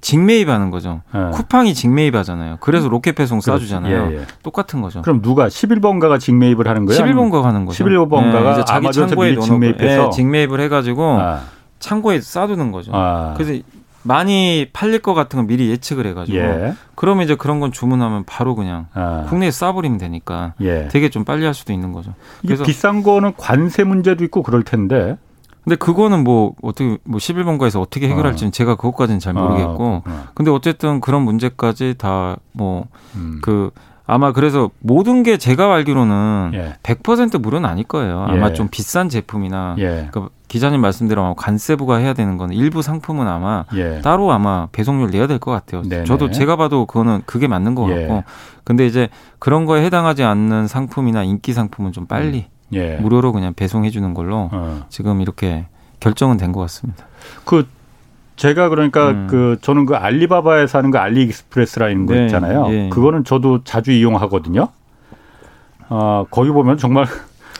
직매입하는 0.00 0.70
거죠. 0.70 1.02
예. 1.14 1.30
쿠팡이 1.32 1.74
직매입하잖아요. 1.74 2.58
그래서 2.60 2.88
로켓 2.88 3.14
배송 3.14 3.40
싸주잖아요. 3.40 4.10
예, 4.12 4.16
예. 4.16 4.26
똑같은 4.42 4.80
거죠. 4.80 5.02
그럼 5.02 5.22
누가 5.22 5.48
11번가가 5.48 6.18
직매입을 6.18 6.66
하는 6.68 6.86
거예요? 6.86 7.00
11번가 7.02 7.42
하는 7.42 7.66
거죠. 7.66 7.84
11번가가 7.84 8.58
예, 8.60 8.64
자기 8.64 8.90
창고에 8.90 9.38
직매입해서 9.38 10.06
예, 10.06 10.10
직매입을 10.10 10.60
해가지고 10.60 11.18
아. 11.20 11.40
창고에 11.78 12.20
싸두는 12.20 12.72
거죠. 12.72 12.92
아. 12.94 13.34
그래서 13.36 13.62
많이 14.02 14.68
팔릴 14.72 15.00
것 15.00 15.12
같은 15.12 15.36
건 15.36 15.46
미리 15.46 15.68
예측을 15.70 16.06
해가지고 16.06 16.38
예. 16.38 16.74
그러면 16.94 17.24
이제 17.24 17.34
그런 17.34 17.60
건 17.60 17.70
주문하면 17.70 18.24
바로 18.24 18.54
그냥 18.54 18.86
아. 18.94 19.26
국내에 19.28 19.50
쏴버리면 19.50 19.98
되니까 19.98 20.54
예. 20.62 20.88
되게 20.90 21.10
좀 21.10 21.24
빨리 21.24 21.44
할 21.44 21.52
수도 21.52 21.72
있는 21.72 21.92
거죠. 21.92 22.14
그래서 22.40 22.64
비싼 22.64 23.02
거는 23.02 23.34
관세 23.36 23.84
문제도 23.84 24.24
있고 24.24 24.42
그럴 24.42 24.62
텐데. 24.62 25.18
근데 25.70 25.78
그거는 25.78 26.24
뭐 26.24 26.54
어떻게 26.62 26.98
뭐 27.04 27.18
11번가에서 27.20 27.80
어떻게 27.80 28.08
해결할지는 28.08 28.48
어. 28.48 28.50
제가 28.50 28.74
그것까지는 28.74 29.20
잘 29.20 29.34
모르겠고. 29.34 30.02
아, 30.04 30.24
근데 30.34 30.50
어쨌든 30.50 31.00
그런 31.00 31.22
문제까지 31.22 31.94
다 31.96 32.38
뭐그 32.54 32.88
음. 33.14 33.38
그 33.40 33.70
아마 34.04 34.32
그래서 34.32 34.70
모든 34.80 35.22
게 35.22 35.36
제가 35.38 35.72
알기로는 35.72 36.50
예. 36.54 36.74
100% 36.82 37.40
무료는 37.40 37.68
아닐 37.70 37.84
거예요. 37.84 38.24
아마 38.28 38.48
예. 38.48 38.52
좀 38.54 38.66
비싼 38.68 39.08
제품이나 39.08 39.76
예. 39.78 40.08
그러니까 40.10 40.30
기자님 40.48 40.80
말씀대로 40.80 41.34
관세부가 41.34 41.98
해야 41.98 42.14
되는 42.14 42.36
거는 42.36 42.56
일부 42.56 42.82
상품은 42.82 43.28
아마 43.28 43.64
예. 43.76 44.00
따로 44.02 44.32
아마 44.32 44.66
배송료를 44.72 45.12
내야 45.12 45.28
될 45.28 45.38
것 45.38 45.52
같아요. 45.52 45.82
네네. 45.82 46.02
저도 46.06 46.32
제가 46.32 46.56
봐도 46.56 46.86
그거는 46.86 47.22
그게 47.26 47.46
맞는 47.46 47.76
것 47.76 47.88
예. 47.90 48.08
같고 48.08 48.24
근데 48.64 48.86
이제 48.88 49.08
그런 49.38 49.66
거에 49.66 49.84
해당하지 49.84 50.24
않는 50.24 50.66
상품이나 50.66 51.22
인기 51.22 51.52
상품은 51.52 51.92
좀 51.92 52.06
빨리 52.06 52.38
음. 52.38 52.59
예. 52.72 52.96
무료로 52.96 53.32
그냥 53.32 53.54
배송해 53.54 53.90
주는 53.90 54.14
걸로 54.14 54.48
어. 54.52 54.84
지금 54.88 55.20
이렇게 55.20 55.66
결정은 56.00 56.36
된 56.36 56.52
것 56.52 56.60
같습니다. 56.60 57.06
그 57.44 57.66
제가 58.36 58.68
그러니까 58.70 59.10
음. 59.10 59.26
그 59.28 59.58
저는 59.60 59.84
그 59.86 59.96
알리바바에서 59.96 60.78
하는 60.78 60.90
그 60.90 60.98
알리익스프레스라는 60.98 62.06
거 62.06 62.14
네. 62.14 62.24
있잖아요. 62.24 62.68
네. 62.68 62.88
그거는 62.88 63.24
저도 63.24 63.64
자주 63.64 63.92
이용하거든요. 63.92 64.68
어, 65.90 66.24
거기 66.30 66.50
보면 66.50 66.78
정말 66.78 67.06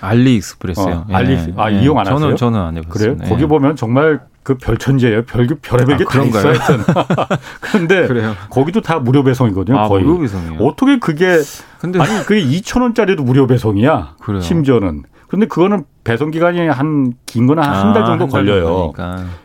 알리익스프레스요. 0.01 0.85
어, 0.87 1.07
알리 1.13 1.33
예. 1.33 1.53
아 1.57 1.71
예. 1.73 1.81
이용 1.81 1.99
안 1.99 2.05
저는, 2.07 2.23
하세요? 2.23 2.37
저는 2.37 2.59
안 2.61 2.77
해봤어요. 2.77 3.17
그래요? 3.17 3.29
거기 3.31 3.47
보면 3.47 3.77
정말 3.77 4.21
그 4.43 4.57
별천지예요. 4.57 5.25
별 5.25 5.47
별의별 5.47 5.99
게 5.99 6.05
다 6.05 6.23
있어요. 6.25 6.55
그런데 7.61 8.07
그래요? 8.07 8.35
거기도 8.51 8.81
다 8.81 8.99
무료 8.99 9.23
배송이거든요. 9.23 9.79
아, 9.79 9.89
거의. 9.89 10.05
무료 10.05 10.19
배송이요. 10.21 10.61
어떻게 10.65 10.99
그게 10.99 11.39
근데 11.79 12.01
아니 12.01 12.25
그게 12.25 12.43
2천 12.45 12.83
원짜리도 12.83 13.23
무료 13.23 13.47
배송이야. 13.47 14.17
그래요. 14.21 14.41
심지어는. 14.41 15.03
근데 15.29 15.47
그거는 15.47 15.85
배송 16.03 16.31
기간이 16.33 16.67
한 16.69 17.13
긴 17.27 17.47
거는 17.47 17.63
한 17.63 17.73
한달 17.87 18.03
아, 18.03 18.07
정도 18.07 18.25
한 18.25 18.31
걸려요. 18.31 18.93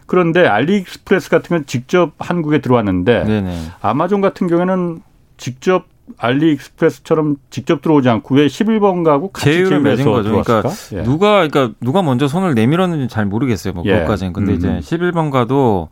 그런데 0.08 0.48
알리익스프레스 0.48 1.30
같은 1.30 1.56
건 1.58 1.66
직접 1.68 2.14
한국에 2.18 2.60
들어왔는데 2.60 3.24
네네. 3.26 3.60
아마존 3.82 4.22
같은 4.22 4.48
경우에는 4.48 5.02
직접 5.38 5.86
알리익스프레스처럼 6.18 7.38
직접 7.50 7.82
들어오지 7.82 8.10
않고 8.10 8.36
왜 8.36 8.48
11번 8.48 9.04
가고 9.04 9.32
같이 9.32 9.52
제휴를 9.52 9.82
맺은 9.82 10.06
거죠. 10.06 10.42
그러니까 10.44 10.70
예. 10.94 11.04
누가 11.04 11.48
그러니까 11.48 11.72
누가 11.82 12.02
먼저 12.02 12.28
손을 12.28 12.54
내밀었는지 12.54 13.08
잘 13.08 13.26
모르겠어요. 13.26 13.74
뭐 13.74 13.84
예. 13.86 13.94
그것까지는. 13.94 14.34
근데 14.34 14.54
음. 14.54 14.58
이제 14.58 14.68
11번 14.98 15.32
가도 15.32 15.90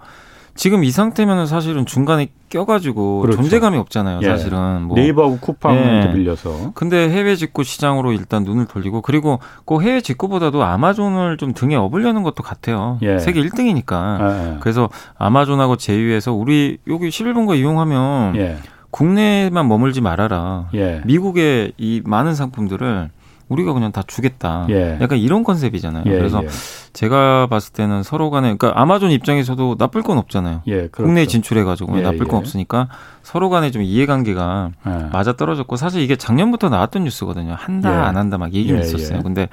지금 0.56 0.84
이 0.84 0.92
상태면은 0.92 1.48
사실은 1.48 1.86
중간에 1.86 2.28
껴가지고 2.50 3.22
그렇죠. 3.22 3.42
존재감이 3.42 3.76
없잖아요. 3.78 4.20
예. 4.22 4.28
사실은 4.28 4.84
뭐. 4.84 4.96
네이버하고 4.96 5.40
쿠팡한테 5.40 6.10
예. 6.10 6.14
빌려서. 6.14 6.72
근데 6.76 7.10
해외 7.10 7.36
직구 7.36 7.64
시장으로 7.64 8.12
일단 8.12 8.44
눈을 8.44 8.68
돌리고 8.68 9.02
그리고 9.02 9.40
그 9.66 9.82
해외 9.82 10.02
직구보다도 10.02 10.64
아마존을 10.64 11.38
좀 11.38 11.54
등에 11.54 11.76
업으려는 11.76 12.22
것도 12.22 12.44
같아요. 12.44 13.00
예. 13.02 13.18
세계 13.18 13.42
1등이니까. 13.42 14.22
예. 14.22 14.58
그래서 14.60 14.90
아마존하고 15.18 15.78
제휴해서 15.78 16.34
우리 16.34 16.78
여기 16.88 17.10
11번가 17.10 17.58
이용하면 17.58 18.36
예. 18.36 18.58
국내에만 18.94 19.68
머물지 19.68 20.02
말아라. 20.02 20.70
예. 20.76 21.02
미국의 21.04 21.74
이 21.78 22.02
많은 22.06 22.36
상품들을 22.36 23.10
우리가 23.50 23.74
그냥 23.74 23.92
다 23.92 24.04
주겠다. 24.06 24.68
예. 24.70 25.00
약간 25.02 25.18
이런 25.18 25.44
컨셉이잖아요. 25.44 26.04
예, 26.06 26.12
그래서 26.12 26.44
예. 26.44 26.48
제가 26.94 27.48
봤을 27.48 27.74
때는 27.74 28.04
서로 28.04 28.30
간에 28.30 28.56
그러니까 28.56 28.80
아마존 28.80 29.10
입장에서도 29.10 29.78
나쁠 29.80 30.04
건 30.04 30.20
없잖아요. 30.20 30.62
예, 30.68 30.88
그렇죠. 30.88 31.04
국내에 31.06 31.26
진출해 31.26 31.64
가지고 31.64 31.98
예, 31.98 32.02
나쁠 32.04 32.20
건 32.20 32.36
예. 32.36 32.38
없으니까 32.38 32.88
서로 33.24 33.50
간에 33.50 33.72
좀 33.72 33.82
이해관계가 33.82 34.72
맞아 35.12 35.34
떨어졌고 35.34 35.76
사실 35.76 36.02
이게 36.02 36.16
작년부터 36.16 36.70
나왔던 36.70 37.04
뉴스거든요. 37.04 37.56
한다 37.58 38.06
안 38.08 38.16
한다 38.16 38.38
막 38.38 38.54
얘기는 38.54 38.80
있었어요. 38.80 39.24
근데 39.24 39.50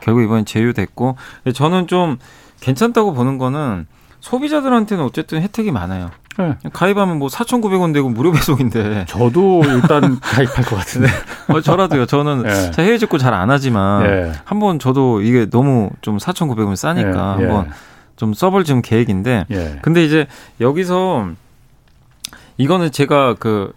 결국 0.00 0.22
이번엔 0.22 0.44
제휴됐고 0.44 1.16
저는 1.52 1.88
좀 1.88 2.18
괜찮다고 2.60 3.12
보는 3.12 3.38
거는 3.38 3.86
소비자들한테는 4.20 5.04
어쨌든 5.04 5.42
혜택이 5.42 5.72
많아요. 5.72 6.10
네. 6.38 6.54
가입하면 6.72 7.18
뭐 7.18 7.28
4,900원 7.28 7.92
되고 7.94 8.08
무료 8.08 8.32
배송인데. 8.32 9.04
저도 9.08 9.62
일단 9.64 10.18
가입할 10.20 10.64
것 10.64 10.76
같은데. 10.76 11.08
어, 11.48 11.60
저라도요. 11.60 12.06
저는 12.06 12.42
네. 12.42 12.70
해외 12.78 12.98
직구 12.98 13.18
잘 13.18 13.34
안 13.34 13.50
하지만 13.50 14.02
네. 14.04 14.32
한번 14.44 14.78
저도 14.78 15.22
이게 15.22 15.48
너무 15.48 15.90
좀 16.00 16.18
4,900원 16.18 16.76
싸니까 16.76 17.36
네. 17.38 17.44
한번 17.46 17.70
좀 18.16 18.32
써볼 18.34 18.64
좀 18.64 18.82
계획인데. 18.82 19.46
네. 19.48 19.78
근데 19.82 20.04
이제 20.04 20.26
여기서 20.60 21.28
이거는 22.58 22.90
제가 22.92 23.34
그 23.34 23.72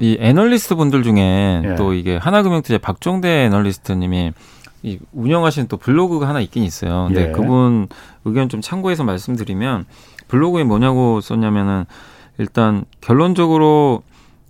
이 0.00 0.16
애널리스트 0.20 0.74
분들 0.74 1.02
중에 1.02 1.60
네. 1.62 1.74
또 1.76 1.92
이게 1.94 2.16
하나금융투자 2.16 2.78
박종대 2.78 3.44
애널리스트님이 3.44 4.32
이 4.82 4.98
운영하시는 5.12 5.68
또 5.68 5.76
블로그가 5.76 6.28
하나 6.28 6.40
있긴 6.40 6.62
있어요. 6.62 7.06
근데 7.06 7.28
예. 7.28 7.32
그분 7.32 7.88
의견 8.24 8.48
좀 8.48 8.60
참고해서 8.60 9.04
말씀드리면 9.04 9.86
블로그에 10.34 10.64
뭐냐고 10.64 11.20
썼냐면은 11.20 11.84
일단 12.38 12.84
결론적으로 13.00 14.02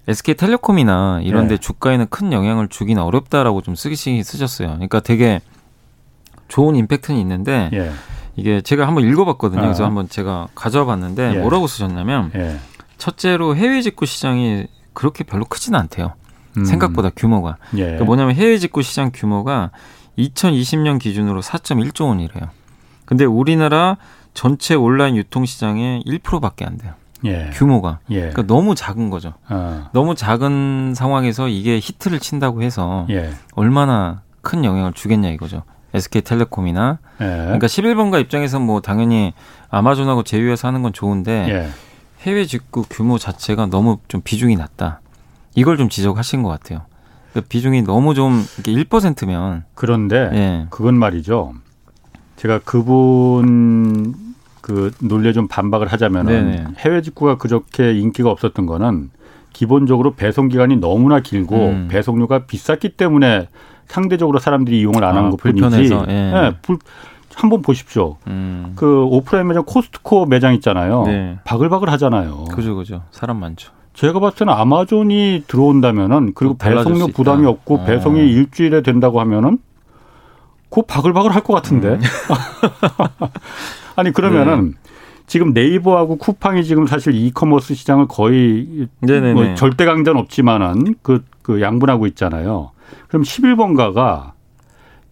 SK텔레콤이나 0.09 1.21
이런 1.23 1.47
데 1.47 1.57
네. 1.57 1.61
주가에는 1.61 2.07
큰 2.09 2.33
영향을 2.33 2.69
주기는 2.69 3.03
어렵다라고 3.03 3.61
좀 3.61 3.75
쓰기 3.75 3.95
쓰셨어요. 3.97 4.69
그러니까 4.69 5.01
되게 5.01 5.43
좋은 6.49 6.75
임팩트는 6.77 7.21
있는데 7.21 7.69
예. 7.75 7.91
이게 8.37 8.63
제가 8.63 8.87
한번 8.87 9.05
읽어봤거든요. 9.05 9.61
아. 9.61 9.65
그래서 9.65 9.85
한번 9.85 10.09
제가 10.09 10.49
가져와 10.55 10.87
봤는데 10.87 11.35
예. 11.37 11.39
뭐라고 11.41 11.67
쓰셨냐면 11.67 12.31
예. 12.35 12.59
첫째로 12.97 13.55
해외 13.55 13.83
직구 13.83 14.07
시장이 14.07 14.67
그렇게 14.95 15.23
별로 15.23 15.45
크지는 15.45 15.79
않대요. 15.79 16.15
음. 16.57 16.65
생각보다 16.65 17.11
규모가. 17.15 17.59
예. 17.75 17.83
그러니까 17.83 18.05
뭐냐면 18.05 18.35
해외 18.37 18.57
직구 18.57 18.81
시장 18.81 19.11
규모가 19.13 19.71
2020년 20.19 20.99
기준으로 20.99 21.43
4.1조 21.43 22.07
원이래요. 22.09 22.49
근데 23.05 23.27
우리나라 23.27 23.99
전체 24.35 24.75
온라인 24.75 25.17
유통 25.17 25.47
시장의 25.47 26.03
1%밖에 26.07 26.65
안 26.65 26.77
돼요. 26.77 26.93
예. 27.25 27.51
규모가. 27.55 28.01
예. 28.11 28.19
그러니까 28.19 28.43
너무 28.43 28.75
작은 28.75 29.09
거죠. 29.09 29.35
어. 29.49 29.89
너무 29.93 30.15
작은 30.15 30.95
상황에서 30.95 31.49
이게 31.49 31.79
히트를 31.79 32.19
친다고 32.19 32.63
해서 32.63 33.07
예. 33.11 33.31
얼마나 33.55 34.23
큰 34.43 34.65
영향을 34.65 34.93
주겠냐 34.93 35.31
이거죠. 35.31 35.63
SK텔레콤이나 35.95 36.99
예. 37.21 37.25
그러니까 37.25 37.67
11번가 37.67 38.21
입장에서 38.21 38.59
뭐 38.59 38.81
당연히 38.81 39.33
아마존하고 39.71 40.25
제휴해서 40.25 40.69
하는 40.69 40.83
건 40.83 40.93
좋은데 40.93 41.47
예. 41.49 41.69
해외 42.23 42.45
직구 42.45 42.85
규모 42.89 43.17
자체가 43.19 43.67
너무 43.67 43.99
좀 44.09 44.21
비중이 44.23 44.57
낮다. 44.57 45.01
이걸 45.55 45.77
좀 45.77 45.89
지적하신 45.89 46.43
것 46.43 46.49
같아요. 46.49 46.83
그 47.33 47.41
비중이 47.41 47.83
너무 47.83 48.15
좀 48.15 48.45
이렇게 48.59 48.73
1%면 48.85 49.65
그런데 49.75 50.31
예. 50.33 50.67
그건 50.71 50.95
말이죠. 50.97 51.55
제가 52.37 52.61
그분 52.65 54.15
그 54.61 54.91
논리에 55.01 55.33
좀 55.33 55.47
반박을 55.47 55.89
하자면은 55.89 56.75
해외 56.79 57.03
직구가 57.03 57.37
그렇게 57.37 57.93
인기가 57.93 58.31
없었던 58.31 58.67
거는 58.67 59.11
기본적으로 59.53 60.15
배송 60.15 60.49
기간이 60.49 60.77
너무나 60.77 61.21
길고 61.21 61.57
음. 61.57 61.89
배송료가 61.91 62.47
비쌌기 62.47 62.91
때문에 62.91 63.49
상대적으로 63.87 64.39
사람들이 64.39 64.81
이용을 64.81 65.05
안한 65.05 65.27
아, 65.27 65.31
것뿐이지. 65.31 65.93
예. 66.09 66.13
네, 66.13 66.53
불, 66.63 66.79
한번 67.35 67.63
보십시오. 67.63 68.17
음. 68.27 68.73
그 68.77 69.05
오프라인 69.05 69.47
매장 69.47 69.65
코스트코 69.65 70.27
매장 70.27 70.55
있잖아요. 70.55 71.05
네. 71.05 71.39
바글바글 71.45 71.91
하잖아요. 71.91 72.45
그죠, 72.53 72.75
그죠. 72.75 73.03
사람 73.11 73.39
많죠. 73.41 73.73
제가 73.95 74.19
봤을 74.19 74.39
때는 74.39 74.53
아마존이 74.53 75.45
들어온다면은 75.47 76.33
그리고 76.35 76.57
배송료 76.57 77.09
부담이 77.09 77.47
없고 77.47 77.77
어. 77.77 77.85
배송이 77.85 78.21
일주일에 78.21 78.83
된다고 78.83 79.21
하면은 79.21 79.59
그 80.75 80.83
바글바글 80.83 81.35
할 81.35 81.43
것 81.45 81.55
같은데. 81.55 81.89
음. 81.89 82.01
아니 83.97 84.13
그러면은 84.13 84.73
네. 84.73 84.91
지금 85.27 85.53
네이버하고 85.53 86.17
쿠팡이 86.17 86.65
지금 86.65 86.87
사실 86.87 87.15
이커머스 87.15 87.75
시장을 87.75 88.09
거의 88.09 88.89
뭐 89.01 89.55
절대 89.55 89.85
강자는 89.85 90.21
없지만은 90.21 90.97
그, 91.03 91.25
그 91.43 91.61
양분하고 91.61 92.07
있잖아요. 92.09 92.73
그럼 93.09 93.23
11번가가 93.23 94.33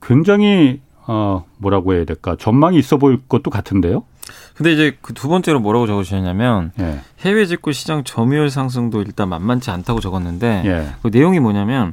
굉장히 0.02 0.80
어 1.06 1.44
뭐라고 1.58 1.94
해야 1.94 2.04
될까 2.04 2.36
전망이 2.38 2.78
있어 2.78 2.96
보일 2.96 3.20
것도 3.28 3.50
같은데요. 3.50 4.04
근데 4.54 4.72
이제 4.72 4.96
그 5.00 5.14
두 5.14 5.28
번째로 5.28 5.60
뭐라고 5.60 5.86
적으셨냐면 5.86 6.72
예. 6.80 7.00
해외 7.20 7.46
직구 7.46 7.72
시장 7.72 8.04
점유율 8.04 8.50
상승도 8.50 9.02
일단 9.02 9.28
만만치 9.28 9.70
않다고 9.70 10.00
적었는데 10.00 10.62
예. 10.64 10.86
그 11.02 11.08
내용이 11.12 11.40
뭐냐면 11.40 11.92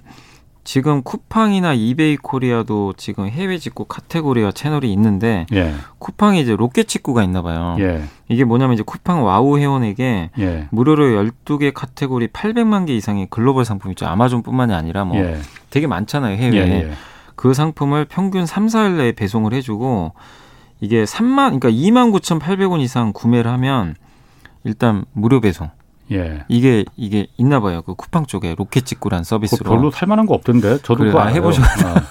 지금 0.70 1.02
쿠팡이나 1.02 1.74
이베이 1.74 2.18
코리아도 2.18 2.94
지금 2.96 3.28
해외 3.28 3.58
직구 3.58 3.86
카테고리와 3.86 4.52
채널이 4.52 4.94
있는데 4.94 5.48
예. 5.52 5.74
쿠팡이 5.98 6.40
이제 6.42 6.56
로켓 6.56 6.88
직구가 6.88 7.24
있나 7.24 7.42
봐요. 7.42 7.76
예. 7.80 8.04
이게 8.28 8.44
뭐냐면 8.44 8.76
이제 8.76 8.84
쿠팡 8.86 9.26
와우 9.26 9.58
회원에게 9.58 10.30
예. 10.38 10.68
무료로 10.70 11.24
12개 11.24 11.74
카테고리 11.74 12.28
800만 12.28 12.86
개 12.86 12.96
이상의 12.96 13.30
글로벌 13.32 13.66
상품 13.66 13.90
있죠. 13.94 14.06
아마존뿐만이 14.06 14.72
아니라 14.76 15.06
뭐 15.06 15.18
예. 15.18 15.40
되게 15.72 15.88
많잖아요, 15.88 16.38
해외에. 16.38 16.70
예, 16.70 16.84
예. 16.84 16.92
그 17.36 17.56
상품을 17.56 18.06
평균 18.06 18.46
3, 18.46 18.68
4일 18.68 18.98
내에 18.98 19.14
배송을 19.14 19.56
해 19.56 19.62
주고 19.62 20.14
이게 20.82 21.04
3만 21.04 21.60
그러니까 21.60 21.72
2만 21.72 22.12
9,800원 22.14 22.80
이상 22.80 23.12
구매를 23.12 23.50
하면 23.50 23.96
일단 24.64 25.04
무료 25.14 25.42
배송. 25.42 25.72
예. 26.12 26.44
이게 26.48 26.86
이게 26.98 27.28
있나 27.38 27.60
봐요. 27.60 27.82
그 27.86 27.94
쿠팡 27.96 28.26
쪽에 28.26 28.56
로켓 28.58 28.86
직구란 28.86 29.24
서비스로. 29.24 29.70
별로 29.70 29.92
살만한 29.92 30.26
거 30.26 30.34
없던데. 30.34 30.80
저도 30.84 30.96
그래, 31.04 31.12
아, 31.16 31.28
해보셔. 31.28 31.62
아. 31.64 32.02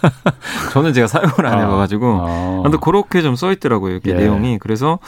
저는 0.73 0.93
제가 0.93 1.07
사용을 1.07 1.47
안 1.47 1.59
아. 1.59 1.61
해봐가지고. 1.63 2.07
아. 2.23 2.61
근데 2.63 2.79
그렇게 2.81 3.23
좀 3.23 3.35
써 3.37 3.53
있더라고요. 3.53 3.93
이렇게 3.93 4.11
예. 4.11 4.15
내용이. 4.15 4.59
그래서 4.59 4.99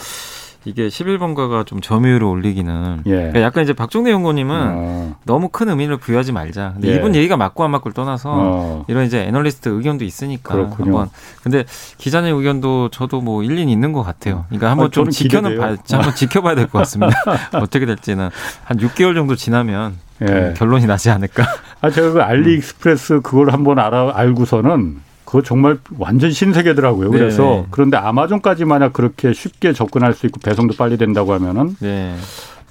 이게 0.65 0.89
11번가가 0.89 1.65
좀 1.67 1.81
점유율을 1.81 2.23
올리기는 2.27 3.03
예. 3.07 3.11
그러니까 3.11 3.41
약간 3.41 3.65
이제 3.65 3.73
박종대 3.73 4.11
연구님은 4.11 4.57
어. 4.75 5.17
너무 5.25 5.49
큰 5.49 5.69
의미를 5.71 5.97
부여하지 5.97 6.33
말자. 6.33 6.73
근데 6.75 6.89
예. 6.93 6.97
이분 6.97 7.15
얘기가 7.15 7.37
맞고 7.39 7.65
안 7.65 7.71
맞고를 7.71 7.95
떠나서 7.95 8.31
어. 8.35 8.85
이런 8.89 9.07
이제 9.07 9.23
애널리스트 9.23 9.71
의견도 9.71 10.05
있으니까 10.05 10.55
그렇군요. 10.55 10.85
한번 10.99 11.11
근데 11.43 11.65
기자님 11.97 12.37
의견도 12.37 12.91
저도 12.91 13.21
뭐 13.23 13.43
일리는 13.43 13.69
있는 13.71 13.93
것 13.93 14.03
같아요. 14.03 14.45
그러니까 14.49 14.71
한번 14.71 14.87
아, 14.89 14.91
좀 14.91 15.09
지켜는 15.11 15.57
봐, 15.59 15.77
한번 15.91 16.15
지켜봐야 16.15 16.55
될 16.55 16.67
것 16.67 16.79
같습니다. 16.81 17.13
어떻게 17.55 17.87
될지는 17.87 18.29
한 18.65 18.77
6개월 18.79 19.15
정도 19.15 19.37
지나면 19.37 19.97
예. 20.23 20.53
결론이 20.59 20.87
나지 20.87 21.09
않을까. 21.11 21.45
아 21.81 21.89
제가 21.91 22.13
그 22.13 22.21
알리익스프레스 22.21 23.21
그걸 23.23 23.51
한번 23.53 23.79
알아 23.79 24.13
알고서는 24.15 25.01
그거 25.31 25.43
정말 25.43 25.79
완전 25.97 26.33
신세계더라고요. 26.33 27.13
그래서 27.13 27.43
네. 27.45 27.67
그런데 27.71 27.97
아마존까지 27.97 28.65
만약 28.65 28.93
그렇게 28.93 29.33
쉽게 29.33 29.73
접근할 29.73 30.13
수 30.13 30.27
있고 30.27 30.41
배송도 30.41 30.75
빨리 30.77 30.97
된다고 30.97 31.33
하면은 31.35 31.77
네. 31.79 32.17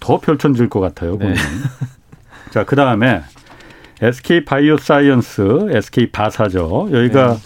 더 0.02 0.20
펼쳐질 0.20 0.68
것 0.68 0.82
같아요. 0.82 1.18
네. 1.18 1.36
자, 2.52 2.66
그 2.66 2.76
다음에 2.76 3.22
SK 4.02 4.44
바이오사이언스, 4.44 5.68
SK 5.70 6.12
바사죠. 6.12 6.90
여기가 6.92 7.36
네. 7.36 7.40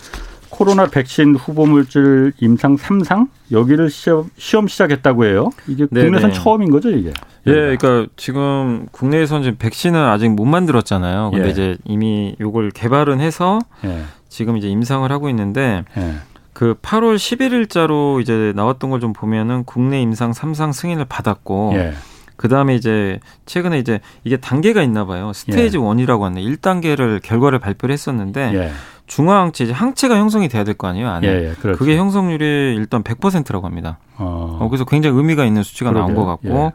코로나 0.50 0.88
백신 0.88 1.36
후보 1.36 1.68
물질 1.68 2.34
임상 2.40 2.78
3상 2.78 3.28
여기를 3.52 3.92
시험, 3.92 4.32
시험 4.38 4.68
시작했다고 4.68 5.26
해요. 5.26 5.52
이게 5.68 5.86
네, 5.92 6.06
국내선 6.06 6.32
네. 6.32 6.36
처음인 6.40 6.72
거죠, 6.72 6.90
이게? 6.90 7.12
예, 7.46 7.52
그러니까 7.52 8.08
지금 8.16 8.88
국내에서는 8.92 9.44
지금 9.44 9.58
백신을 9.60 10.00
아직 10.00 10.30
못 10.30 10.46
만들었잖아요. 10.46 11.32
근데 11.32 11.48
예. 11.48 11.52
이제 11.52 11.78
이미 11.86 12.36
요걸 12.40 12.72
개발은 12.72 13.20
해서 13.20 13.60
예. 13.84 14.04
지금 14.34 14.58
이제 14.58 14.68
임상을 14.68 15.10
하고 15.12 15.30
있는데 15.30 15.84
예. 15.96 16.16
그 16.54 16.74
8월 16.82 17.16
11일자로 17.18 18.20
이제 18.20 18.52
나왔던 18.56 18.90
걸 18.90 19.00
좀 19.00 19.14
보면은 19.14 19.64
국내 19.64 20.02
임상 20.02 20.32
3상 20.32 20.74
승인을 20.74 21.06
받았고 21.06 21.74
예. 21.76 21.94
그 22.36 22.48
다음에 22.48 22.74
이제 22.76 23.20
최근에 23.46 23.78
이제 23.78 24.00
이게 24.24 24.38
단계가 24.38 24.82
있나 24.82 25.06
봐요. 25.06 25.34
스테이지 25.34 25.78
예. 25.78 25.82
1이라고 25.82 26.22
하는 26.22 26.42
1단계를 26.42 27.22
결과를 27.22 27.60
발표를 27.60 27.94
했었는데 27.94 28.52
예. 28.56 28.72
중화항체 29.06 29.66
이제 29.66 29.74
항체가 29.74 30.16
형성이 30.18 30.48
돼야 30.48 30.64
될 30.64 30.74
거 30.76 30.88
아니에요 30.88 31.10
안에 31.10 31.28
예, 31.28 31.50
예, 31.50 31.54
그렇죠. 31.62 31.78
그게 31.78 31.96
형성률이 31.98 32.76
일단 32.76 33.04
100%라고 33.04 33.68
합니다. 33.68 33.98
어. 34.18 34.58
어. 34.62 34.68
그래서 34.70 34.86
굉장히 34.86 35.16
의미가 35.18 35.46
있는 35.46 35.62
수치가 35.62 35.92
그러게요. 35.92 36.16
나온 36.16 36.16
것 36.16 36.26
같고 36.32 36.74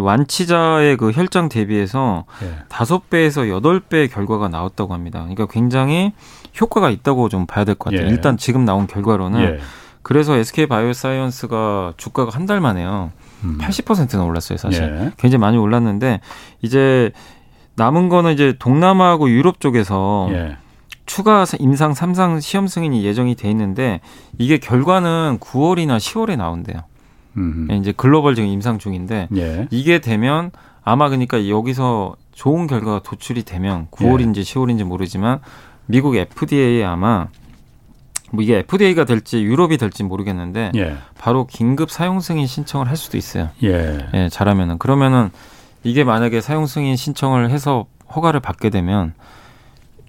완치자의 0.00 0.96
그 0.96 1.10
혈장 1.12 1.48
대비해서 1.48 2.24
다섯 2.68 3.10
배에서 3.10 3.48
여덟 3.48 3.80
배 3.80 4.06
결과가 4.08 4.48
나왔다고 4.48 4.94
합니다. 4.94 5.20
그러니까 5.20 5.46
굉장히 5.46 6.12
효과가 6.60 6.90
있다고 6.90 7.28
좀 7.28 7.46
봐야 7.46 7.64
될 7.64 7.74
것 7.74 7.90
같아요. 7.92 8.06
예. 8.06 8.10
일단 8.10 8.36
지금 8.36 8.64
나온 8.64 8.86
결과로는 8.86 9.40
예. 9.40 9.58
그래서 10.02 10.36
SK 10.36 10.66
바이오사이언스가 10.66 11.94
주가가 11.96 12.30
한 12.36 12.46
달 12.46 12.60
만에요. 12.60 13.10
음. 13.44 13.58
80%는 13.60 14.22
올랐어요, 14.24 14.58
사실. 14.58 14.82
예. 14.82 15.12
굉장히 15.18 15.40
많이 15.40 15.56
올랐는데 15.56 16.20
이제 16.62 17.10
남은 17.76 18.08
거는 18.08 18.32
이제 18.34 18.54
동남아하고 18.58 19.28
유럽 19.30 19.60
쪽에서 19.60 20.28
예. 20.32 20.56
추가 21.06 21.44
임상 21.58 21.92
3상 21.92 22.40
시험 22.40 22.66
승인이 22.66 23.04
예정이 23.04 23.34
돼 23.34 23.50
있는데 23.50 24.00
이게 24.38 24.58
결과는 24.58 25.38
9월이나 25.40 25.98
10월에 25.98 26.36
나온대요. 26.36 26.82
음. 27.36 27.68
이제 27.80 27.92
글로벌 27.92 28.34
지금 28.34 28.48
임상 28.48 28.78
중인데 28.78 29.28
예. 29.36 29.68
이게 29.70 29.98
되면 29.98 30.50
아마 30.82 31.08
그러니까 31.08 31.48
여기서 31.48 32.16
좋은 32.32 32.66
결과가 32.66 33.00
도출이 33.02 33.44
되면 33.44 33.88
9월인지 33.90 34.38
예. 34.38 34.42
10월인지 34.42 34.84
모르지만 34.84 35.40
미국 35.86 36.16
FDA에 36.16 36.84
아마 36.84 37.28
뭐 38.30 38.42
이게 38.42 38.58
FDA가 38.58 39.04
될지 39.04 39.42
유럽이 39.42 39.76
될지 39.76 40.02
모르겠는데 40.02 40.72
예. 40.76 40.96
바로 41.18 41.46
긴급 41.46 41.90
사용 41.90 42.20
승인 42.20 42.46
신청을 42.46 42.88
할 42.88 42.96
수도 42.96 43.16
있어요. 43.16 43.50
예. 43.62 43.98
예, 44.14 44.28
잘하면은 44.28 44.78
그러면은 44.78 45.30
이게 45.82 46.04
만약에 46.04 46.40
사용 46.40 46.66
승인 46.66 46.96
신청을 46.96 47.50
해서 47.50 47.86
허가를 48.14 48.40
받게 48.40 48.70
되면 48.70 49.14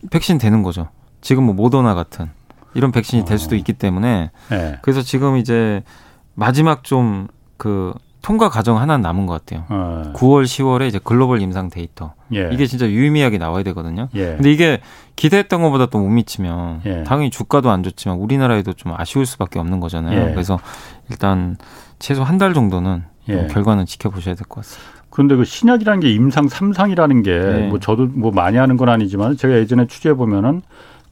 백신 0.09 0.37
되는 0.37 0.63
거죠. 0.63 0.89
지금 1.21 1.43
뭐 1.43 1.53
모더나 1.53 1.93
같은 1.93 2.29
이런 2.73 2.91
백신이 2.91 3.25
될 3.25 3.37
수도 3.39 3.55
어. 3.55 3.57
있기 3.57 3.73
때문에 3.73 4.31
예. 4.51 4.77
그래서 4.81 5.01
지금 5.01 5.37
이제 5.37 5.83
마지막 6.35 6.83
좀 6.83 7.27
그 7.57 7.93
통과 8.21 8.49
과정 8.49 8.79
하나 8.79 8.97
남은 8.97 9.27
것 9.27 9.33
같아요. 9.45 9.65
어. 9.69 10.11
9월, 10.15 10.43
10월에 10.43 10.87
이제 10.89 10.99
글로벌 11.01 11.41
임상 11.41 11.69
데이터. 11.69 12.13
예. 12.33 12.49
이게 12.51 12.65
진짜 12.65 12.85
유의미하게 12.89 13.37
나와야 13.37 13.63
되거든요. 13.63 14.09
예. 14.15 14.33
근데 14.35 14.51
이게 14.51 14.81
기대했던 15.15 15.61
것보다 15.61 15.85
또 15.85 15.99
못 15.99 16.09
미치면 16.09 16.81
예. 16.85 17.03
당연히 17.03 17.29
주가도 17.29 17.69
안 17.69 17.81
좋지만 17.83 18.17
우리나라에도 18.17 18.73
좀 18.73 18.93
아쉬울 18.97 19.25
수밖에 19.25 19.59
없는 19.59 19.79
거잖아요. 19.79 20.29
예. 20.29 20.31
그래서 20.33 20.59
일단 21.09 21.55
최소 21.99 22.23
한 22.23 22.37
달 22.37 22.53
정도는 22.53 23.03
예. 23.29 23.47
결과는 23.47 23.85
지켜보셔야 23.85 24.35
될 24.35 24.45
것 24.47 24.55
같습니다. 24.65 24.91
그런데 25.11 25.35
그 25.35 25.45
신약이라는 25.45 25.99
게 26.01 26.11
임상 26.11 26.47
3상이라는 26.47 27.23
게뭐 27.23 27.79
저도 27.79 28.07
뭐 28.07 28.31
많이 28.31 28.57
하는 28.57 28.75
건 28.75 28.89
아니지만 28.89 29.37
제가 29.37 29.53
예전에 29.55 29.87
취재해 29.87 30.13
보면은 30.15 30.61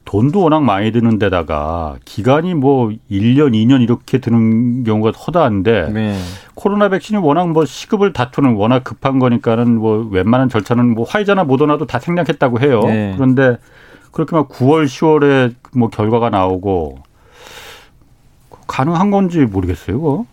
돈도 0.04 0.42
워낙 0.42 0.62
많이 0.62 0.92
드는 0.92 1.18
데다가 1.18 1.96
기간이 2.04 2.54
뭐 2.54 2.90
1년, 3.10 3.52
2년 3.52 3.82
이렇게 3.82 4.18
드는 4.18 4.84
경우가 4.84 5.10
허다한데 5.10 5.90
네. 5.92 6.18
코로나 6.54 6.88
백신이 6.88 7.18
워낙 7.18 7.48
뭐 7.48 7.64
시급을 7.64 8.12
다투는 8.12 8.54
워낙 8.54 8.84
급한 8.84 9.18
거니까는 9.18 9.78
뭐 9.78 10.06
웬만한 10.10 10.48
절차는 10.48 10.94
뭐 10.94 11.04
화이자나 11.08 11.44
모더나도 11.44 11.86
다 11.86 11.98
생략했다고 11.98 12.60
해요. 12.60 12.82
네. 12.84 13.12
그런데 13.16 13.56
그렇게 14.12 14.36
막 14.36 14.48
9월, 14.48 14.84
10월에 14.84 15.54
뭐 15.74 15.88
결과가 15.88 16.30
나오고 16.30 16.98
가능한 18.66 19.10
건지 19.10 19.40
모르겠어요, 19.40 20.00
그거. 20.00 20.26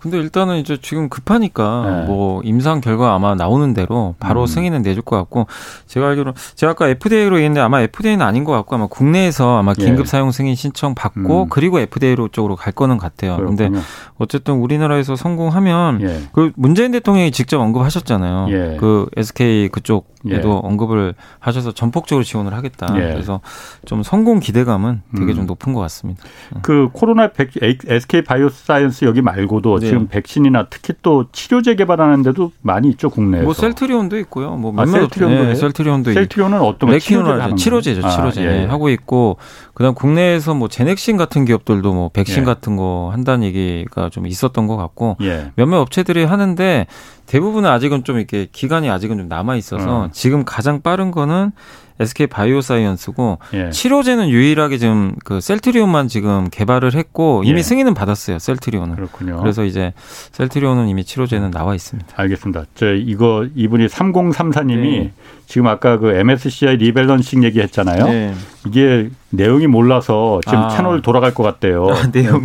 근데 0.00 0.18
일단은 0.18 0.58
이제 0.58 0.78
지금 0.80 1.08
급하니까 1.08 1.84
네. 1.84 2.06
뭐 2.06 2.40
임상 2.42 2.80
결과 2.80 3.14
아마 3.14 3.34
나오는 3.34 3.74
대로 3.74 4.14
바로 4.18 4.42
음. 4.42 4.46
승인은 4.46 4.82
내줄 4.82 5.02
것 5.02 5.16
같고 5.16 5.46
제가 5.86 6.08
알기로 6.08 6.32
제가 6.54 6.72
아까 6.72 6.88
FDA로 6.88 7.36
얘기했는데 7.36 7.60
아마 7.60 7.82
FDA는 7.82 8.24
아닌 8.24 8.44
것 8.44 8.52
같고 8.52 8.76
아마 8.76 8.86
국내에서 8.86 9.58
아마 9.58 9.74
예. 9.78 9.84
긴급 9.84 10.06
예. 10.06 10.08
사용 10.08 10.30
승인 10.32 10.54
신청 10.54 10.94
받고 10.94 11.44
음. 11.44 11.48
그리고 11.50 11.78
FDA로 11.80 12.28
쪽으로 12.28 12.56
갈 12.56 12.72
거는 12.72 12.96
같아요. 12.96 13.36
그렇군요. 13.36 13.56
근데 13.56 13.80
어쨌든 14.16 14.54
우리나라에서 14.54 15.16
성공하면 15.16 16.00
예. 16.02 16.22
그 16.32 16.52
문재인 16.56 16.92
대통령이 16.92 17.30
직접 17.30 17.60
언급하셨잖아요. 17.60 18.46
예. 18.50 18.76
그 18.80 19.06
SK 19.16 19.68
그쪽에도 19.68 20.08
예. 20.30 20.40
언급을 20.42 21.14
하셔서 21.38 21.72
전폭적으로 21.72 22.24
지원을 22.24 22.54
하겠다. 22.54 22.88
예. 22.96 23.12
그래서 23.12 23.40
좀 23.84 24.02
성공 24.02 24.40
기대감은 24.40 25.02
되게 25.16 25.32
음. 25.32 25.36
좀 25.36 25.46
높은 25.46 25.74
것 25.74 25.80
같습니다. 25.80 26.22
그 26.62 26.88
코로나 26.92 27.28
백, 27.28 27.50
SK 27.60 28.24
바이오사이언스 28.24 29.04
여기 29.04 29.20
말고도 29.20 29.78
네. 29.78 29.89
지금 29.90 30.08
백신이나 30.08 30.66
특히 30.70 30.94
또 31.02 31.26
치료제 31.32 31.74
개발하는 31.74 32.22
데도 32.22 32.52
많이 32.62 32.88
있죠 32.90 33.10
국내에서. 33.10 33.44
뭐 33.44 33.52
셀트리온도 33.54 34.18
있고요. 34.20 34.56
뭐 34.56 34.72
아, 34.76 34.86
셀트리온도 34.86 35.44
네, 35.44 35.54
셀트리온도 35.54 36.12
셀트리온은 36.12 36.60
어떤 36.60 36.90
레키노라 36.90 37.54
치료제죠, 37.54 38.08
치료제 38.08 38.46
아, 38.46 38.52
예. 38.52 38.64
하고 38.64 38.88
있고 38.88 39.36
그다음 39.74 39.94
국내에서 39.94 40.54
뭐 40.54 40.68
제넥신 40.68 41.16
같은 41.16 41.44
기업들도 41.44 41.92
뭐 41.92 42.08
백신 42.08 42.42
예. 42.42 42.44
같은 42.44 42.76
거 42.76 43.10
한다는 43.12 43.44
얘기가 43.44 44.08
좀 44.10 44.26
있었던 44.26 44.66
것 44.66 44.76
같고 44.76 45.16
예. 45.22 45.52
몇몇 45.56 45.78
업체들이 45.78 46.24
하는데 46.24 46.86
대부분은 47.26 47.70
아직은 47.70 48.04
좀 48.04 48.18
이렇게 48.18 48.48
기간이 48.50 48.90
아직은 48.90 49.16
좀 49.18 49.28
남아 49.28 49.56
있어서 49.56 50.06
음. 50.06 50.08
지금 50.12 50.44
가장 50.44 50.82
빠른 50.82 51.10
거는 51.10 51.52
SK 52.00 52.26
바이오사이언스고 52.28 53.38
예. 53.54 53.70
치료제는 53.70 54.28
유일하게 54.30 54.78
지금 54.78 55.14
그 55.24 55.40
셀트리온만 55.40 56.08
지금 56.08 56.48
개발을 56.50 56.94
했고 56.94 57.42
이미 57.44 57.58
예. 57.58 57.62
승인은 57.62 57.94
받았어요. 57.94 58.38
셀트리온은. 58.38 58.96
그렇군요. 58.96 59.38
그래서 59.40 59.64
이제 59.64 59.92
셀트리온은 60.32 60.88
이미 60.88 61.04
치료제는 61.04 61.50
나와 61.50 61.74
있습니다. 61.74 62.08
알겠습니다. 62.16 62.64
저 62.74 62.94
이거 62.94 63.46
이분이 63.54 63.86
3034님이 63.86 64.80
네. 64.82 65.12
지금 65.50 65.66
아까 65.66 65.98
그 65.98 66.12
MSCI 66.12 66.76
리밸런싱 66.76 67.42
얘기했잖아요. 67.42 68.04
네. 68.04 68.34
이게 68.68 69.10
내용이 69.30 69.66
몰라서 69.66 70.38
지금 70.46 70.60
아. 70.60 70.68
채널 70.68 71.02
돌아갈 71.02 71.34
것 71.34 71.42
같대요. 71.42 71.88
아, 71.90 72.08
내용. 72.12 72.44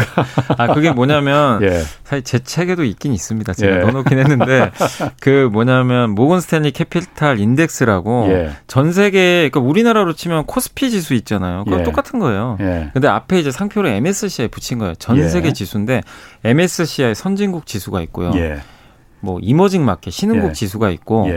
아 0.58 0.74
그게 0.74 0.92
뭐냐면 0.92 1.62
예. 1.64 1.84
사실 2.04 2.24
제 2.24 2.40
책에도 2.40 2.84
있긴 2.84 3.14
있습니다. 3.14 3.54
제가 3.54 3.76
예. 3.76 3.80
넣어놓긴 3.82 4.18
했는데 4.18 4.72
그 5.22 5.48
뭐냐면 5.54 6.16
모건 6.16 6.42
스탠리 6.42 6.72
캐피탈 6.72 7.40
인덱스라고 7.40 8.26
예. 8.30 8.50
전 8.66 8.92
세계 8.92 9.50
그러니까 9.52 9.60
우리나라로 9.60 10.14
치면 10.14 10.48
코스피 10.48 10.90
지수 10.90 11.14
있잖아요. 11.14 11.64
그거 11.66 11.82
예. 11.82 11.84
똑같은 11.84 12.18
거예요. 12.18 12.58
예. 12.60 12.90
근데 12.92 13.08
앞에 13.08 13.40
이제 13.40 13.52
상표를 13.52 13.92
MSCI 13.92 14.48
붙인 14.48 14.80
거예요. 14.80 14.96
전 14.96 15.18
예. 15.18 15.28
세계 15.28 15.54
지수인데 15.54 16.02
MSCI 16.44 17.14
선진국 17.14 17.68
지수가 17.68 18.02
있고요. 18.02 18.32
뭐 19.20 19.40
emerging 19.44 19.86
market 19.86 20.10
신흥국 20.10 20.56
지수가 20.56 20.90
있고 20.90 21.30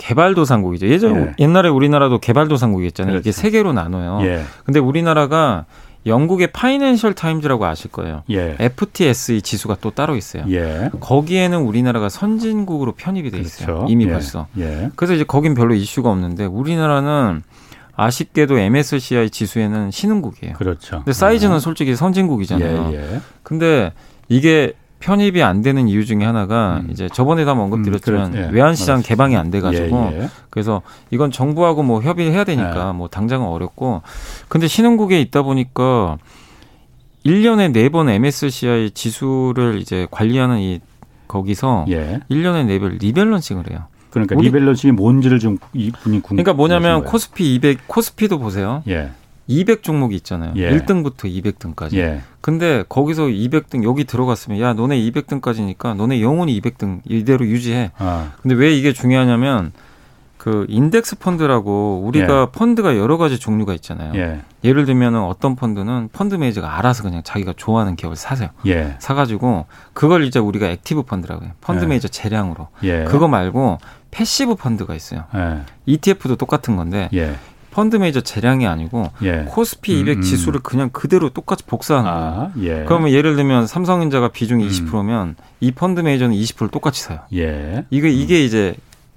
개발도상국이죠. 0.00 0.88
예전 0.88 1.16
예. 1.16 1.34
옛날에 1.38 1.68
우리나라도 1.68 2.18
개발도상국이었잖아요. 2.18 3.12
그렇죠. 3.12 3.28
이게 3.28 3.32
세 3.32 3.50
개로 3.50 3.72
나눠요. 3.72 4.26
예. 4.26 4.42
근데 4.64 4.80
우리나라가 4.80 5.66
영국의 6.06 6.48
파이낸셜 6.52 7.12
타임즈라고 7.12 7.66
아실 7.66 7.90
거예요. 7.90 8.22
예. 8.30 8.56
FTSE 8.58 9.42
지수가 9.42 9.76
또 9.82 9.90
따로 9.90 10.16
있어요. 10.16 10.44
예. 10.48 10.90
거기에는 10.98 11.58
우리나라가 11.58 12.08
선진국으로 12.08 12.92
편입이 12.92 13.30
돼 13.30 13.38
있어요. 13.38 13.66
그렇죠. 13.66 13.86
이미 13.90 14.06
예. 14.06 14.10
벌써. 14.10 14.46
예. 14.58 14.90
그래서 14.96 15.14
이제 15.14 15.24
거긴 15.24 15.54
별로 15.54 15.74
이슈가 15.74 16.10
없는데 16.10 16.46
우리나라는 16.46 17.42
아쉽게도 17.94 18.58
MSCI 18.58 19.28
지수에는 19.28 19.90
신흥국이에요. 19.90 20.54
그렇죠. 20.54 20.98
근데 20.98 21.12
사이즈는 21.12 21.56
음. 21.56 21.60
솔직히 21.60 21.94
선진국이잖아요. 21.94 22.92
예, 22.94 22.96
예. 22.96 23.20
근데 23.42 23.92
이게 24.30 24.72
편입이 25.00 25.42
안 25.42 25.62
되는 25.62 25.88
이유 25.88 26.04
중에 26.04 26.24
하나가 26.24 26.82
음. 26.84 26.88
이제 26.90 27.08
저번에도 27.12 27.50
한번 27.50 27.64
언급드렸지만 27.64 28.34
음, 28.34 28.38
예. 28.38 28.48
외환시장 28.52 29.02
개방이 29.02 29.36
안 29.36 29.50
돼가지고 29.50 30.10
예, 30.12 30.22
예. 30.22 30.28
그래서 30.50 30.82
이건 31.10 31.30
정부하고 31.30 31.82
뭐 31.82 32.02
협의를 32.02 32.32
해야 32.32 32.44
되니까 32.44 32.90
예. 32.90 32.96
뭐 32.96 33.08
당장은 33.08 33.46
어렵고 33.46 34.02
근데 34.48 34.68
신흥국에 34.68 35.20
있다 35.22 35.42
보니까 35.42 36.18
1년에 37.24 37.74
4번 37.74 38.10
MSCI 38.10 38.90
지수를 38.92 39.78
이제 39.80 40.06
관리하는 40.10 40.60
이 40.60 40.80
거기서 41.28 41.86
예. 41.88 42.20
1년에 42.30 42.66
4번 42.66 43.00
리밸런싱을 43.00 43.70
해요. 43.70 43.84
그러니까 44.10 44.34
rebalancing이 44.34 44.92
뭔지를 44.92 45.38
좀 45.38 45.58
이분이 45.72 46.20
궁 46.20 46.36
그러니까 46.36 46.52
뭐냐면 46.52 47.04
코스피 47.04 47.54
200 47.54 47.86
코스피도 47.88 48.38
보세요. 48.38 48.82
예. 48.88 49.10
200 49.50 49.82
종목이 49.82 50.14
있잖아요. 50.16 50.52
예. 50.56 50.70
1등부터 50.70 51.24
200등까지. 51.24 51.96
예. 51.96 52.20
근데 52.40 52.84
거기서 52.88 53.24
200등 53.24 53.82
여기 53.82 54.04
들어갔으면 54.04 54.60
야 54.60 54.72
너네 54.72 54.96
200등까지니까 54.98 55.96
너네 55.96 56.22
영원히 56.22 56.58
200등 56.60 57.00
이대로 57.04 57.44
유지해. 57.44 57.90
아. 57.98 58.32
근데 58.40 58.54
왜 58.54 58.72
이게 58.72 58.92
중요하냐면 58.92 59.72
그 60.38 60.64
인덱스 60.70 61.18
펀드라고 61.18 62.02
우리가 62.06 62.42
예. 62.42 62.46
펀드가 62.50 62.96
여러 62.96 63.18
가지 63.18 63.38
종류가 63.38 63.74
있잖아요. 63.74 64.12
예. 64.14 64.40
를 64.62 64.86
들면은 64.86 65.20
어떤 65.20 65.56
펀드는 65.56 66.08
펀드 66.12 66.36
매니저가 66.36 66.78
알아서 66.78 67.02
그냥 67.02 67.22
자기가 67.22 67.54
좋아하는 67.56 67.96
기업을 67.96 68.16
사세요. 68.16 68.48
예. 68.66 68.94
사가지고 69.00 69.66
그걸 69.92 70.24
이제 70.24 70.38
우리가 70.38 70.68
active 70.68 71.02
펀드라고 71.02 71.44
해요. 71.44 71.52
펀드 71.60 71.84
예. 71.84 71.88
매니저 71.88 72.08
재량으로. 72.08 72.68
예. 72.84 73.04
그거 73.04 73.28
말고 73.28 73.78
passive 74.12 74.54
펀드가 74.54 74.94
있어요. 74.94 75.24
예. 75.34 75.60
ETF도 75.84 76.36
똑같은 76.36 76.76
건데 76.76 77.10
예. 77.12 77.34
펀드 77.70 77.96
매니저 77.96 78.22
재량이 78.22 78.66
아니고 78.66 79.10
예. 79.22 79.44
코스피 79.48 79.98
200 80.00 80.16
음, 80.16 80.18
음. 80.18 80.22
지수를 80.22 80.60
그냥 80.60 80.90
그대로 80.92 81.30
똑같이 81.30 81.64
복사하는 81.64 82.10
아, 82.10 82.50
거예요. 82.54 82.80
예. 82.80 82.84
그러면 82.84 83.10
예를 83.10 83.36
들면 83.36 83.66
삼성전자가 83.66 84.28
비중이 84.28 84.64
음. 84.64 84.68
20%면 84.68 85.36
이 85.60 85.72
펀드 85.72 86.00
매니저는 86.00 86.34
20%를 86.34 86.68
똑같이 86.70 87.02
사요. 87.02 87.20
예. 87.34 87.84
이게 87.90 88.10
이게 88.10 88.40
음. 88.40 88.44
이제 88.44 88.74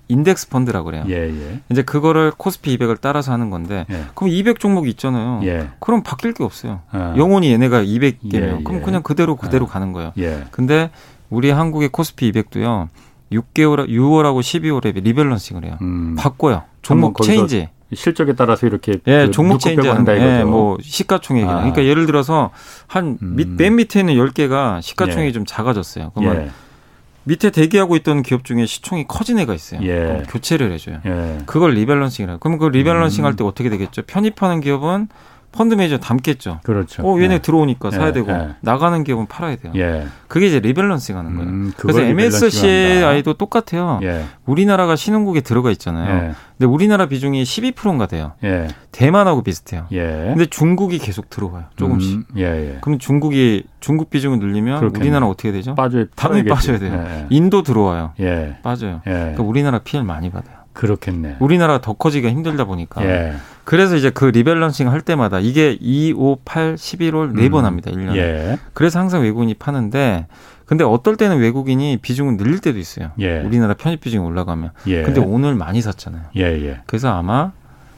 인덱스 0.09 0.49
펀드라고 0.49 0.85
그래요. 0.85 1.05
예, 1.07 1.29
예. 1.29 1.59
이제 1.71 1.81
그거를 1.81 2.31
코스피 2.35 2.77
200을 2.77 2.97
따라서 3.01 3.31
하는 3.31 3.49
건데 3.49 3.85
예. 3.89 4.03
그럼 4.13 4.31
200 4.31 4.59
종목이 4.59 4.89
있잖아요. 4.91 5.39
예. 5.43 5.69
그럼 5.79 6.03
바뀔 6.03 6.33
게 6.33 6.43
없어요. 6.43 6.81
아. 6.91 7.15
영원히 7.17 7.51
얘네가 7.51 7.83
200개면 7.83 8.33
예, 8.33 8.63
그럼 8.63 8.81
그냥 8.83 9.01
그대로 9.01 9.35
그대로 9.35 9.65
아. 9.65 9.69
가는 9.69 9.93
거예요. 9.93 10.11
근데 10.51 10.91
우리 11.29 11.49
한국의 11.49 11.89
코스피 11.89 12.31
200도요. 12.31 12.89
6개월 13.31 13.89
6월하고 13.89 14.41
12월에 14.41 15.01
rebalancing을 15.03 15.65
해요. 15.65 15.77
음. 15.81 16.15
바꿔요. 16.15 16.63
종목 16.81 17.21
change. 17.21 17.69
실적에 17.95 18.33
따라서 18.33 18.67
이렇게 18.67 18.93
예, 19.07 19.25
그 19.25 19.31
종목 19.31 19.59
change 19.59 19.87
한다 19.87 20.17
예, 20.17 20.43
뭐 20.43 20.77
시가총액이나. 20.81 21.51
아. 21.51 21.55
그러니까 21.57 21.83
예를 21.83 22.05
들어서 22.05 22.51
한 22.87 23.00
맨 23.00 23.17
음. 23.21 23.35
밑에 23.35 23.99
있는 23.99 24.15
10개가 24.15 24.81
시가총액이 24.81 25.27
예. 25.27 25.31
좀 25.31 25.45
작아졌어요. 25.45 26.11
그러면 26.15 26.43
예. 26.43 26.51
밑에 27.25 27.51
대기하고 27.51 27.95
있던 27.97 28.21
기업 28.21 28.43
중에 28.43 28.65
시총이 28.65 29.05
커진 29.07 29.39
애가 29.39 29.53
있어요. 29.53 29.81
예. 29.83 30.23
교체를 30.29 30.71
해줘요. 30.73 30.99
예. 31.05 31.37
그걸 31.45 31.73
rebalancing이라고. 31.73 32.39
그럼 32.39 32.57
그 32.57 32.65
rebalancing 32.65 33.23
음. 33.23 33.25
할때 33.27 33.43
어떻게 33.43 33.69
되겠죠? 33.69 34.01
편입하는 34.03 34.59
기업은 34.61 35.07
펀드 35.53 35.75
매니저 35.75 35.99
담겠죠. 35.99 36.59
그렇죠. 36.63 37.03
어, 37.03 37.15
얘네 37.17 37.27
네. 37.35 37.39
들어오니까 37.39 37.91
사야 37.91 38.07
예, 38.07 38.11
되고 38.11 38.31
예. 38.31 38.55
나가는 38.61 39.03
기업은 39.03 39.27
팔아야 39.27 39.55
돼요. 39.55 39.71
예. 39.75 40.07
그게 40.27 40.47
이제 40.47 40.59
rebalancing 40.59 41.15
하는 41.15 41.35
거예요. 41.35 41.49
음, 41.49 41.73
그래서 41.77 42.01
MSCI도 42.01 43.35
똑같아요. 43.35 43.99
예. 44.03 44.25
우리나라가 44.45 44.95
신흥국에 44.95 45.41
들어가 45.41 45.69
있잖아요. 45.71 46.29
예. 46.29 46.33
근데 46.57 46.65
우리나라 46.65 47.05
비중이 47.05 47.43
12%인가 47.43 48.07
돼요. 48.07 48.33
예. 48.43 48.67
대만하고 48.91 49.43
비슷해요. 49.43 49.85
근데 49.89 50.45
중국이 50.47 50.97
계속 50.97 51.29
들어와요. 51.29 51.65
조금씩. 51.75 52.25
음, 52.35 52.77
그럼 52.81 52.99
중국이 52.99 53.63
중국 53.79 54.09
비중을 54.09 54.39
늘리면 54.39 54.79
그렇겠네. 54.79 55.05
우리나라 55.05 55.27
어떻게 55.27 55.51
되죠? 55.51 55.75
빠져 55.75 56.05
당연히 56.15 56.49
빠져야 56.49 56.79
돼요. 56.79 57.27
인도 57.29 57.61
들어와요. 57.61 58.13
빠져요. 58.63 59.01
그러니까 59.03 59.43
우리나라 59.43 59.79
피해를 59.79 60.05
많이 60.05 60.29
받아요. 60.31 60.62
그렇겠네. 60.73 61.37
우리나라 61.39 61.79
더 61.81 61.93
커지기가 61.93 62.31
힘들다 62.31 62.65
보니까. 62.65 63.03
예. 63.05 63.33
그래서 63.63 63.95
이제 63.95 64.09
그 64.09 64.25
리밸런싱 64.25 64.91
할 64.91 65.01
때마다 65.01 65.39
이게 65.39 65.77
2, 65.79 66.13
5, 66.13 66.39
8, 66.43 66.75
11월 66.75 67.33
네번 67.33 67.65
합니다. 67.65 67.91
1년에. 67.91 68.15
예. 68.17 68.59
그래서 68.73 68.99
항상 68.99 69.21
외국인이 69.21 69.53
파는데 69.53 70.27
근데 70.65 70.83
어떨 70.83 71.17
때는 71.17 71.37
외국인이 71.39 71.97
비중을 72.01 72.37
늘릴 72.37 72.59
때도 72.59 72.79
있어요. 72.79 73.11
예. 73.19 73.39
우리나라 73.41 73.73
편입 73.73 74.01
비중이 74.01 74.25
올라가면. 74.25 74.71
예. 74.87 75.03
근데 75.03 75.21
오늘 75.21 75.55
많이 75.55 75.81
샀잖아요. 75.81 76.23
예, 76.37 76.43
예. 76.43 76.81
그래서 76.85 77.09
아마 77.15 77.51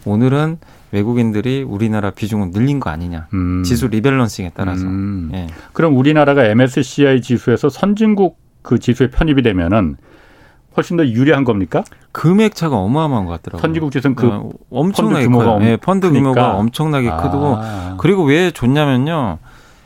오늘은 0.06 0.58
외국인들이 0.92 1.64
우리나라 1.64 2.12
비중을 2.12 2.52
늘린 2.52 2.80
거 2.80 2.90
아니냐. 2.90 3.28
음. 3.34 3.64
지수 3.64 3.88
리밸런싱에 3.88 4.52
따라서. 4.54 4.86
음. 4.86 5.32
예. 5.34 5.48
그럼 5.74 5.98
우리나라가 5.98 6.46
MSCI 6.46 7.22
지수에서 7.22 7.70
선진국 7.70 8.40
그 8.62 8.80
지수에 8.80 9.10
편입이 9.10 9.42
되면은 9.42 9.98
훨씬 10.78 10.98
더 10.98 11.06
유리한 11.06 11.44
겁니까? 11.44 11.84
금액 12.12 12.56
차가 12.56 12.78
어마어마한 12.78 13.26
것 13.26 13.32
같더라고요. 13.34 13.62
선진국 13.62 13.92
지수는 13.92 14.16
그 14.16 14.28
어, 14.28 14.50
엄청나게 14.72 15.26
펀드 15.26 15.38
규모가. 15.40 15.60
네, 15.60 15.78
펀드. 15.78 16.12
규모가 16.12 16.56
엄청나게 16.56 17.10
아. 17.10 17.18
크고 17.18 17.98
그리고 17.98 18.24
왜 18.24 18.52
좋냐면요. 18.52 19.40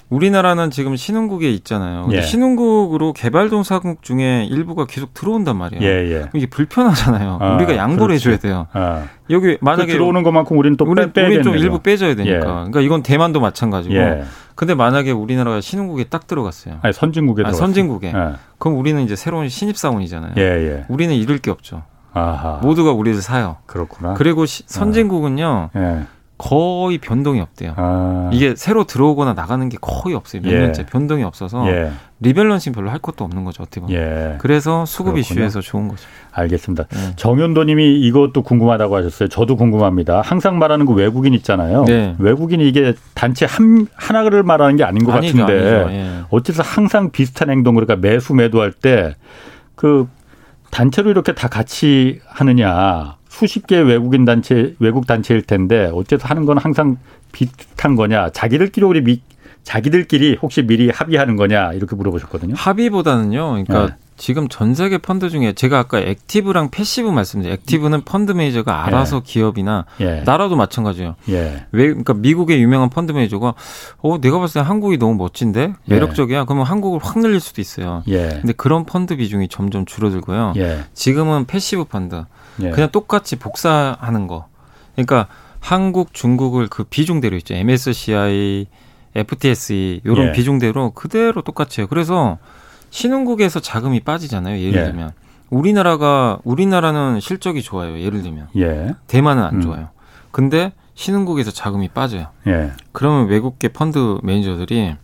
우리나라는 0.10 0.72
지금 0.72 0.96
신흥국에 0.96 1.52
있잖아요. 1.52 2.08
예. 2.12 2.22
신흥국으로 2.22 3.14
개발도상국 3.14 4.02
중에 4.02 4.48
일부가 4.50 4.86
계속 4.86 5.14
들어온단 5.14 5.56
말이에요. 5.56 5.84
예, 5.84 6.12
예. 6.12 6.26
이게 6.34 6.48
불편하잖아요. 6.48 7.38
아, 7.40 7.56
우리가 7.56 7.76
양보를 7.76 8.18
그렇지. 8.18 8.30
해줘야 8.30 8.38
돼요. 8.38 8.68
아. 8.74 9.04
여기 9.30 9.58
만약에 9.62 9.86
그 9.86 9.92
들어오는 9.94 10.24
것만큼 10.24 10.58
우리는 10.58 10.78
또 10.78 10.86
우리, 10.86 11.12
빼, 11.12 11.26
우리 11.26 11.44
좀 11.44 11.56
일부 11.56 11.80
빼줘야 11.80 12.16
되니까. 12.16 12.36
예. 12.36 12.40
그러니까 12.40 12.82
이건 12.82 13.04
대만도 13.04 13.40
마찬가지고. 13.40 13.96
예. 13.96 14.24
근데 14.56 14.74
만약에 14.74 15.12
우리나라가 15.12 15.62
신흥국에 15.62 16.06
딱 16.06 16.28
들어갔어요. 16.28 16.80
아니 16.82 16.92
선진국에 16.92 17.44
아, 17.46 17.54
선진국에. 17.54 18.08
예. 18.08 18.34
그럼 18.58 18.78
우리는 18.78 19.02
이제 19.04 19.16
새로운 19.16 19.48
신입 19.48 19.78
사원이잖아요. 19.78 20.34
예, 20.38 20.86
우리는 20.90 21.14
잃을 21.14 21.38
게 21.38 21.52
없죠. 21.52 21.84
아하. 22.14 22.60
모두가 22.64 22.92
우리를 22.92 23.22
사요. 23.22 23.58
그렇구나. 23.68 24.16
그리고 24.16 24.46
시, 24.48 24.64
선진국은요. 24.66 25.70
거의 26.40 26.98
변동이 26.98 27.40
없대요. 27.42 27.74
아. 27.76 28.30
이게 28.34 28.56
새로 28.56 28.86
들어오거나 28.86 29.34
나가는 29.34 29.70
게 29.70 29.78
거의 29.80 30.16
없어요. 30.16 30.42
몇 30.42 30.52
예. 30.52 30.60
년째 30.60 30.86
변동이 30.88 31.22
없어서 31.24 31.68
예. 31.68 31.92
리밸런싱 32.22 32.74
별로 32.74 32.90
할 32.90 32.98
것도 32.98 33.24
없는 33.26 33.44
거죠. 33.44 33.62
어떻게 33.62 33.82
보면. 33.82 33.96
예. 33.96 34.36
그래서 34.40 34.86
수급 34.86 35.14
그렇군요. 35.14 35.22
이슈에서 35.42 35.62
좋은 35.62 35.88
거죠. 35.90 36.08
알겠습니다. 36.32 36.86
네. 36.90 36.98
정현도님이 37.18 38.00
이것도 38.00 38.42
궁금하다고 38.42 38.96
하셨어요. 38.96 39.30
저도 39.30 39.56
궁금합니다. 39.58 40.22
항상 40.22 40.58
말하는 40.58 40.86
그 40.86 40.94
외국인 40.94 41.34
있잖아요. 41.36 41.84
네. 41.86 42.16
외국인이 42.18 42.68
이게 42.68 42.94
단체 43.14 43.46
한 43.46 43.86
하나를 43.96 44.42
말하는 44.44 44.78
게 44.78 44.84
아닌 44.84 45.04
것 45.04 45.12
아니죠, 45.14 45.38
같은데 45.46 45.76
아니죠. 45.84 45.94
예. 45.94 46.12
어째서 46.30 46.64
항상 46.64 47.12
비슷한 47.12 47.50
행동 47.52 47.76
그러니까 47.76 47.96
매수 47.96 48.34
매도할 48.34 48.72
때 48.72 49.14
그 49.80 50.10
단체로 50.72 51.10
이렇게 51.10 51.34
다 51.34 51.48
같이 51.48 52.20
하느냐. 52.28 53.16
수십 53.30 53.68
개 53.68 53.78
외국인 53.78 54.26
단체 54.26 54.76
외국 54.80 55.08
단체일 55.08 55.44
텐데 55.44 55.90
어째서 55.94 56.28
하는 56.28 56.46
건 56.46 56.58
항상 56.58 56.98
비슷한 57.32 57.96
거냐? 57.96 58.32
자기들끼리 58.32 58.86
우리 58.86 59.02
미, 59.02 59.22
자기들끼리 59.64 60.40
혹시 60.42 60.64
미리 60.64 60.90
합의하는 60.90 61.36
거냐 61.36 61.74
이렇게 61.74 61.96
물어보셨거든요. 61.96 62.56
합의보다는요. 62.58 63.50
그러니까 63.52 63.86
네. 63.86 63.96
지금 64.18 64.50
전 64.50 64.74
세계 64.76 64.98
펀드 64.98 65.30
중에 65.30 65.54
제가 65.54 65.80
아까 65.80 66.00
active랑 66.00 66.72
passive 66.72 67.08
말씀드린 67.08 67.54
active는 67.54 68.02
펀드 68.02 68.34
매니저가 68.34 68.86
알아서 68.86 69.18
예. 69.18 69.22
기업이나 69.24 69.86
예. 70.02 70.24
나라도 70.26 70.58
마찬가지예요. 70.58 71.16
예. 71.30 71.66
왜 71.72 71.88
그러니까 71.88 72.16
미국의 72.16 72.62
유명한 72.62 72.90
펀드 72.90 73.14
매니저가 73.14 73.54
어 74.00 74.20
내가 74.20 74.40
봤을 74.40 74.62
때 74.62 74.68
한국이 74.68 74.98
너무 74.98 75.16
멋진데 75.16 75.62
예. 75.62 75.74
매력적이야. 75.86 76.44
그러면 76.46 76.66
한국을 76.66 77.00
확 77.02 77.20
늘릴 77.20 77.40
수도 77.40 77.62
있어요. 77.62 78.04
예. 78.10 78.40
근데 78.42 78.52
그런 78.54 78.86
펀드 78.86 79.16
비중이 79.16 79.48
점점 79.48 79.86
줄어들고요. 79.86 80.54
예. 80.58 80.80
지금은 80.94 81.46
passive 81.46 81.86
펀드 81.86 82.26
그냥 82.58 82.90
똑같이 82.92 83.38
복사하는 83.38 84.28
거. 84.28 84.48
그러니까 84.96 85.28
한국, 85.60 86.14
중국을 86.14 86.68
그 86.68 86.84
비중대로 86.84 87.36
있죠. 87.38 87.54
MSCI, 87.54 88.68
FTSE 89.16 90.02
이런 90.04 90.32
비중대로 90.32 90.92
그대로 90.92 91.42
똑같이 91.42 91.82
해요. 91.82 91.88
그래서 91.90 92.38
신흥국에서 92.92 93.60
자금이 93.60 94.02
빠지잖아요. 94.02 94.60
예를 94.60 94.82
예. 94.82 94.86
들면 94.86 95.12
우리나라가 95.50 96.40
우리나라는 96.44 97.20
실적이 97.20 97.62
좋아요. 97.62 98.00
예를 98.00 98.22
들면 98.22 98.48
예. 98.58 98.94
대만은 99.08 99.44
안 99.44 99.56
음. 99.56 99.62
좋아요. 99.62 99.90
근데 100.32 100.74
신흥국에서 100.96 101.52
자금이 101.52 101.90
빠져요. 101.90 102.28
예. 102.48 102.72
그러면 102.92 103.28
외국계 103.28 103.70
펀드 103.70 104.20
매니저들이 104.24 104.96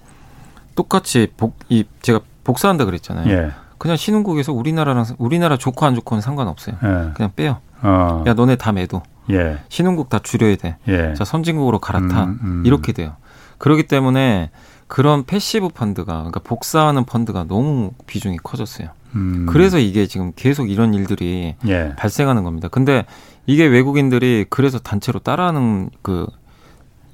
똑같이 0.76 1.28
복, 1.38 1.58
이 1.70 1.86
제가 2.02 2.20
복사한다 2.44 2.86
그랬잖아요. 2.86 3.52
예. 3.86 3.88
그냥 3.88 3.98
신흥국에서 3.98 4.52
우리나라랑 4.52 5.06
우리나라 5.20 5.58
좋고 5.58 5.86
안 5.86 5.94
좋고는 5.94 6.22
상관없어요. 6.22 6.76
예. 6.84 7.14
그냥 7.14 7.32
빼요. 7.36 7.58
어. 7.84 8.24
야 8.26 8.34
너네 8.34 8.56
다 8.56 8.72
매도. 8.72 9.04
예. 9.30 9.60
신흥국 9.70 10.10
다 10.10 10.20
줄여야 10.20 10.56
돼. 10.56 10.78
자 11.16 11.24
선진국으로 11.24 11.80
갈아타. 11.80 12.24
음, 12.24 12.40
음. 12.44 12.64
이렇게 12.66 12.92
돼요. 12.94 13.16
그렇기 13.60 13.84
때문에 13.84 14.50
그런 14.88 15.26
passive 15.26 15.70
펀드가 15.70 16.14
그러니까 16.18 16.40
복사하는 16.44 17.06
펀드가 17.06 17.46
너무 17.48 17.92
비중이 18.08 18.38
커졌어요. 18.44 18.90
음. 19.16 19.46
그래서 19.50 19.78
이게 19.78 20.08
지금 20.08 20.32
계속 20.36 20.70
이런 20.70 20.94
일들이 20.94 21.56
예. 21.68 21.94
발생하는 21.96 22.44
겁니다. 22.44 22.68
근데 22.68 23.06
이게 23.46 23.66
외국인들이 23.66 24.46
그래서 24.50 24.80
단체로 24.80 25.20
따라하는 25.20 25.90
그 26.02 26.28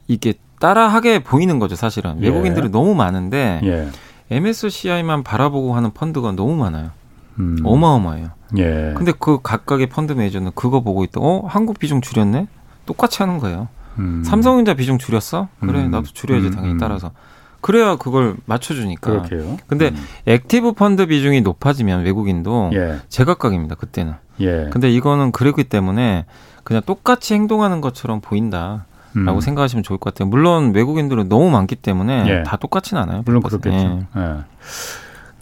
이게 0.08 0.34
따라하게 0.60 1.24
보이는 1.24 1.60
거죠, 1.60 1.76
사실은. 1.76 2.22
예. 2.22 2.28
외국인들이 2.28 2.70
너무 2.70 2.96
많은데 2.96 3.62
예. 3.64 3.90
MSCI만 4.32 5.24
바라보고 5.24 5.76
하는 5.76 5.92
펀드가 5.92 6.32
너무 6.32 6.56
많아요. 6.56 6.92
음. 7.40 7.58
어마어마해요. 7.64 8.30
예. 8.58 8.94
근데 8.96 9.12
그 9.18 9.40
각각의 9.42 9.88
펀드 9.88 10.14
매니저는 10.14 10.52
그거 10.56 10.82
보고 10.82 11.04
있다. 11.04 11.20
어, 11.22 11.46
한국 11.46 11.80
비중 11.80 12.02
줄였네? 12.02 12.48
똑같이 12.86 13.22
하는 13.22 13.38
거예요. 13.38 13.68
음. 14.00 14.24
삼성전자 14.26 14.74
비중 14.74 14.98
줄였어? 14.98 15.50
그래, 15.60 15.84
음. 15.84 15.92
나도 15.92 16.08
줄여야지 16.14 16.48
음. 16.48 16.52
당연히 16.52 16.78
따라서. 16.80 17.12
그래야 17.60 17.96
그걸 17.96 18.38
맞춰주니까. 18.46 19.10
그렇게요. 19.10 19.58
근데 19.68 19.90
음. 19.90 20.04
active 20.26 20.74
펀드 20.74 21.06
비중이 21.08 21.42
높아지면 21.42 22.04
외국인도 22.06 22.72
예. 22.74 23.00
제각각입니다. 23.10 23.76
그때는. 23.76 24.14
예. 24.40 24.70
근데 24.72 24.90
이거는 24.90 25.32
그렇기 25.32 25.66
때문에 25.66 26.26
그냥 26.64 26.82
똑같이 26.86 27.34
행동하는 27.34 27.82
것처럼 27.82 28.22
보인다. 28.22 28.86
라고 29.14 29.40
음. 29.40 29.42
생각하시면 29.42 29.84
좋을 29.84 29.98
것 30.00 30.14
같아요. 30.14 30.30
물론 30.30 30.74
외국인들은 30.74 31.30
너무 31.30 31.50
많기 31.50 31.76
때문에 31.76 32.26
예. 32.28 32.44
다 32.44 32.58
똑같지는 32.58 33.02
않아요. 33.04 33.24
물론 33.26 33.42
그렇겠죠. 33.42 34.06
예. 34.16 34.22
예. 34.22 34.36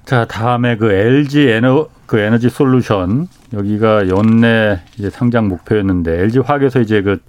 자, 0.05 0.25
다음에 0.25 0.75
그 0.77 0.91
LG 0.91 1.49
에너 1.49 1.87
그 2.07 2.17
에너지 2.17 2.49
솔루션 2.49 3.27
여기가 3.53 4.09
연내 4.09 4.79
이제 4.97 5.09
상장 5.11 5.47
목표였는데 5.47 6.19
LG 6.21 6.39
화학에서 6.39 6.79
이제 6.81 7.03
그 7.03 7.21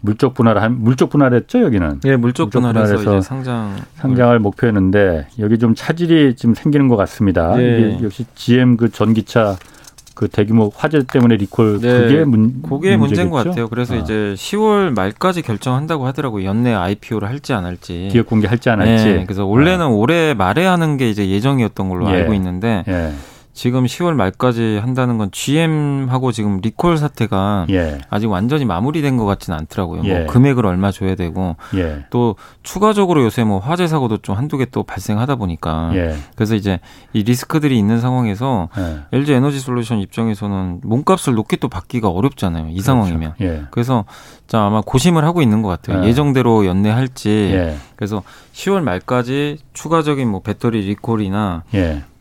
물적 0.00 0.34
분할 0.34 0.58
한 0.58 0.80
물적 0.80 1.10
분할했죠 1.10 1.62
여기는. 1.62 2.00
예, 2.04 2.14
물적, 2.14 2.46
물적 2.46 2.62
분할해서 2.62 3.20
상장 3.20 3.74
상장을 3.96 4.38
목표했는데 4.38 5.26
여기 5.40 5.58
좀 5.58 5.74
차질이 5.74 6.36
좀 6.36 6.54
생기는 6.54 6.86
것 6.86 6.96
같습니다. 6.96 7.60
예. 7.60 7.80
이게 7.80 8.04
역시 8.04 8.24
GM 8.36 8.76
그 8.76 8.92
전기차 8.92 9.56
그 10.18 10.26
대규모 10.26 10.72
화재 10.74 11.04
때문에 11.04 11.36
리콜 11.36 11.80
네. 11.80 12.00
그게 12.00 12.24
문 12.24 12.60
그게 12.60 12.96
문제인 12.96 13.30
것 13.30 13.36
같아요. 13.44 13.68
그래서 13.68 13.94
아. 13.94 13.98
이제 13.98 14.34
10월 14.36 14.92
말까지 14.92 15.42
결정한다고 15.42 16.08
하더라고요. 16.08 16.44
연내 16.44 16.74
IPO를 16.74 17.28
할지 17.28 17.52
안 17.52 17.64
할지. 17.64 18.08
기업 18.10 18.26
공개 18.26 18.48
할지 18.48 18.68
안 18.68 18.80
할지. 18.80 19.04
네. 19.04 19.24
그래서 19.24 19.46
원래는 19.46 19.84
아. 19.84 19.88
올해 19.88 20.34
말에 20.34 20.66
하는 20.66 20.96
게 20.96 21.08
이제 21.08 21.28
예정이었던 21.28 21.88
걸로 21.88 22.10
예. 22.10 22.14
알고 22.14 22.34
있는데 22.34 22.82
예. 22.88 23.12
지금 23.58 23.86
10월 23.86 24.14
말까지 24.14 24.78
한다는 24.80 25.18
건 25.18 25.32
GM하고 25.32 26.30
지금 26.30 26.60
리콜 26.60 26.96
사태가 26.96 27.66
예. 27.70 27.98
아직 28.08 28.28
완전히 28.28 28.64
마무리된 28.64 29.16
것 29.16 29.24
같지는 29.24 29.58
않더라고요. 29.58 30.02
뭐 30.02 30.08
예. 30.08 30.18
뭐 30.20 30.26
금액을 30.28 30.64
얼마 30.64 30.92
줘야 30.92 31.16
되고 31.16 31.56
예. 31.74 32.04
또 32.10 32.36
추가적으로 32.62 33.24
요새 33.24 33.42
뭐 33.42 33.58
화재 33.58 33.88
사고도 33.88 34.18
좀 34.18 34.36
한두 34.36 34.58
개 34.58 34.68
또 34.70 34.84
발생하다 34.84 35.36
보니까 35.36 35.90
예. 35.94 36.14
그래서 36.36 36.54
이제 36.54 36.78
이 37.12 37.24
리스크들이 37.24 37.76
있는 37.76 38.00
상황에서 38.00 38.68
LG 39.12 39.32
예. 39.32 39.36
에너지 39.36 39.58
솔루션 39.58 39.98
입장에서는 39.98 40.82
몸값을 40.84 41.34
높게 41.34 41.56
또 41.56 41.68
받기가 41.68 42.08
어렵잖아요. 42.10 42.66
이 42.68 42.74
그렇죠. 42.74 42.82
상황이면. 42.84 43.34
예. 43.40 43.62
그래서 43.72 44.04
자 44.46 44.62
아마 44.66 44.82
고심을 44.82 45.24
하고 45.24 45.42
있는 45.42 45.62
것 45.62 45.68
같아요. 45.68 46.06
예정대로 46.06 46.64
연내할지. 46.64 47.76
그래서 47.96 48.22
10월 48.52 48.82
말까지 48.82 49.58
추가적인 49.72 50.28
뭐 50.28 50.42
배터리 50.42 50.82
리콜이나 50.82 51.64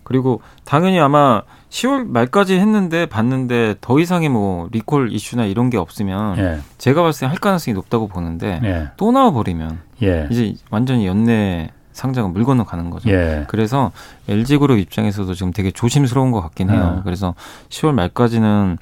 그리고 0.07 0.39
당연히 0.63 1.01
아마 1.01 1.41
10월 1.69 2.07
말까지 2.07 2.57
했는데 2.57 3.07
봤는데 3.07 3.75
더 3.81 3.99
이상의 3.99 4.29
뭐 4.29 4.69
리콜 4.71 5.11
이슈나 5.11 5.43
이런 5.43 5.69
게 5.69 5.75
없으면 5.77 6.37
예. 6.37 6.59
제가 6.77 7.03
봤을 7.03 7.21
때 7.21 7.25
할 7.25 7.37
가능성이 7.39 7.75
높다고 7.75 8.07
보는데 8.07 8.61
예. 8.63 8.87
또 8.95 9.11
나와 9.11 9.31
버리면 9.31 9.79
예. 10.03 10.29
이제 10.31 10.53
완전히 10.69 11.05
연내 11.07 11.71
상장은 11.91 12.31
물 12.31 12.45
건너 12.45 12.63
가는 12.63 12.89
거죠. 12.89 13.09
예. 13.09 13.43
그래서 13.49 13.91
LG그룹 14.29 14.79
입장에서도 14.79 15.33
지금 15.33 15.51
되게 15.51 15.71
조심스러운 15.71 16.31
것 16.31 16.39
같긴 16.39 16.69
해요. 16.69 16.95
예. 16.99 17.01
그래서 17.03 17.35
10월 17.67 17.91
말까지는 17.93 18.77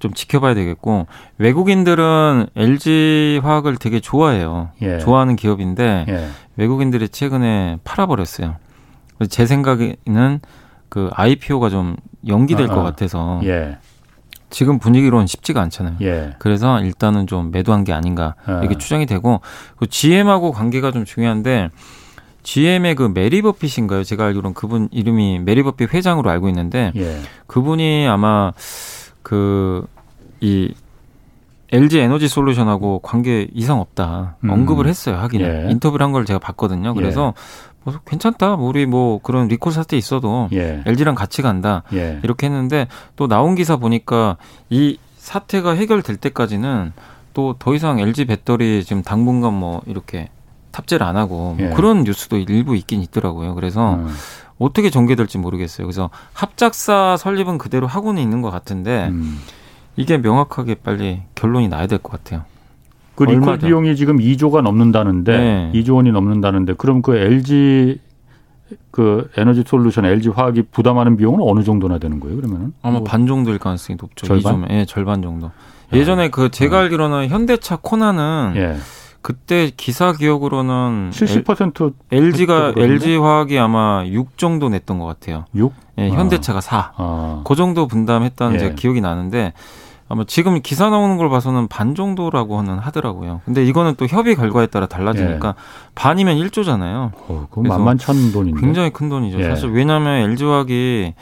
좀 0.00 0.12
지켜봐야 0.12 0.52
되겠고 0.54 1.06
외국인들은 1.38 2.48
LG 2.56 3.40
화학을 3.42 3.78
되게 3.78 4.00
좋아해요. 4.00 4.68
예. 4.82 4.98
좋아하는 4.98 5.34
기업인데 5.34 6.28
외국인들이 6.56 7.08
최근에 7.08 7.78
팔아버렸어요. 7.84 8.56
제 9.26 9.46
생각에는 9.46 10.40
그 10.88 11.10
IPO가 11.12 11.68
좀 11.70 11.96
연기될 12.26 12.70
아, 12.70 12.74
것 12.74 12.80
아. 12.80 12.84
같아서 12.84 13.40
예. 13.44 13.78
지금 14.50 14.78
분위기로는 14.78 15.26
쉽지가 15.26 15.60
않잖아요. 15.62 15.96
예. 16.02 16.34
그래서 16.38 16.80
일단은 16.80 17.26
좀 17.26 17.50
매도한 17.50 17.84
게 17.84 17.92
아닌가 17.92 18.34
아. 18.46 18.60
이렇게 18.60 18.78
추정이 18.78 19.04
되고 19.06 19.40
그 19.76 19.86
GM하고 19.86 20.52
관계가 20.52 20.90
좀 20.92 21.04
중요한데 21.04 21.70
GM의 22.44 22.94
그 22.94 23.10
메리 23.12 23.42
바라인가요? 23.42 24.04
제가 24.04 24.24
알기로는 24.26 24.54
그분 24.54 24.88
이름이 24.90 25.40
메리 25.40 25.62
바라 25.62 25.92
회장으로 25.92 26.30
알고 26.30 26.48
있는데 26.48 26.92
예. 26.96 27.20
그분이 27.46 28.06
아마 28.08 28.52
그 29.22 29.86
이 30.40 30.72
LG 31.72 31.98
에너지 31.98 32.28
솔루션하고 32.28 33.00
관계 33.00 33.48
이상 33.52 33.80
없다 33.80 34.36
음. 34.44 34.50
언급을 34.50 34.86
했어요 34.86 35.16
하긴 35.16 35.40
예. 35.40 35.66
인터뷰를 35.68 36.04
한 36.04 36.12
걸 36.12 36.24
제가 36.24 36.38
봤거든요. 36.38 36.94
그래서 36.94 37.34
예. 37.88 37.92
뭐 37.92 38.00
괜찮다. 38.06 38.56
뭐 38.56 38.68
우리 38.68 38.86
뭐 38.86 39.20
그런 39.22 39.48
리콜 39.48 39.72
사태 39.72 39.96
있어도 39.96 40.48
예. 40.52 40.82
LG랑 40.86 41.14
같이 41.14 41.42
간다. 41.42 41.82
예. 41.92 42.20
이렇게 42.22 42.46
했는데 42.46 42.88
또 43.16 43.26
나온 43.28 43.54
기사 43.54 43.76
보니까 43.76 44.36
이 44.70 44.98
사태가 45.18 45.72
해결될 45.72 46.16
때까지는 46.16 46.92
또 47.34 47.54
더 47.58 47.74
이상 47.74 47.98
LG 48.00 48.24
배터리 48.26 48.82
지금 48.84 49.02
당분간 49.02 49.54
뭐 49.54 49.80
이렇게 49.86 50.28
탑재를 50.72 51.06
안 51.06 51.16
하고 51.16 51.54
뭐 51.58 51.66
예. 51.66 51.70
그런 51.70 52.02
뉴스도 52.04 52.36
일부 52.38 52.74
있긴 52.76 53.00
있더라고요. 53.02 53.54
그래서 53.54 53.94
음. 53.94 54.08
어떻게 54.58 54.90
전개될지 54.90 55.38
모르겠어요. 55.38 55.86
그래서 55.86 56.10
합작사 56.32 57.16
설립은 57.16 57.58
그대로 57.58 57.86
하고는 57.86 58.20
있는 58.20 58.42
것 58.42 58.50
같은데 58.50 59.08
음. 59.08 59.40
이게 59.96 60.16
명확하게 60.18 60.76
빨리 60.76 61.22
결론이 61.36 61.68
나야 61.68 61.86
될 61.86 61.98
것 61.98 62.10
같아요. 62.12 62.42
그 63.18 63.24
리콜 63.24 63.58
비용이 63.58 63.96
지금 63.96 64.18
2조가 64.18 64.62
넘는다는데 64.62 65.36
네. 65.36 65.72
2조 65.74 65.96
원이 65.96 66.12
넘는다는데 66.12 66.74
그럼 66.74 67.02
그 67.02 67.16
LG 67.16 67.98
그 68.92 69.28
에너지 69.36 69.64
솔루션 69.66 70.04
LG 70.04 70.28
화학이 70.28 70.62
부담하는 70.70 71.16
비용은 71.16 71.40
어느 71.42 71.64
정도나 71.64 71.98
되는 71.98 72.20
거예요? 72.20 72.36
그러면은 72.36 72.74
아마 72.80 73.02
반 73.02 73.26
정도일 73.26 73.58
가능성이 73.58 73.96
높죠. 74.00 74.24
절반? 74.24 74.62
예, 74.70 74.74
네, 74.74 74.84
절반 74.84 75.20
정도. 75.20 75.50
예전에 75.92 76.28
그 76.28 76.50
제가 76.50 76.76
네. 76.76 76.82
알기로는 76.84 77.28
현대차 77.28 77.78
코나는 77.82 78.52
예. 78.54 78.76
그때 79.20 79.72
기사 79.76 80.12
기억으로는 80.12 81.10
70% 81.10 81.94
LG가 82.12 82.74
LG 82.76 83.16
화학이 83.16 83.58
아마 83.58 84.04
6 84.06 84.38
정도 84.38 84.68
냈던 84.68 85.00
것 85.00 85.06
같아요. 85.06 85.44
6? 85.56 85.72
예, 85.98 86.10
현대차가 86.10 86.60
4. 86.60 86.92
아. 86.96 87.42
그 87.44 87.56
정도 87.56 87.88
분담했다는 87.88 88.54
예. 88.54 88.58
제 88.60 88.74
기억이 88.74 89.00
나는데 89.00 89.54
아마 90.08 90.24
지금 90.26 90.60
기사 90.62 90.88
나오는 90.88 91.16
걸 91.18 91.28
봐서는 91.28 91.68
반 91.68 91.94
정도라고는 91.94 92.78
하더라고요. 92.78 93.42
근데 93.44 93.64
이거는 93.64 93.94
또 93.96 94.06
협의 94.06 94.36
결과에 94.36 94.66
따라 94.66 94.86
달라지니까 94.86 95.48
예. 95.48 95.54
반이면 95.94 96.38
1조잖아요. 96.38 97.12
어, 97.28 97.46
그건 97.50 97.64
만만찮은 97.64 98.32
돈인데. 98.32 98.60
굉장히 98.60 98.90
큰 98.90 99.10
돈이죠. 99.10 99.38
예. 99.40 99.44
사실 99.44 99.68
왜냐하면 99.70 100.30
LG화학이 100.30 101.12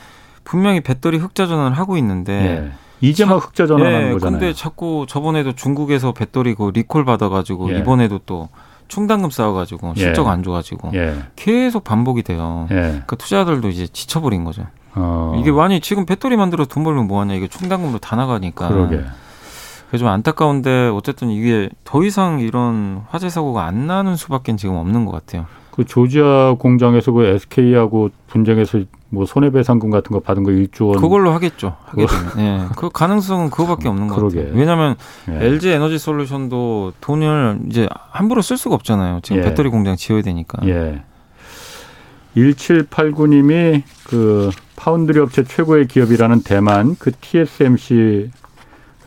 분명히 0.45 0.79
배터리 0.79 1.17
흑자 1.17 1.47
전환을 1.47 1.77
하고 1.77 1.97
있는데 1.97 2.33
예. 2.33 2.71
이제 3.01 3.25
막 3.25 3.45
흑자 3.45 3.67
전환하는 3.67 4.07
예, 4.07 4.13
거잖아요. 4.13 4.39
근데 4.39 4.53
자꾸 4.53 5.05
저번에도 5.07 5.53
중국에서 5.53 6.13
배터리 6.13 6.55
그 6.55 6.71
리콜 6.73 7.03
받아가지고 7.03 7.73
예. 7.73 7.79
이번에도 7.79 8.19
또 8.25 8.47
충당금 8.87 9.29
쌓아가지고 9.29 9.95
실적 9.97 10.29
안 10.29 10.43
좋아지고 10.43 10.91
계속 11.35 11.83
반복이 11.83 12.23
돼요. 12.23 12.67
그 13.05 13.17
투자들도 13.17 13.67
이제 13.67 13.85
지쳐버린 13.85 14.45
거죠. 14.45 14.65
어. 14.97 15.37
이게 15.39 15.51
많이 15.51 15.79
지금 15.79 16.05
배터리 16.05 16.35
만들어 16.37 16.65
돈 16.65 16.83
벌면 16.83 17.07
뭐하냐 17.07 17.33
이게 17.35 17.47
충당금도 17.47 17.99
다 17.99 18.15
나가니까. 18.15 18.67
그러게. 18.67 19.01
그게 19.85 19.97
좀 19.99 20.07
안타까운데 20.09 20.89
어쨌든 20.93 21.29
이게 21.29 21.69
더 21.85 22.03
이상 22.03 22.39
이런 22.41 23.03
화재 23.09 23.29
사고가 23.29 23.65
안 23.65 23.87
나는 23.87 24.15
수밖에 24.17 24.55
지금 24.57 24.75
없는 24.75 25.05
것 25.05 25.11
같아요. 25.13 25.45
그 25.71 25.85
조지아 25.85 26.55
공장에서 26.59 27.11
그 27.11 27.23
SK하고 27.23 28.09
분쟁해서 28.27 28.79
뭐 29.09 29.25
손해배상금 29.25 29.89
같은 29.91 30.11
거 30.11 30.19
받은 30.19 30.43
거 30.43 30.49
1조 30.51 30.89
원 30.89 30.99
그걸로 30.99 31.31
하겠죠. 31.31 31.77
하게 31.85 32.05
되면. 32.07 32.31
예. 32.39 32.65
그 32.75 32.89
가능성은 32.89 33.51
그거밖에 33.51 33.87
없는 33.87 34.07
것 34.07 34.15
그러게. 34.15 34.39
같아요. 34.41 34.57
왜냐하면 34.59 34.95
예. 35.29 35.45
LG 35.45 35.69
에너지 35.69 35.97
솔루션도 35.99 36.93
돈을 36.99 37.59
이제 37.69 37.87
함부로 38.09 38.41
쓸 38.41 38.57
수가 38.57 38.75
없잖아요. 38.75 39.19
지금 39.21 39.37
예. 39.41 39.45
배터리 39.45 39.69
공장 39.69 39.95
지어야 39.95 40.21
되니까. 40.23 40.67
예. 40.67 41.03
1789님이 42.37 43.81
그 44.05 44.51
파운드리 44.75 45.19
업체 45.19 45.43
최고의 45.43 45.87
기업이라는 45.87 46.43
대만 46.43 46.95
그 46.99 47.11
TSMC 47.11 48.29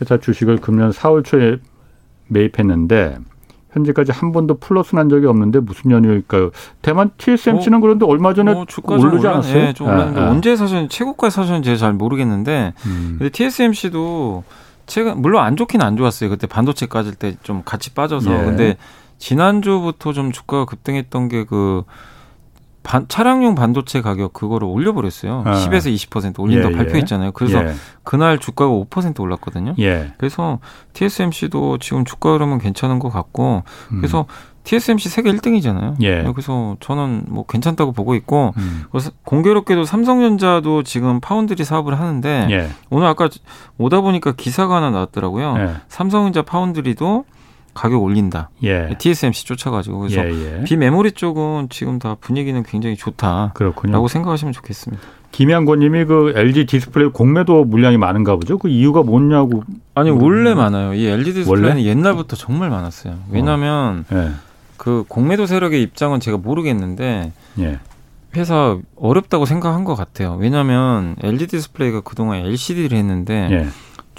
회사 0.01 0.17
주식을 0.19 0.59
금년 0.59 0.91
4월 0.91 1.25
초에 1.25 1.59
매입했는데 2.29 3.19
현재까지 3.73 4.11
한 4.11 4.33
번도 4.33 4.59
플러스 4.59 4.97
난 4.97 5.09
적이 5.09 5.27
없는데 5.27 5.61
무슨 5.61 5.93
연유일까요? 5.93 6.51
대만 6.83 7.11
TSMC는 7.19 7.79
어, 7.79 7.81
그런데 7.81 8.05
얼마 8.05 8.35
전에 8.35 8.51
어, 8.53 8.67
오르지 8.89 9.27
않았어요? 9.29 9.55
네, 9.55 9.73
좀 9.73 9.87
올랐는데 9.87 10.21
아, 10.21 10.25
아. 10.25 10.31
언제 10.31 10.57
사실 10.57 10.89
최고가 10.89 11.31
사실은 11.31 11.63
제가 11.63 11.77
잘 11.77 11.93
모르겠는데 11.93 12.75
음. 12.87 13.17
근데 13.19 13.31
TSMC도 13.31 14.43
최근 14.87 15.23
물론 15.23 15.45
안 15.45 15.55
좋긴 15.55 15.83
안 15.83 15.97
좋았어요. 15.97 16.31
그때 16.31 16.49
반도체 16.49 16.87
까질 16.87 17.15
때 17.15 17.37
좀 17.45 17.63
같이 17.65 17.91
빠져서 17.95 18.33
예. 18.33 18.45
근데 18.45 18.77
지난주부터 19.19 20.13
좀 20.13 20.33
주가가 20.33 20.65
급등했던 20.65 21.29
게그 21.29 21.85
반, 22.91 23.07
차량용 23.07 23.55
반도체 23.55 24.01
가격 24.01 24.33
그거를 24.33 24.67
올려버렸어요. 24.67 25.45
아. 25.47 25.53
10에서 25.53 25.95
20% 25.95 26.41
올린다고 26.41 26.73
예, 26.73 26.73
예, 26.73 26.77
발표했잖아요. 26.77 27.31
그래서 27.31 27.65
예. 27.65 27.73
그날 28.03 28.39
주가가 28.39 28.69
5% 28.73 29.21
올랐거든요. 29.21 29.77
예. 29.79 30.13
그래서 30.19 30.59
TSMC도 30.95 31.79
지금 31.79 32.05
주가 32.05 32.33
흐름은 32.33 32.59
괜찮은 32.59 32.99
것 32.99 33.09
같고 33.11 33.63
음. 33.93 33.99
그래서 33.99 34.27
TSMC 34.65 35.09
세계 35.09 35.31
1등이잖아요. 35.31 36.03
예. 36.03 36.25
그래서 36.33 36.77
저는 36.81 37.27
뭐 37.29 37.47
괜찮다고 37.47 37.93
보고 37.93 38.17
있고 38.17 38.55
음. 38.57 38.83
그래서 38.91 39.13
공교롭게도 39.25 39.85
삼성전자도 39.85 40.83
지금 40.83 41.21
파운드리 41.21 41.63
사업을 41.63 42.01
하는데 42.01 42.49
예. 42.51 42.71
오늘 42.91 43.07
아까 43.07 43.29
오다 43.79 44.01
보니까 44.01 44.33
기사가 44.33 44.77
하나 44.77 44.91
나왔더라고요. 44.91 45.55
예. 45.59 45.75
삼성전자 45.87 46.43
foundry도 46.43 47.25
가격 47.75 48.03
올린다. 48.03 48.51
예. 48.63 48.95
TSMC 48.99 49.45
쫓아가지고 49.45 50.01
그래서 50.01 50.25
예, 50.25 50.59
예. 50.61 50.65
비메모리 50.65 51.13
쪽은 51.13 51.69
지금 51.71 51.99
다 51.99 52.17
분위기는 52.21 52.63
굉장히 52.63 52.97
좋다. 52.97 53.53
그렇군요. 53.55 53.93
라고 53.93 54.09
생각하시면 54.09 54.53
좋겠습니다. 54.53 55.03
김양권님이 55.33 56.05
그 56.07 56.33
LG 56.35 56.67
디스플레이 56.67 57.11
공매도 57.11 57.65
물량이 57.65 57.97
많은가 57.97 58.35
보죠. 58.37 58.59
그 58.59 58.69
이유가 58.69 59.03
뭐냐고. 59.03 59.63
아니 59.95 60.11
원래 60.11 60.55
많아요. 60.55 60.95
이 60.95 61.07
LG 61.07 61.33
디스플레이는 61.35 61.71
원래? 61.77 61.85
옛날부터 61.85 62.37
정말 62.37 62.69
많았어요. 62.71 63.15
왜냐하면 63.31 64.05
어. 64.11 64.17
예. 64.17 64.31
그 64.77 65.05
공매도 65.09 65.47
세력의 65.47 65.83
입장은 65.83 66.21
제가 66.21 66.39
모르겠는데 66.39 67.33
예. 67.61 67.79
회사 68.37 68.79
어렵다고 68.97 69.45
생각한 69.45 69.85
것 69.85 69.95
같아요. 69.95 70.37
왜냐하면 70.39 71.17
LG 71.23 71.47
디스플레이가 71.49 72.01
그동안 72.03 72.41
LCD를 72.41 72.97
했는데. 72.99 73.49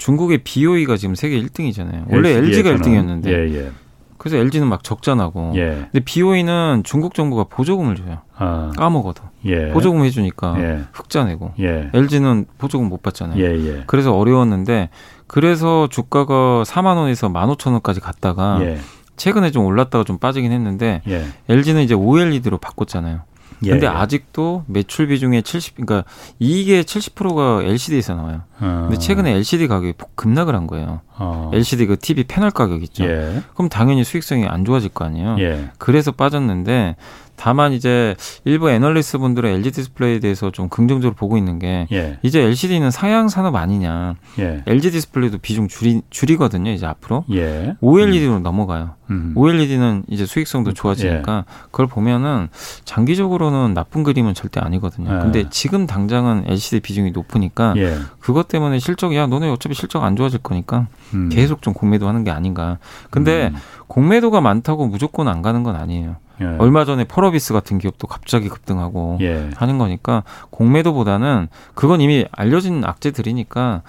예. 0.02 0.04
중국의 0.04 0.38
BOE가 0.38 0.96
지금 0.96 1.14
세계 1.14 1.40
1등이잖아요. 1.40 2.06
원래 2.10 2.30
LG가 2.30 2.70
1등이었는데. 2.70 3.26
예, 3.28 3.54
예. 3.54 3.70
그래서 4.18 4.36
LG는 4.36 4.68
막 4.68 4.84
적자나고. 4.84 5.52
예. 5.56 5.88
근데 5.90 6.00
BOE는 6.04 6.82
중국 6.84 7.14
정부가 7.14 7.44
보조금을 7.44 7.96
줘요. 7.96 8.18
아. 8.36 8.70
까먹어도. 8.76 9.22
예. 9.46 9.68
보조금 9.70 10.04
해주니까 10.04 10.56
예. 10.58 10.80
흑자 10.92 11.24
내고. 11.24 11.52
LG는 11.58 12.46
예. 12.48 12.54
보조금 12.58 12.88
못 12.88 13.02
받잖아요. 13.02 13.40
예, 13.40 13.82
그래서 13.86 14.16
어려웠는데 14.16 14.90
그래서 15.26 15.88
주가가 15.88 16.62
4만 16.64 16.96
원에서 16.96 17.28
1만 17.28 17.56
5천 17.56 17.72
원까지 17.72 18.00
갔다가 18.00 18.60
최근에 19.16 19.50
좀 19.50 19.64
올랐다가 19.66 20.04
좀 20.04 20.18
빠지긴 20.18 20.52
했는데 20.52 21.02
LG는 21.48 21.82
이제 21.82 21.94
OLED로 21.94 22.58
바꿨잖아요. 22.58 23.22
예, 23.64 23.70
근데 23.70 23.86
예. 23.86 23.90
아직도 23.90 24.64
매출 24.66 25.08
비중의 25.08 25.42
70, 25.42 25.76
그러니까 25.76 26.04
이익의 26.38 26.84
70%가 26.84 27.62
LCD에서 27.62 28.14
나와요. 28.14 28.42
어. 28.60 28.86
근데 28.88 28.98
최근에 28.98 29.32
LCD 29.32 29.68
가격이 29.68 29.94
급락을 30.14 30.54
한 30.54 30.66
거예요. 30.66 31.00
어. 31.16 31.50
LCD 31.52 31.86
그 31.86 31.98
TV 31.98 32.24
패널 32.24 32.50
가격 32.50 32.82
있죠. 32.84 33.04
예. 33.04 33.42
그럼 33.54 33.68
당연히 33.68 34.04
수익성이 34.04 34.46
안 34.46 34.64
좋아질 34.64 34.90
거 34.90 35.04
아니에요. 35.04 35.36
예. 35.40 35.70
그래서 35.78 36.12
빠졌는데 36.12 36.96
다만 37.42 37.72
이제 37.72 38.14
일부 38.44 38.70
애널리스트 38.70 39.18
분들은 39.18 39.50
LG 39.50 39.72
디스플레이에 39.72 40.20
대해서 40.20 40.52
좀 40.52 40.68
긍정적으로 40.68 41.16
보고 41.16 41.36
있는 41.36 41.58
게 41.58 41.88
예. 41.90 42.16
이제 42.22 42.40
LCD는 42.40 42.92
사양 42.92 43.28
산업 43.28 43.56
아니냐. 43.56 44.14
예. 44.38 44.62
LG 44.64 44.92
디스플레이도 44.92 45.38
비중 45.38 45.66
줄이 45.66 46.02
줄이거든요. 46.08 46.70
이제 46.70 46.86
앞으로 46.86 47.24
예. 47.32 47.74
OLED로 47.80 48.36
음. 48.36 48.42
넘어가요. 48.44 48.94
음. 49.10 49.32
OLED는 49.34 50.04
이제 50.08 50.24
수익성도 50.24 50.70
음. 50.70 50.74
좋아지니까 50.74 51.38
예. 51.38 51.52
그걸 51.72 51.88
보면은 51.88 52.46
장기적으로는 52.84 53.74
나쁜 53.74 54.04
그림은 54.04 54.34
절대 54.34 54.60
아니거든요. 54.60 55.12
예. 55.12 55.18
근데 55.18 55.50
지금 55.50 55.88
당장은 55.88 56.44
LCD 56.46 56.78
비중이 56.78 57.10
높으니까 57.10 57.74
예. 57.76 57.96
그것 58.20 58.46
때문에 58.46 58.78
실적이 58.78 59.16
야 59.16 59.26
너네 59.26 59.48
어차피 59.48 59.74
실적 59.74 60.04
안 60.04 60.14
좋아질 60.14 60.38
거니까 60.44 60.86
음. 61.12 61.28
계속 61.28 61.60
좀 61.60 61.74
공매도 61.74 62.06
하는 62.06 62.22
게 62.22 62.30
아닌가. 62.30 62.78
근데 63.10 63.48
음. 63.48 63.56
공매도가 63.88 64.40
많다고 64.40 64.86
무조건 64.86 65.26
안 65.26 65.42
가는 65.42 65.64
건 65.64 65.74
아니에요. 65.74 66.18
예. 66.42 66.56
얼마 66.58 66.84
전에 66.84 67.04
펄어비스 67.04 67.52
같은 67.52 67.78
기업도 67.78 68.06
갑자기 68.08 68.48
급등하고 68.48 69.18
예. 69.20 69.50
하는 69.56 69.78
거니까 69.78 70.24
공매도보다는 70.50 71.48
그건 71.74 72.00
이미 72.00 72.26
알려진 72.32 72.84
악재들이니까 72.84 73.82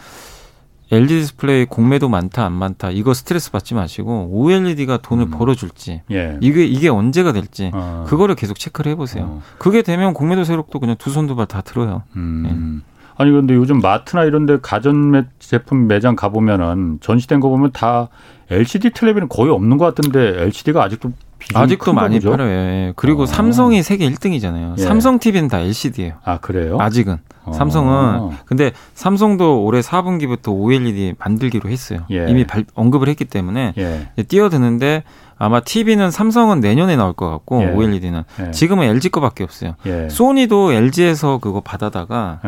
LG 0.92 1.20
디스플레이 1.22 1.66
공매도 1.66 2.08
많다 2.10 2.46
안 2.46 2.52
많다 2.54 2.92
이거 2.92 3.14
스트레스 3.16 3.52
받지 3.52 3.74
마시고 3.74 4.30
OLED가 4.32 4.98
돈을 4.98 5.26
음. 5.26 5.32
벌어줄지 5.32 6.04
예. 6.12 6.38
이게 6.42 6.66
이게 6.66 6.88
언제가 6.90 7.32
될지 7.32 7.72
어. 7.74 8.06
그거를 8.08 8.36
계속 8.36 8.60
체크를 8.60 8.92
해보세요. 8.92 9.24
어. 9.26 9.42
그게 9.58 9.82
되면 9.82 10.14
공매도 10.14 10.44
세력도 10.44 10.80
그냥 10.80 10.96
두 11.00 11.10
손 11.10 11.26
두 11.26 11.36
발 11.36 11.48
다 11.48 11.62
들어요. 11.62 12.04
음. 12.16 12.84
예. 12.86 12.94
아니 13.16 13.32
근데 13.32 13.54
요즘 13.56 13.80
마트나 13.80 14.24
이런데 14.24 14.58
가전 14.62 15.28
제품 15.40 15.88
매장 15.88 16.16
가 16.16 16.30
보면은 16.30 17.00
전시된 17.02 17.40
거 17.40 17.50
보면 17.50 17.72
다 17.72 18.10
LCD 18.52 18.92
텔레비는 18.92 19.30
거의 19.30 19.52
없는 19.52 19.78
것 19.78 19.86
같은데 19.86 20.42
LCD가 20.44 20.84
아직도 20.84 21.12
아직도 21.54 21.94
많이 21.94 22.16
거죠? 22.16 22.32
팔아요. 22.32 22.50
예. 22.50 22.94
그리고 22.96 23.24
어. 23.24 23.26
삼성이 23.26 23.84
세계 23.84 24.10
1등이잖아요. 24.10 24.78
예. 24.78 24.82
삼성 24.82 25.20
TV는 25.20 25.48
다 25.48 25.60
LCD예요. 25.60 26.14
아 26.24 26.38
그래요? 26.38 26.78
아직은 26.80 27.18
어. 27.46 27.54
삼성은 27.54 28.38
근데 28.46 28.72
삼성도 28.94 29.64
올해 29.64 29.82
4분기부터 29.82 30.50
OLED 30.50 31.16
만들기로 31.20 31.70
했어요. 31.70 32.02
예. 32.12 32.28
이미 32.30 32.46
발, 32.46 32.66
언급을 32.74 33.08
했기 33.10 33.26
때문에 33.26 33.74
예. 33.78 34.24
뛰어드는데 34.24 35.04
아마 35.38 35.60
TV는 35.60 36.12
삼성은 36.12 36.60
내년에 36.60 36.96
나올 36.96 37.14
것 37.14 37.30
같고 37.30 37.64
예. 37.64 37.68
OLED는 37.72 38.24
예. 38.48 38.52
지금은 38.52 38.88
LG 38.88 39.10
거밖에 39.10 39.44
없어요. 39.44 39.76
예. 39.86 40.08
소니도 40.10 40.74
LG에서 40.74 41.40
그거 41.40 41.62
받아다가 41.62 42.40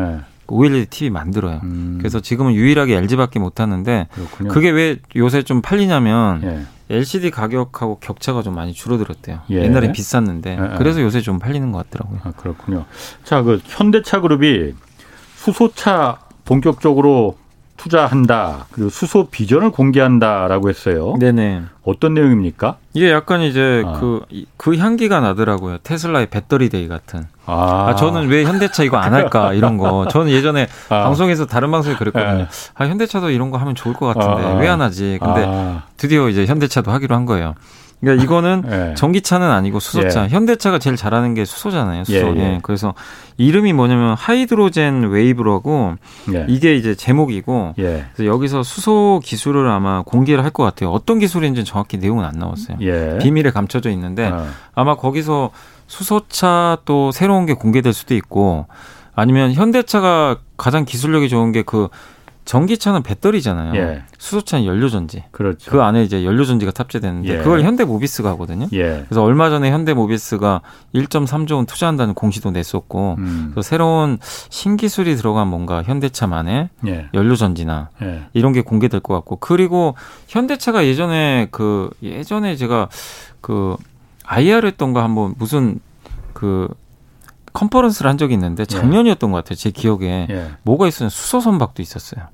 OLED 0.47 0.89
TV 0.89 1.09
만들어요. 1.09 1.61
음. 1.63 1.95
그래서 1.99 2.19
지금은 2.19 2.53
유일하게 2.53 2.95
LG밖에 2.95 3.39
못 3.39 3.59
하는데 3.59 4.07
그렇군요. 4.13 4.49
그게 4.51 4.69
왜 4.69 4.97
요새 5.15 5.43
좀 5.43 5.61
팔리냐면 5.61 6.43
예. 6.43 6.95
LCD 6.95 7.31
가격하고 7.31 7.97
격차가 7.99 8.43
좀 8.43 8.55
많이 8.55 8.73
줄어들었대요. 8.73 9.39
예. 9.49 9.63
옛날에 9.63 9.91
비쌌는데 9.91 10.57
예, 10.59 10.73
예. 10.73 10.77
그래서 10.77 11.01
요새 11.01 11.21
좀 11.21 11.39
팔리는 11.39 11.71
것 11.71 11.89
같더라고요. 11.89 12.19
아, 12.23 12.31
그렇군요. 12.31 12.85
자, 13.23 13.41
그 13.41 13.59
현대차 13.65 14.21
그룹이 14.21 14.73
수소차 15.35 16.19
본격적으로 16.45 17.37
투자한다. 17.77 18.67
그리고 18.71 18.89
수소 18.89 19.27
비전을 19.29 19.71
공개한다라고 19.71 20.69
했어요. 20.69 21.15
네네. 21.19 21.63
어떤 21.83 22.13
내용입니까? 22.13 22.77
이게 22.93 23.11
약간 23.11 23.41
이제 23.41 23.83
아. 23.85 23.99
그, 23.99 24.21
그 24.57 24.77
향기가 24.77 25.19
나더라고요. 25.19 25.77
테슬라의 25.83 26.27
Battery 26.27 26.69
Day 26.69 26.87
같은. 26.87 27.25
아. 27.45 27.89
아 27.89 27.95
저는 27.95 28.27
왜 28.29 28.43
현대차 28.43 28.83
이거 28.83 28.97
안 28.97 29.13
할까 29.13 29.53
이런 29.53 29.77
거. 29.77 30.07
저는 30.07 30.31
예전에 30.31 30.67
아. 30.89 31.03
방송에서 31.03 31.45
다른 31.45 31.69
방송에 31.71 31.95
그랬거든요. 31.95 32.37
네. 32.37 32.47
아, 32.73 32.85
현대차도 32.85 33.29
이런 33.29 33.51
거 33.51 33.57
하면 33.57 33.75
좋을 33.75 33.93
것 33.93 34.07
같은데 34.07 34.47
아. 34.47 34.55
왜 34.55 34.71
안 34.71 34.81
하지? 34.81 35.19
근데 35.21 35.45
아. 35.47 35.83
드디어 35.97 36.29
이제 36.29 36.45
현대차도 36.45 36.91
하기로 36.91 37.15
한 37.15 37.25
거예요. 37.25 37.55
그러니까 38.05 38.23
이거는 38.23 38.63
예. 38.71 38.93
전기차는 38.95 39.49
아니고 39.49 39.79
수소차. 39.79 40.25
예. 40.25 40.29
현대차가 40.29 40.79
제일 40.79 40.95
잘하는 40.95 41.33
게 41.33 41.43
수소잖아요. 41.45 42.03
수소. 42.05 42.17
예, 42.17 42.35
예. 42.35 42.39
예. 42.39 42.59
그래서 42.61 42.93
이름이 43.37 43.73
뭐냐면 43.73 44.15
Hydrogen 44.15 45.09
Wave라고 45.09 45.95
예. 46.33 46.45
이게 46.47 46.75
이제 46.75 46.95
제목이고 46.95 47.73
예. 47.79 48.05
그래서 48.15 48.25
여기서 48.31 48.63
수소 48.63 49.19
기술을 49.23 49.67
아마 49.67 50.01
공개를 50.03 50.43
할 50.43 50.51
것 50.55 50.63
같아요. 50.63 50.91
어떤 50.91 51.19
기술인지는 51.19 51.65
정확히 51.65 51.97
내용은 51.97 52.23
안 52.23 52.35
나왔어요. 52.39 52.77
비밀에 53.19 53.51
감춰져 53.51 53.89
있는데 53.89 54.27
어. 54.27 54.47
아마 54.73 54.95
거기서 54.95 55.49
수소차 55.87 56.77
또 56.85 57.11
새로운 57.11 57.45
게 57.45 57.53
공개될 57.53 57.91
수도 57.93 58.15
있고 58.15 58.67
아니면 59.15 59.53
현대차가 59.53 60.37
가장 60.57 60.85
기술력이 60.85 61.29
좋은 61.29 61.51
게 61.51 61.63
그 61.63 61.89
전기차는 62.45 63.01
배터리잖아요. 63.01 63.75
예. 63.75 64.03
수소차는 64.19 64.65
연료전지. 64.65 65.23
그렇죠. 65.31 65.71
그 65.71 65.81
안에 65.81 66.03
이제 66.03 66.23
연료전지가 66.23 66.71
탑재되는데 66.71 67.33
예. 67.33 67.37
그걸 67.39 67.63
현대모비스가 67.63 68.29
하거든요. 68.31 68.67
예. 68.73 69.03
그래서 69.07 69.23
얼마 69.23 69.49
전에 69.49 69.71
현대모비스가 69.71 70.61
1.3조 70.93 71.55
원 71.55 71.65
투자한다는 71.65 72.13
공시도 72.13 72.51
냈었고 72.51 73.15
음. 73.17 73.47
그래서 73.51 73.67
새로운 73.67 74.19
신기술이 74.21 75.15
들어간 75.15 75.47
뭔가 75.47 75.81
현대차만의 75.81 76.69
예. 76.87 77.09
연료전지나 77.15 77.89
예. 78.03 78.25
이런 78.33 78.53
게 78.53 78.61
공개될 78.61 78.99
것 78.99 79.15
같고 79.15 79.37
그리고 79.37 79.95
현대차가 80.27 80.85
예전에 80.85 81.47
그 81.49 81.89
예전에 82.03 82.55
제가 82.55 82.89
그 83.41 83.75
IR 84.23 84.67
했던 84.67 84.93
거 84.93 85.01
한번 85.01 85.33
무슨 85.37 85.79
그 86.33 86.67
컨퍼런스를 87.53 88.09
한 88.09 88.19
적이 88.19 88.35
있는데 88.35 88.61
예. 88.61 88.65
작년이었던 88.65 89.31
것 89.31 89.37
같아요. 89.37 89.55
제 89.55 89.71
기억에 89.71 90.27
예. 90.29 90.51
뭐가 90.61 90.87
있었냐 90.87 91.09
수소 91.09 91.39
선박도 91.39 91.81
있었어요. 91.81 92.27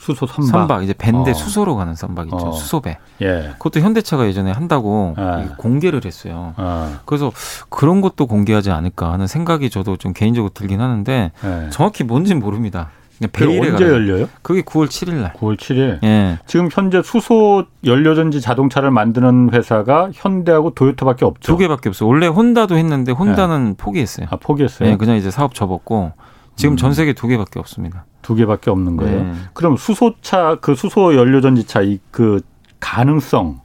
수소 0.00 0.26
선박. 0.26 0.50
선박 0.50 0.82
이제 0.82 0.94
배인데 0.94 1.32
어. 1.32 1.34
수소로 1.34 1.76
가는 1.76 1.94
선박 1.94 2.26
있죠. 2.28 2.36
어. 2.36 2.52
수소배. 2.52 2.96
예. 3.20 3.50
그것도 3.58 3.80
현대차가 3.80 4.26
예전에 4.26 4.50
한다고 4.50 5.14
예. 5.18 5.48
공개를 5.58 6.00
했어요. 6.06 6.54
어. 6.56 6.98
그래서 7.04 7.30
그런 7.68 8.00
것도 8.00 8.26
공개하지 8.26 8.70
않을까 8.70 9.12
하는 9.12 9.26
생각이 9.26 9.68
저도 9.68 9.98
좀 9.98 10.14
개인적으로 10.14 10.50
들긴 10.54 10.80
하는데 10.80 11.32
예. 11.44 11.70
정확히 11.70 12.02
뭔지는 12.02 12.40
모릅니다. 12.40 12.88
배일에 13.32 13.58
언제 13.72 13.84
가요. 13.84 13.92
열려요? 13.92 14.28
그게 14.40 14.62
9월 14.62 14.86
7일 14.86 15.16
날. 15.16 15.34
9월 15.34 15.58
7일. 15.58 16.02
예. 16.02 16.38
지금 16.46 16.70
현재 16.72 17.02
수소 17.02 17.64
연료전지 17.84 18.40
자동차를 18.40 18.90
만드는 18.90 19.50
회사가 19.52 20.08
현대하고 20.14 20.70
도요타밖에 20.70 21.26
없죠. 21.26 21.52
두 21.52 21.58
개밖에 21.58 21.90
없어요. 21.90 22.08
원래 22.08 22.26
혼다도 22.26 22.78
했는데 22.78 23.12
혼다는 23.12 23.72
예. 23.72 23.74
포기했어요. 23.76 24.28
아, 24.30 24.36
포기했어요. 24.36 24.88
예, 24.88 24.96
그냥 24.96 25.16
이제 25.16 25.30
사업 25.30 25.54
접었고 25.54 26.12
지금 26.60 26.74
음. 26.74 26.76
전 26.76 26.92
세계 26.94 27.12
두 27.14 27.26
개밖에 27.26 27.58
없습니다. 27.58 28.04
두 28.22 28.34
개밖에 28.34 28.70
없는 28.70 28.96
거예요. 28.96 29.22
네. 29.24 29.32
그럼 29.54 29.76
수소차 29.76 30.58
그 30.60 30.74
수소 30.74 31.16
연료 31.16 31.40
전지차 31.40 31.80
이 31.82 31.98
그 32.10 32.40
가능성 32.80 33.60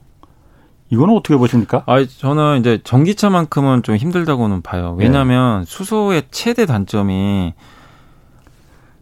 이거는 0.90 1.14
어떻게 1.14 1.36
보십니까? 1.36 1.82
아, 1.86 2.04
저는 2.04 2.60
이제 2.60 2.78
전기차만큼은 2.84 3.82
좀 3.82 3.96
힘들다고는 3.96 4.62
봐요. 4.62 4.94
왜냐하면 4.98 5.62
예. 5.62 5.64
수소의 5.66 6.22
최대 6.30 6.64
단점이 6.64 7.54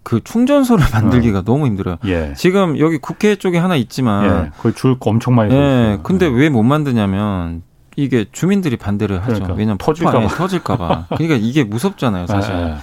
그 0.02 0.22
충전소를 0.24 0.86
만들기가 0.92 1.40
어. 1.40 1.42
너무 1.42 1.66
힘들어요. 1.66 1.96
예. 2.06 2.32
지금 2.36 2.78
여기 2.78 2.98
국회 2.98 3.36
쪽에 3.36 3.58
하나 3.58 3.76
있지만 3.76 4.46
예. 4.46 4.50
그줄 4.60 4.96
엄청 5.00 5.34
많이 5.34 5.54
예. 5.54 5.98
근데 6.02 6.26
예. 6.26 6.30
왜못 6.30 6.64
만드냐면 6.64 7.62
이게 7.96 8.24
주민들이 8.32 8.76
반대를 8.76 9.18
하죠. 9.20 9.34
그러니까. 9.34 9.54
왜냐면 9.54 9.78
터질까 9.78 10.26
터질까 10.28 10.76
봐. 10.78 11.06
그러니까 11.10 11.34
이게 11.36 11.64
무섭잖아요, 11.64 12.26
사실. 12.26 12.54
예. 12.54 12.74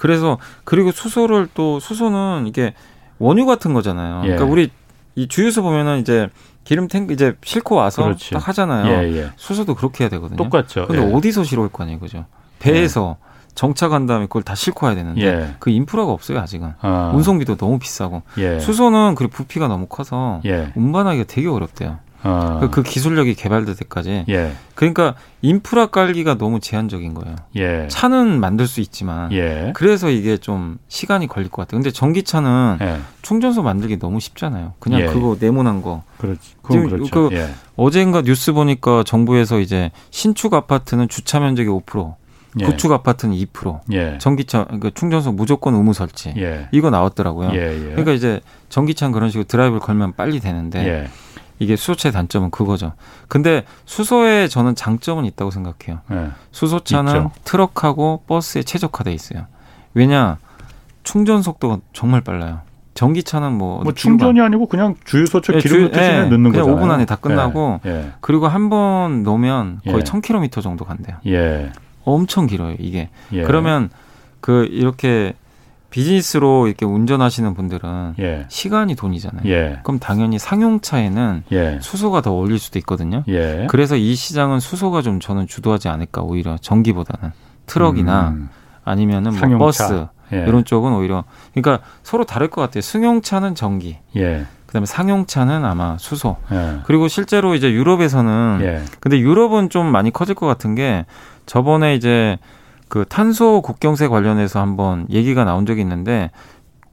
그래서 0.00 0.38
그리고 0.64 0.92
수소를 0.92 1.48
또 1.52 1.78
수소는 1.78 2.46
이게 2.46 2.72
원유 3.18 3.44
같은 3.44 3.74
거잖아요. 3.74 4.22
그러니까 4.22 4.46
예. 4.46 4.48
우리 4.50 4.70
이 5.14 5.28
주유소 5.28 5.62
보면은 5.62 6.00
이제 6.00 6.30
기름 6.64 6.88
탱크 6.88 7.12
이제 7.12 7.36
싣고 7.44 7.74
와서 7.74 8.04
그렇지. 8.04 8.30
딱 8.30 8.48
하잖아요. 8.48 8.86
예, 8.86 9.16
예. 9.18 9.30
수소도 9.36 9.74
그렇게 9.74 10.04
해야 10.04 10.08
되거든요. 10.08 10.38
똑같죠. 10.38 10.86
근데 10.86 11.06
예. 11.06 11.12
어디서 11.12 11.44
실어올 11.44 11.68
거 11.68 11.82
아니에요, 11.82 11.98
그죠? 12.00 12.24
배에서 12.60 13.18
예. 13.20 13.30
정착한 13.54 14.06
다음에 14.06 14.24
그걸 14.24 14.42
다 14.42 14.54
싣고 14.54 14.86
와야 14.86 14.94
되는데 14.94 15.22
예. 15.22 15.54
그 15.58 15.68
인프라가 15.68 16.12
없어요 16.12 16.38
아직은 16.40 16.72
아. 16.80 17.12
운송비도 17.14 17.56
너무 17.56 17.78
비싸고 17.78 18.22
예. 18.38 18.58
수소는 18.58 19.16
그리고 19.16 19.32
부피가 19.32 19.68
너무 19.68 19.84
커서 19.86 20.40
운반하기가 20.76 21.24
되게 21.28 21.46
어렵대요. 21.48 21.98
어. 22.22 22.58
그, 22.60 22.70
그 22.70 22.82
기술력이 22.82 23.34
개발될 23.34 23.74
때까지. 23.76 24.24
예. 24.28 24.52
그러니까 24.74 25.14
인프라 25.42 25.86
깔기가 25.86 26.36
너무 26.36 26.60
제한적인 26.60 27.14
거예요. 27.14 27.36
예. 27.56 27.86
차는 27.88 28.40
만들 28.40 28.66
수 28.66 28.80
있지만 28.80 29.32
예. 29.32 29.72
그래서 29.74 30.10
이게 30.10 30.36
좀 30.36 30.78
시간이 30.88 31.26
걸릴 31.26 31.48
것 31.48 31.62
같아요. 31.62 31.80
근데 31.80 31.90
전기차는 31.90 32.78
예. 32.80 33.00
충전소 33.22 33.62
만들기 33.62 33.98
너무 33.98 34.20
쉽잖아요. 34.20 34.74
그냥 34.78 35.00
예. 35.00 35.06
그거 35.06 35.36
네모난 35.38 35.82
거. 35.82 36.02
그렇지. 36.18 36.40
그건 36.62 36.88
그렇죠. 36.88 37.28
그 37.28 37.36
예. 37.36 37.50
어젠가 37.76 38.22
뉴스 38.22 38.52
보니까 38.52 39.02
정부에서 39.04 39.60
이제 39.60 39.90
신축 40.10 40.54
아파트는 40.54 41.08
주차 41.08 41.40
면적이 41.40 41.68
5%. 41.68 42.14
예. 42.58 42.64
구축 42.64 42.90
아파트는 42.90 43.36
2%, 43.36 43.80
예. 43.92 44.18
전기차 44.18 44.64
그러니까 44.64 44.90
충전소 44.92 45.30
무조건 45.30 45.74
의무 45.74 45.92
설치 45.92 46.34
예. 46.36 46.66
이거 46.72 46.90
나왔더라고요. 46.90 47.50
그러니까 47.50 48.10
이제 48.10 48.40
전기차는 48.70 49.12
그런 49.12 49.30
식으로 49.30 49.44
드라이브를 49.44 49.78
걸면 49.80 50.14
빨리 50.16 50.40
되는데 50.40 51.08
이게 51.60 51.76
수소차의 51.76 52.12
단점은 52.12 52.50
그거죠. 52.50 52.94
근데 53.28 53.64
수소에 53.84 54.48
저는 54.48 54.74
장점은 54.74 55.26
있다고 55.26 55.50
생각해요. 55.52 56.00
네. 56.08 56.30
수소차는 56.50 57.16
있죠. 57.16 57.30
트럭하고 57.44 58.24
버스에 58.26 58.62
최적화돼 58.62 59.12
있어요. 59.12 59.46
왜냐 59.94 60.38
충전 61.04 61.42
속도가 61.42 61.78
정말 61.92 62.22
빨라요. 62.22 62.62
전기차는 62.94 63.52
뭐, 63.52 63.82
뭐 63.82 63.92
충전이 63.92 64.40
아니고 64.40 64.66
그냥 64.66 64.94
주유소처 65.04 65.52
네, 65.52 65.58
기름 65.60 65.82
넣듯이 65.84 66.00
네, 66.00 66.28
넣는 66.28 66.52
거잖아요. 66.52 66.76
5분 66.76 66.90
안에 66.90 67.04
다 67.04 67.16
끝나고 67.16 67.80
네, 67.84 67.92
네. 67.92 68.12
그리고 68.20 68.48
한번 68.48 69.22
놓으면 69.22 69.80
거의 69.84 69.98
예. 69.98 70.02
1000km 70.02 70.62
정도 70.62 70.84
간대요. 70.84 71.16
예. 71.26 71.72
엄청 72.04 72.46
길어요, 72.46 72.76
이게. 72.78 73.10
예. 73.32 73.42
그러면 73.42 73.90
그 74.40 74.64
이렇게 74.64 75.34
비즈니스로 75.90 76.68
이렇게 76.68 76.86
운전하시는 76.86 77.52
분들은 77.54 78.14
예. 78.20 78.46
시간이 78.48 78.94
돈이잖아요. 78.94 79.42
예. 79.46 79.80
그럼 79.82 79.98
당연히 79.98 80.38
상용차에는 80.38 81.42
예. 81.52 81.78
수소가 81.82 82.22
더 82.22 82.32
어울릴 82.32 82.58
수도 82.58 82.78
있거든요. 82.78 83.24
예. 83.28 83.66
그래서 83.68 83.96
이 83.96 84.14
시장은 84.14 84.60
수소가 84.60 85.02
좀 85.02 85.20
저는 85.20 85.46
주도하지 85.46 85.88
않을까 85.88 86.22
오히려 86.22 86.56
전기보다는 86.58 87.32
트럭이나 87.66 88.28
음. 88.30 88.48
아니면은 88.84 89.34
뭐 89.34 89.58
버스 89.58 90.06
예. 90.32 90.44
이런 90.46 90.64
쪽은 90.64 90.92
오히려 90.92 91.24
그러니까 91.52 91.84
서로 92.02 92.24
다를 92.24 92.48
것 92.48 92.60
같아요. 92.60 92.80
승용차는 92.82 93.54
전기. 93.54 93.98
예. 94.16 94.46
그다음에 94.66 94.86
상용차는 94.86 95.64
아마 95.64 95.96
수소. 95.98 96.36
그리고 96.84 97.08
실제로 97.08 97.56
이제 97.56 97.72
유럽에서는 97.72 98.84
근데 99.00 99.18
유럽은 99.18 99.68
좀 99.68 99.86
많이 99.86 100.12
커질 100.12 100.36
것 100.36 100.46
같은 100.46 100.76
게 100.76 101.06
저번에 101.46 101.96
이제 101.96 102.38
그 102.90 103.04
탄소 103.08 103.62
국경세 103.62 104.08
관련해서 104.08 104.60
한번 104.60 105.06
얘기가 105.10 105.44
나온 105.44 105.64
적이 105.64 105.82
있는데 105.82 106.30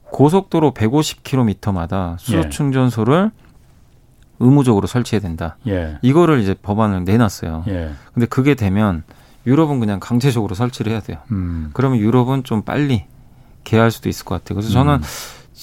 고속도로 0.04 0.70
150km마다 0.72 2.16
수소 2.18 2.38
예. 2.38 2.48
충전소를 2.48 3.32
의무적으로 4.38 4.86
설치해야 4.86 5.20
된다. 5.20 5.56
예. 5.66 5.98
이거를 6.00 6.38
이제 6.38 6.54
법안을 6.54 7.04
내놨어요. 7.04 7.64
예. 7.66 7.90
근데 8.14 8.26
그게 8.26 8.54
되면 8.54 9.02
유럽은 9.44 9.80
그냥 9.80 9.98
강제적으로 9.98 10.54
설치를 10.54 10.92
해야 10.92 11.00
돼요. 11.00 11.18
음. 11.32 11.70
그러면 11.72 11.98
유럽은 11.98 12.44
좀 12.44 12.62
빨리 12.62 13.06
개할 13.64 13.90
수도 13.90 14.08
있을 14.08 14.24
것 14.24 14.36
같아요. 14.36 14.54
그래서 14.54 14.72
저는 14.72 14.94
음. 14.94 15.02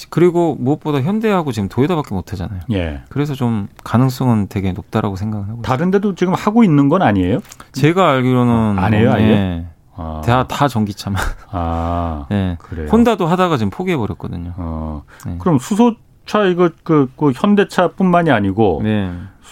그리고 0.10 0.58
무엇보다 0.60 1.02
현대하고 1.02 1.54
지금 1.54 1.70
도요다밖에 1.70 2.14
못 2.14 2.34
하잖아요. 2.34 2.60
예. 2.74 3.04
그래서 3.08 3.36
좀 3.36 3.70
가능성은 3.86 4.48
되게 4.50 4.74
높다라고 4.74 5.16
생각을 5.16 5.48
하고 5.48 5.62
다른 5.62 5.92
데도 5.92 6.16
지금 6.16 6.34
하고 6.34 6.66
있는 6.66 6.90
건 6.90 7.02
아니에요? 7.02 7.40
제가 7.72 8.12
알기로는 8.12 8.80
안 8.80 8.94
해요, 8.94 9.14
아예. 9.14 9.68
아. 9.96 10.22
다, 10.26 10.46
다 10.48 10.68
전기차만. 10.68 11.22
아, 11.52 12.26
네. 12.32 12.58
그래요. 12.60 12.88
혼다도 12.92 13.28
하다가 13.28 13.58
지금 13.58 13.70
포기해 13.70 13.98
버렸거든요. 13.98 14.54
어. 14.58 15.04
네. 15.26 15.38
그럼 15.40 15.60
수소차 15.60 16.46
이거 16.46 16.70
그, 16.84 17.10
그 17.18 17.32
현대차뿐만이 17.34 18.32
아니고 18.32 18.82
네. 18.84 19.12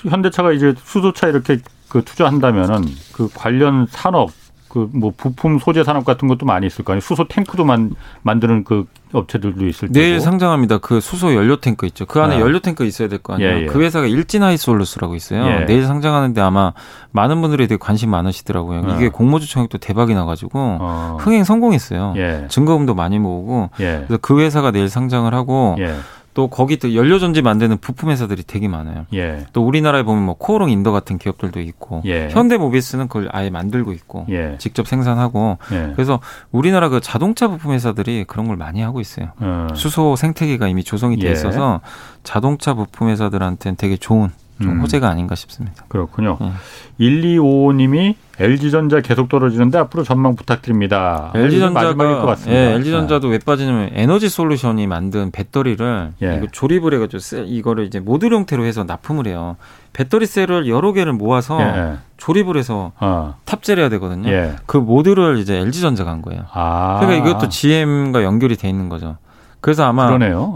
현대차가 0.10 0.52
이제 0.52 0.74
수소차 0.78 1.28
이렇게 1.28 1.60
그 1.90 2.04
투자한다면은 2.04 2.86
그 3.14 3.30
관련 3.34 3.86
산업 3.90 4.32
그 4.74 4.90
뭐 4.92 5.14
부품 5.16 5.60
소재 5.60 5.84
산업 5.84 6.04
같은 6.04 6.28
것도 6.28 6.48
많이 6.48 6.66
있을 6.66 6.84
거 6.84 6.94
아니에요. 6.94 7.02
수소 7.02 7.28
탱크도 7.28 7.64
만 7.64 7.92
만드는 8.24 8.64
그 8.64 8.86
업체들도 9.12 9.68
있을 9.68 9.90
테고. 9.90 9.94
내일 10.00 10.20
상장합니다. 10.20 10.80
그 10.80 11.00
수소 11.00 11.36
연료 11.36 11.58
탱크 11.58 11.86
있죠. 11.86 12.08
그 12.08 12.20
안에 12.20 12.38
아. 12.38 12.40
연료 12.40 12.60
탱크 12.60 12.84
있어야 12.84 13.08
될 13.08 13.20
거 13.20 13.34
아니에요. 13.36 13.52
예, 13.52 13.62
예. 13.62 13.66
그 13.68 13.80
회사가 13.82 14.08
일진하이솔루스라고 14.08 15.14
있어요. 15.14 15.46
예. 15.46 15.66
내일 15.66 15.86
상장하는데 15.86 16.42
아마 16.42 16.74
많은 17.12 17.40
분들이 17.42 17.68
되게 17.68 17.78
관심 17.80 18.10
많으시더라고요. 18.10 18.96
이게 18.96 19.06
어. 19.08 19.10
공모주 19.12 19.48
청약도 19.48 19.78
대박이 19.78 20.16
나가지고 20.16 20.52
어. 20.82 21.18
흥행 21.20 21.44
성공했어요. 21.44 22.16
예. 22.18 22.46
증거금도 22.50 22.96
많이 22.96 23.20
모으고. 23.20 23.70
예. 23.80 24.04
그래서 24.08 24.18
그 24.22 24.40
회사가 24.42 24.72
내일 24.72 24.90
상장을 24.90 25.32
하고. 25.34 25.76
예. 26.34 26.36
또 26.36 26.48
거기 26.48 26.78
또 26.78 26.96
연료전지 26.96 27.42
만드는 27.42 27.78
부품 27.78 28.10
회사들이 28.10 28.44
되게 28.44 28.68
많아요. 28.68 29.06
예. 29.14 29.46
또 29.54 29.66
우리나라에 29.66 30.04
보면 30.04 30.24
뭐 30.24 30.36
코오롱 30.36 30.70
인더 30.70 30.92
같은 30.92 31.18
기업들도 31.18 31.60
있고 31.62 32.02
예. 32.06 32.30
현대모비스는 32.30 33.08
그걸 33.08 33.30
아예 33.32 33.50
만들고 33.50 33.92
있고 33.94 34.26
예. 34.30 34.56
직접 34.58 34.88
생산하고 34.88 35.58
예. 35.72 35.92
그래서 35.96 36.20
우리나라 36.52 36.90
그 36.90 37.00
자동차 37.00 37.48
부품 37.48 37.74
회사들이 37.74 38.26
그런 38.28 38.48
걸 38.48 38.58
많이 38.58 38.82
하고 38.82 39.00
있어요. 39.00 39.30
어. 39.40 39.68
수소 39.76 40.16
생태계가 40.16 40.68
이미 40.68 40.84
조성이 40.84 41.18
돼 41.18 41.28
예. 41.28 41.32
있어서 41.32 41.82
자동차 42.24 42.74
부품 42.74 43.10
회사들한테는 43.10 43.76
되게 43.78 43.98
좋은 43.98 44.30
좀 44.64 44.74
음. 44.74 44.82
호재가 44.82 45.08
아닌가 45.08 45.36
싶습니다. 45.36 45.84
그렇군요. 45.88 46.38
예. 46.42 46.52
1255님이 47.00 48.16
LG전자 48.40 49.02
계속 49.02 49.30
떨어지는데 49.30 49.78
앞으로 49.78 50.04
전망 50.04 50.36
부탁드립니다. 50.36 51.32
LG전자가 51.36 52.36
예, 52.48 52.74
LG전자도 52.74 53.28
왜 53.28 53.40
빠지냐면 53.40 53.90
에너지 53.94 54.30
솔루션이 54.30 54.88
만든 54.88 55.30
배터리를 55.32 56.14
예. 56.24 56.36
이거 56.38 56.48
조립을 56.52 56.94
해가지고 56.96 57.20
셀, 57.20 57.46
이거를 57.48 57.86
이제 57.86 58.00
모듈 58.00 58.34
형태로 58.34 58.66
해서 58.66 58.84
납품을 58.84 59.28
해요. 59.28 59.56
배터리 59.92 60.26
셀을 60.26 60.68
여러 60.68 60.94
개를 60.94 61.14
모아서 61.14 61.62
예. 61.62 61.98
조립을 62.18 62.58
해서 62.58 62.92
어. 63.00 63.36
탑재를 63.46 63.84
해야 63.84 63.90
되거든요. 63.90 64.30
예. 64.30 64.56
그 64.66 64.78
모듈을 64.78 65.38
이제 65.38 65.56
LG전자가 65.58 66.10
한 66.10 66.22
거예요. 66.24 66.46
아. 66.54 67.00
그러니까 67.02 67.30
이것도 67.30 67.50
GM과 67.50 68.24
연결이 68.24 68.56
돼 68.56 68.68
있는 68.68 68.90
거죠. 68.90 69.18
그래서 69.62 69.86
아마 69.86 70.10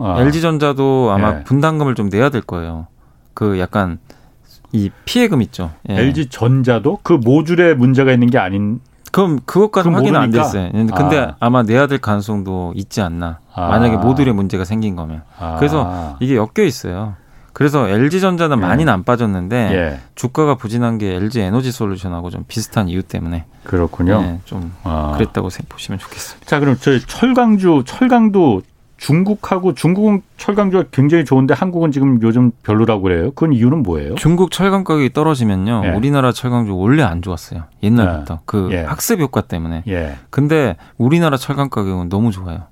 아. 0.03 0.15
LG전자도 0.19 1.11
아마 1.13 1.39
예. 1.39 1.43
분담금을 1.43 1.95
좀 1.95 2.09
내야 2.09 2.29
될 2.29 2.41
거예요. 2.41 2.87
그 3.37 3.59
약간 3.59 3.99
이 4.71 4.89
피해금 5.05 5.43
있죠. 5.43 5.69
예. 5.89 5.99
LG 5.99 6.29
전자도 6.29 7.01
그 7.03 7.13
모듈에 7.13 7.75
문제가 7.75 8.11
있는 8.11 8.31
게 8.31 8.39
아닌 8.39 8.79
그럼 9.11 9.37
그것까지 9.45 9.89
확인은 9.89 10.19
안 10.19 10.31
됐어요. 10.31 10.71
근데 10.71 11.31
아. 11.39 11.49
마 11.51 11.61
내야 11.61 11.85
될 11.85 11.99
가능성도 11.99 12.73
있지 12.75 12.99
않나. 12.99 13.37
아. 13.53 13.67
만약에 13.67 13.97
모듈에 13.97 14.31
문제가 14.31 14.65
생긴 14.65 14.95
거면. 14.95 15.21
아. 15.37 15.57
그래서 15.57 16.17
이게 16.19 16.35
엮여 16.35 16.65
있어요. 16.65 17.13
그래서 17.53 17.87
LG 17.87 18.21
전자는 18.21 18.57
예. 18.57 18.61
많이는 18.61 18.91
안 18.91 19.03
빠졌는데 19.03 19.55
예. 19.71 19.99
주가가 20.15 20.55
부진한 20.55 20.97
게 20.97 21.13
LG 21.13 21.41
에너지 21.41 21.71
솔루션하고 21.71 22.31
좀 22.31 22.43
비슷한 22.47 22.89
이유 22.89 23.03
때문에 23.03 23.45
그렇군요. 23.63 24.19
예, 24.23 24.39
좀 24.45 24.73
아. 24.83 25.13
그랬다고 25.15 25.49
보시면 25.69 25.99
좋겠습니다. 25.99 26.47
자, 26.47 26.59
그럼 26.59 26.75
저희 26.79 26.99
철강주 27.01 27.83
철강도 27.85 28.63
중국하고 28.97 29.75
중국은 29.75 30.21
철강주가 30.37 30.85
굉장히 30.91 31.23
좋은데 31.23 31.53
한국은 31.53 31.91
지금 31.91 32.19
요즘 32.23 32.51
별로라고 32.63 33.03
그래요. 33.03 33.31
그건 33.31 33.53
이유는 33.53 33.83
뭐예요? 33.83 34.15
중국 34.15 34.51
철강 34.51 34.83
가격이 34.83 35.13
떨어지면요. 35.13 35.83
예. 35.85 35.89
우리나라 35.91 36.31
철강주 36.31 36.75
원래 36.75 37.03
안 37.03 37.21
좋았어요. 37.21 37.63
옛날부터. 37.83 38.33
예. 38.33 38.39
그 38.45 38.69
예. 38.71 38.81
학습 38.81 39.19
효과 39.19 39.41
때문에. 39.41 39.83
예. 39.87 40.15
근데 40.29 40.75
우리나라 40.97 41.37
철강 41.37 41.69
가격은 41.69 42.09
너무 42.09 42.31
좋아요. 42.31 42.63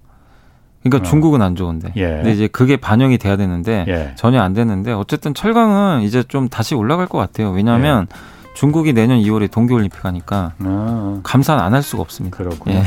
그러니까 0.82 1.08
어. 1.08 1.10
중국은 1.10 1.42
안 1.42 1.56
좋은데. 1.56 1.94
예. 1.96 2.08
근데 2.08 2.32
이제 2.32 2.48
그게 2.48 2.78
반영이 2.78 3.18
돼야 3.18 3.38
되는데 3.38 3.86
예. 3.88 4.14
전혀 4.16 4.42
안 4.42 4.54
되는데 4.54 4.92
어쨌든 4.94 5.34
철강은 5.34 6.02
이제 6.02 6.24
좀 6.24 6.50
다시 6.50 6.76
올라갈 6.76 7.08
것 7.08 7.18
같아요. 7.20 7.52
왜냐하면 7.52 8.08
중국이 8.56 8.94
내년 8.94 9.20
2월에 9.20 9.52
동계올림픽 9.52 10.04
하니까 10.06 10.54
아. 10.60 11.20
감산 11.24 11.60
안할 11.60 11.84
수가 11.84 12.02
없습니다. 12.02 12.38
그렇군요. 12.38 12.78
예. 12.78 12.84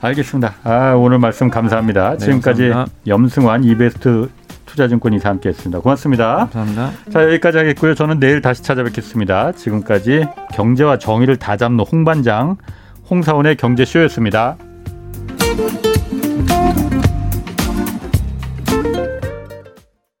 알겠습니다. 0.00 0.54
아, 0.62 0.92
오늘 0.92 1.18
말씀 1.18 1.50
감사합니다. 1.50 2.12
네, 2.12 2.18
지금까지 2.18 2.62
감사합니다. 2.68 2.96
염승환 3.06 3.64
이베스트 3.64 4.28
투자증권 4.66 5.14
이사 5.14 5.30
함께했습니다. 5.30 5.80
고맙습니다. 5.80 6.48
감사합니다. 6.52 6.92
자 7.10 7.24
여기까지 7.24 7.58
하겠고요. 7.58 7.94
저는 7.94 8.20
내일 8.20 8.42
다시 8.42 8.62
찾아뵙겠습니다. 8.62 9.52
지금까지 9.52 10.26
경제와 10.52 10.98
정의를 10.98 11.36
다 11.36 11.56
잡는 11.56 11.84
홍반장 11.90 12.56
홍사원의 13.10 13.56
경제쇼였습니다. 13.56 14.56